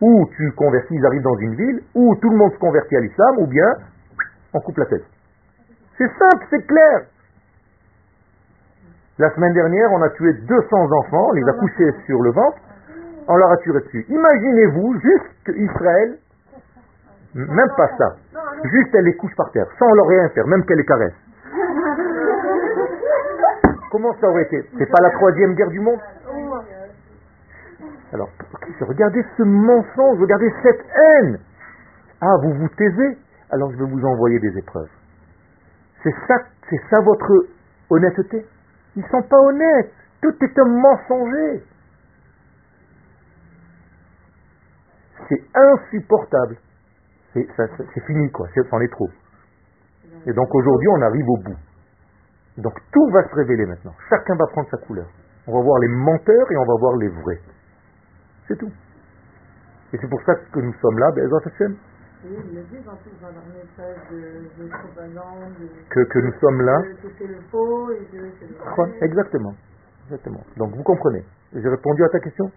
ou 0.00 0.26
tu 0.36 0.52
convertis, 0.52 0.94
ils 0.94 1.06
arrivent 1.06 1.22
dans 1.22 1.38
une 1.38 1.54
ville, 1.54 1.80
ou 1.94 2.14
tout 2.16 2.30
le 2.30 2.36
monde 2.36 2.52
se 2.52 2.58
convertit 2.58 2.96
à 2.96 3.00
l'islam, 3.00 3.38
ou 3.38 3.46
bien 3.46 3.66
on 4.52 4.60
coupe 4.60 4.78
la 4.78 4.86
tête. 4.86 5.04
C'est 5.96 6.10
simple, 6.18 6.46
c'est 6.50 6.66
clair. 6.66 7.06
La 9.16 9.30
semaine 9.34 9.52
dernière, 9.52 9.92
on 9.92 10.02
a 10.02 10.10
tué 10.10 10.32
200 10.32 10.92
enfants, 10.92 11.28
on 11.28 11.32
les 11.34 11.48
a 11.48 11.52
couchés 11.52 11.92
sur 12.04 12.20
le 12.20 12.32
ventre, 12.32 12.58
on 13.28 13.36
leur 13.36 13.52
a 13.52 13.56
tué 13.58 13.72
dessus. 13.72 14.04
Imaginez-vous 14.08 15.00
juste 15.00 15.56
Israël, 15.56 16.18
même 17.34 17.70
pas 17.76 17.88
ça, 17.96 18.16
juste 18.64 18.92
elle 18.94 19.04
les 19.04 19.14
couche 19.14 19.34
par 19.36 19.52
terre, 19.52 19.66
sans 19.78 19.88
leur 19.94 20.08
rien 20.08 20.28
faire, 20.30 20.46
même 20.48 20.64
qu'elle 20.64 20.78
les 20.78 20.84
caresse. 20.84 21.14
Comment 23.92 24.12
ça 24.20 24.26
aurait 24.28 24.42
été? 24.42 24.68
C'est 24.78 24.90
pas 24.90 25.00
la 25.00 25.10
troisième 25.10 25.54
guerre 25.54 25.70
du 25.70 25.78
monde? 25.78 26.00
Alors, 28.12 28.30
regardez 28.80 29.24
ce 29.36 29.44
mensonge, 29.44 30.18
regardez 30.20 30.52
cette 30.64 30.84
haine? 30.96 31.38
Ah, 32.20 32.34
vous 32.42 32.54
vous 32.54 32.68
taisez? 32.76 33.18
Alors 33.50 33.70
je 33.70 33.76
vais 33.76 33.90
vous 33.90 34.04
envoyer 34.04 34.40
des 34.40 34.58
épreuves. 34.58 34.90
C'est 36.02 36.14
ça, 36.26 36.38
c'est 36.68 36.80
ça 36.90 37.00
votre 37.00 37.46
honnêteté? 37.90 38.44
Ils 38.96 39.02
ne 39.02 39.08
sont 39.08 39.22
pas 39.22 39.38
honnêtes. 39.38 39.92
Tout 40.22 40.34
est 40.40 40.58
un 40.58 40.64
mensonger. 40.64 41.62
C'est 45.28 45.42
insupportable. 45.54 46.56
C'est 47.32 48.04
fini, 48.06 48.30
quoi. 48.30 48.46
C'en 48.70 48.80
est 48.80 48.92
trop. 48.92 49.08
Et 50.26 50.32
donc 50.32 50.54
aujourd'hui, 50.54 50.88
on 50.88 51.02
arrive 51.02 51.28
au 51.28 51.36
bout. 51.38 51.58
Donc 52.58 52.74
tout 52.92 53.10
va 53.10 53.28
se 53.28 53.34
révéler 53.34 53.66
maintenant. 53.66 53.94
Chacun 54.08 54.36
va 54.36 54.46
prendre 54.46 54.68
sa 54.70 54.78
couleur. 54.86 55.06
On 55.46 55.52
va 55.52 55.62
voir 55.62 55.78
les 55.80 55.88
menteurs 55.88 56.52
et 56.52 56.56
on 56.56 56.64
va 56.64 56.74
voir 56.78 56.96
les 56.96 57.08
vrais. 57.08 57.40
C'est 58.46 58.56
tout. 58.56 58.70
Et 59.92 59.98
c'est 60.00 60.08
pour 60.08 60.22
ça 60.22 60.34
que 60.34 60.60
nous 60.60 60.72
sommes 60.80 60.98
là, 60.98 61.10
Bezat 61.12 61.50
Hashem. 61.52 61.76
Que, 65.90 66.00
que 66.04 66.18
nous 66.18 66.32
sommes 66.40 66.62
là. 66.62 66.78
Exactement. 69.02 69.54
Exactement. 70.04 70.44
Donc 70.56 70.74
vous 70.74 70.82
comprenez. 70.82 71.24
J'ai 71.52 71.68
répondu 71.68 72.04
à 72.04 72.08
ta 72.08 72.20
question. 72.20 72.50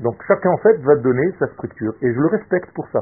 Donc 0.00 0.16
chacun 0.26 0.50
en 0.50 0.58
fait 0.58 0.80
va 0.80 0.96
donner 0.96 1.32
sa 1.38 1.46
structure. 1.48 1.92
Et 2.02 2.12
je 2.12 2.18
le 2.18 2.26
respecte 2.28 2.72
pour 2.74 2.88
ça. 2.88 3.00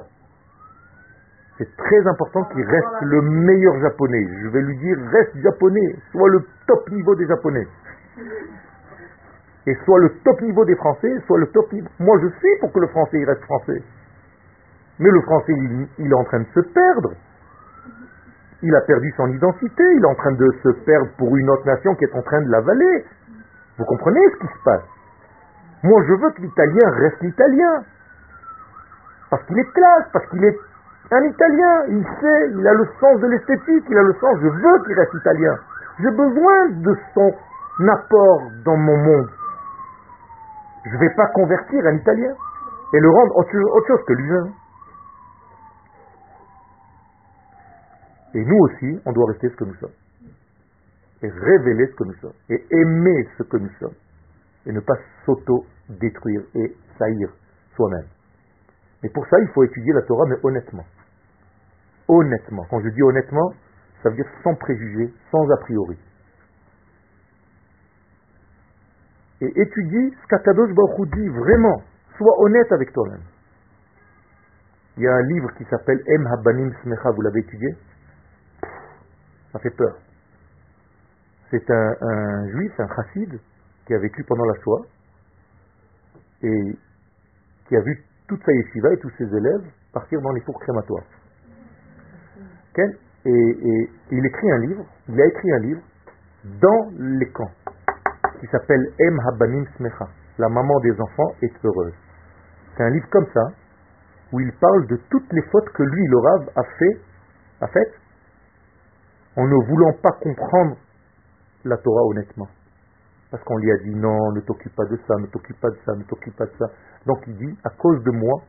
C'est 1.58 1.76
très 1.76 2.06
important 2.06 2.44
qu'il 2.52 2.64
reste 2.64 3.02
le 3.02 3.22
meilleur 3.22 3.80
japonais. 3.80 4.26
Je 4.42 4.48
vais 4.48 4.62
lui 4.62 4.78
dire, 4.78 4.96
reste 5.10 5.36
japonais, 5.38 5.96
sois 6.12 6.28
le 6.28 6.40
top 6.66 6.88
niveau 6.90 7.14
des 7.16 7.26
japonais 7.26 7.66
et 9.68 9.74
soit 9.84 9.98
le 9.98 10.10
top 10.24 10.40
niveau 10.40 10.64
des 10.64 10.76
Français, 10.76 11.12
soit 11.26 11.38
le 11.38 11.46
top 11.48 11.70
niveau. 11.72 11.88
Moi, 11.98 12.16
je 12.22 12.28
suis 12.38 12.58
pour 12.60 12.72
que 12.72 12.80
le 12.80 12.86
français 12.88 13.18
il 13.18 13.24
reste 13.24 13.42
français. 13.42 13.82
Mais 15.00 15.10
le 15.10 15.20
français, 15.22 15.52
il, 15.98 16.10
est 16.10 16.14
en 16.14 16.24
train 16.24 16.40
de 16.40 16.46
se 16.54 16.60
perdre. 16.60 17.12
Il 18.62 18.74
a 18.74 18.80
perdu 18.80 19.12
son 19.16 19.28
identité, 19.28 19.84
il 19.94 20.02
est 20.02 20.08
en 20.08 20.14
train 20.16 20.32
de 20.32 20.50
se 20.62 20.68
perdre 20.84 21.08
pour 21.16 21.36
une 21.36 21.48
autre 21.50 21.66
nation 21.66 21.94
qui 21.94 22.04
est 22.04 22.14
en 22.14 22.22
train 22.22 22.40
de 22.42 22.50
l'avaler. 22.50 23.04
Vous 23.78 23.84
comprenez 23.84 24.20
ce 24.32 24.36
qui 24.38 24.46
se 24.46 24.62
passe? 24.64 24.82
Moi, 25.84 26.02
je 26.08 26.14
veux 26.14 26.30
que 26.30 26.42
l'italien 26.42 26.90
reste 26.90 27.22
italien. 27.22 27.84
Parce 29.30 29.44
qu'il 29.44 29.58
est 29.58 29.72
classe, 29.72 30.06
parce 30.12 30.26
qu'il 30.30 30.44
est 30.44 30.58
un 31.12 31.22
italien. 31.22 31.84
Il 31.88 32.04
sait, 32.20 32.50
il 32.58 32.66
a 32.66 32.74
le 32.74 32.86
sens 33.00 33.20
de 33.20 33.26
l'esthétique, 33.28 33.84
il 33.88 33.98
a 33.98 34.02
le 34.02 34.14
sens, 34.14 34.36
je 34.40 34.48
veux 34.48 34.84
qu'il 34.84 34.98
reste 34.98 35.14
italien. 35.14 35.54
J'ai 36.00 36.10
besoin 36.10 36.68
de 36.70 36.96
son 37.14 37.34
apport 37.88 38.42
dans 38.64 38.76
mon 38.76 38.96
monde. 38.96 39.28
Je 40.84 40.94
ne 40.94 41.00
vais 41.00 41.14
pas 41.14 41.26
convertir 41.28 41.84
un 41.86 41.94
Italien 41.94 42.34
et 42.94 43.00
le 43.00 43.10
rendre 43.10 43.36
autre, 43.36 43.86
chose 43.86 44.04
que 44.06 44.12
lui. 44.12 44.30
Et 48.34 48.44
nous 48.44 48.58
aussi, 48.58 49.00
on 49.06 49.12
doit 49.12 49.32
rester 49.32 49.48
ce 49.48 49.56
que 49.56 49.64
nous 49.64 49.74
sommes. 49.76 49.96
Et 51.22 51.28
révéler 51.28 51.86
ce 51.86 51.94
que 51.96 52.04
nous 52.04 52.14
sommes. 52.20 52.32
Et 52.50 52.64
aimer 52.70 53.28
ce 53.38 53.42
que 53.42 53.56
nous 53.56 53.70
sommes. 53.80 53.94
Et 54.66 54.72
ne 54.72 54.80
pas 54.80 54.96
s'auto-détruire 55.24 56.42
et 56.54 56.76
saillir 56.98 57.30
soi-même. 57.74 58.06
Mais 59.02 59.08
pour 59.10 59.26
ça, 59.26 59.38
il 59.40 59.48
faut 59.48 59.64
étudier 59.64 59.92
la 59.92 60.02
Torah, 60.02 60.26
mais 60.28 60.36
honnêtement. 60.42 60.84
Honnêtement. 62.08 62.64
Quand 62.70 62.80
je 62.80 62.88
dis 62.88 63.02
honnêtement, 63.02 63.52
ça 64.02 64.10
veut 64.10 64.16
dire 64.16 64.28
sans 64.42 64.54
préjugés, 64.54 65.12
sans 65.30 65.48
a 65.50 65.56
priori. 65.58 65.98
et 69.40 69.60
étudie 69.60 70.14
ce 70.22 70.26
qu'Akadosh 70.28 70.74
Baruch 70.74 71.10
dit 71.14 71.28
vraiment. 71.28 71.82
Sois 72.16 72.34
honnête 72.40 72.72
avec 72.72 72.92
toi-même. 72.92 73.22
Il 74.96 75.04
y 75.04 75.06
a 75.06 75.14
un 75.14 75.22
livre 75.22 75.50
qui 75.56 75.64
s'appelle 75.66 76.02
Em 76.08 76.26
Habanim 76.26 76.72
Smecha, 76.82 77.10
vous 77.12 77.22
l'avez 77.22 77.40
étudié? 77.40 77.68
Ça 79.52 79.58
fait 79.58 79.70
peur. 79.70 79.96
C'est 81.50 81.70
un, 81.70 82.48
juif, 82.50 82.72
un 82.78 82.88
chassid, 82.94 83.40
qui 83.86 83.94
a 83.94 83.98
vécu 83.98 84.22
pendant 84.24 84.44
la 84.44 84.54
Shoah 84.62 84.82
et 86.42 86.78
qui 87.66 87.76
a 87.76 87.80
vu 87.80 88.04
toute 88.28 88.44
sa 88.44 88.52
yeshiva 88.52 88.92
et 88.92 88.98
tous 88.98 89.10
ses 89.16 89.24
élèves 89.24 89.64
partir 89.92 90.20
dans 90.20 90.32
les 90.32 90.42
fours 90.42 90.60
crématoires. 90.60 91.04
Et, 93.24 93.90
il 94.10 94.24
écrit 94.24 94.52
un 94.52 94.58
livre, 94.58 94.84
il 95.08 95.20
a 95.20 95.26
écrit 95.26 95.52
un 95.52 95.58
livre 95.58 95.82
dans 96.62 96.90
les 96.98 97.28
camps 97.32 97.50
qui 98.40 98.46
s'appelle 98.46 98.92
Em 99.00 99.18
Habanim 99.26 99.66
Smecha. 99.76 100.06
La 100.38 100.48
maman 100.48 100.78
des 100.80 100.92
enfants 101.00 101.34
est 101.42 101.52
heureuse. 101.64 101.94
C'est 102.76 102.84
un 102.84 102.90
livre 102.90 103.08
comme 103.10 103.26
ça, 103.34 103.42
où 104.32 104.40
il 104.40 104.52
parle 104.60 104.86
de 104.86 104.96
toutes 105.10 105.32
les 105.32 105.42
fautes 105.50 105.68
que 105.70 105.82
lui, 105.82 106.06
le 106.06 106.18
a 106.54 106.62
fait, 106.78 107.00
a 107.60 107.66
fait, 107.66 107.92
en 109.38 109.46
ne 109.46 109.66
voulant 109.70 109.92
pas 110.02 110.10
comprendre 110.20 110.76
la 111.64 111.76
Torah 111.78 112.02
honnêtement. 112.02 112.48
Parce 113.30 113.42
qu'on 113.44 113.56
lui 113.58 113.70
a 113.70 113.76
dit 113.78 113.94
non, 113.94 114.32
ne 114.32 114.40
t'occupe 114.40 114.74
pas 114.74 114.84
de 114.86 114.98
ça, 115.06 115.14
ne 115.16 115.26
t'occupe 115.26 115.60
pas 115.60 115.70
de 115.70 115.78
ça, 115.86 115.94
ne 115.94 116.02
t'occupe 116.02 116.34
pas 116.36 116.46
de 116.46 116.52
ça. 116.58 116.66
Donc 117.06 117.22
il 117.28 117.36
dit, 117.36 117.58
à 117.62 117.70
cause 117.70 118.02
de 118.02 118.10
moi, 118.10 118.42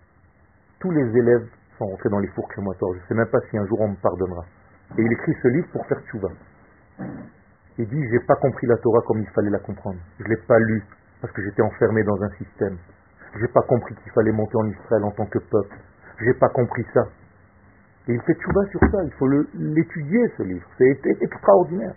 tous 0.79 0.89
les 0.89 1.05
élèves 1.15 1.47
sont 1.77 1.85
rentrés 1.85 2.09
dans 2.09 2.17
les 2.19 2.27
fours 2.29 2.47
crématoires. 2.49 2.93
Je 2.93 2.99
ne 2.99 3.05
sais 3.05 3.13
même 3.13 3.29
pas 3.29 3.39
si 3.51 3.57
un 3.57 3.65
jour 3.67 3.79
on 3.81 3.89
me 3.89 4.01
pardonnera. 4.01 4.43
Et 4.97 5.03
il 5.03 5.11
écrit 5.11 5.33
ce 5.43 5.47
livre 5.49 5.67
pour 5.71 5.85
faire 5.85 6.01
tchouva. 6.09 6.29
Il 7.77 7.87
dit, 7.87 8.09
j'ai 8.09 8.19
pas 8.25 8.35
compris 8.41 8.65
la 8.65 8.77
Torah 8.77 9.01
comme 9.05 9.19
il 9.19 9.29
fallait 9.29 9.51
la 9.51 9.59
comprendre. 9.59 9.99
Je 10.19 10.25
l'ai 10.25 10.41
pas 10.47 10.57
lu 10.57 10.83
parce 11.21 11.31
que 11.33 11.43
j'étais 11.43 11.61
enfermé 11.61 12.03
dans 12.03 12.19
un 12.23 12.29
système. 12.29 12.77
J'ai 13.39 13.47
pas 13.47 13.61
compris 13.61 13.93
qu'il 13.93 14.11
fallait 14.11 14.31
monter 14.31 14.57
en 14.57 14.65
Israël 14.65 15.03
en 15.03 15.11
tant 15.11 15.27
que 15.27 15.37
peuple. 15.37 15.77
J'ai 16.19 16.33
pas 16.33 16.49
compris 16.49 16.83
ça. 16.95 17.03
Et 18.09 18.13
il 18.13 18.21
fait 18.21 18.35
chouba 18.41 18.65
sur 18.71 18.79
ça, 18.91 19.03
il 19.03 19.11
faut 19.19 19.27
l'étudier 19.53 20.27
ce 20.35 20.41
livre, 20.41 20.67
c'est 20.79 20.99
extraordinaire. 21.21 21.93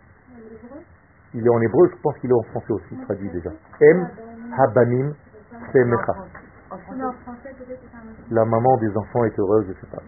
Il 1.33 1.47
est 1.47 1.49
en 1.49 1.61
hébreu, 1.63 1.89
je 1.91 2.03
pense 2.03 2.19
qu'il 2.19 2.29
est 2.29 2.35
en 2.35 2.43
français 2.51 2.71
aussi, 2.75 2.95
traduit 3.07 3.31
déjà. 3.31 3.49
M. 3.81 4.07
Habanim 4.59 5.15
Semecha. 5.73 6.13
La 8.31 8.45
maman 8.45 8.77
des 8.77 8.95
enfants 8.95 9.25
est 9.25 9.39
heureuse, 9.39 9.65
je 9.65 9.71
ne 9.71 9.75
sais 9.75 9.87
pas. 9.87 10.03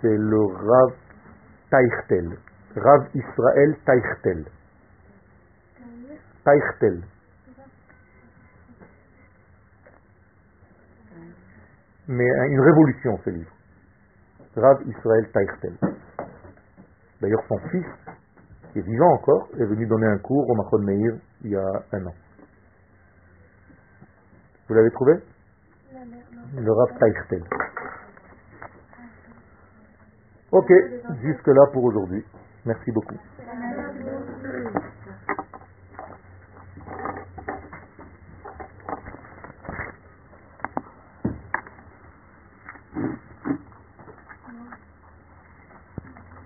C'est 0.00 0.16
le 0.16 0.44
Rav 0.46 0.94
Taichtel. 1.70 2.38
Rav 2.74 3.06
Israël 3.14 3.76
Taichtel. 3.84 4.44
Taichtel. 6.42 7.02
Mais 12.08 12.30
une 12.48 12.60
révolution 12.60 13.18
ce 13.22 13.30
livre. 13.30 13.57
Rav 14.58 14.82
Israël 14.86 15.30
Taichtel. 15.32 15.74
D'ailleurs 17.20 17.42
son 17.48 17.58
fils, 17.70 17.86
qui 18.72 18.78
est 18.78 18.82
vivant 18.82 19.12
encore, 19.12 19.48
est 19.58 19.64
venu 19.64 19.86
donner 19.86 20.06
un 20.06 20.18
cours 20.18 20.48
au 20.48 20.54
Machon 20.54 20.78
Meir 20.78 21.14
il 21.42 21.50
y 21.50 21.56
a 21.56 21.82
un 21.92 22.06
an. 22.06 22.14
Vous 24.68 24.74
l'avez 24.74 24.90
trouvé? 24.90 25.14
Le 26.54 26.72
Rav 26.72 26.98
Taichtel. 26.98 27.42
Ok, 30.50 30.72
jusque 31.22 31.46
là 31.46 31.66
pour 31.72 31.84
aujourd'hui. 31.84 32.24
Merci 32.64 32.90
beaucoup. 32.92 33.16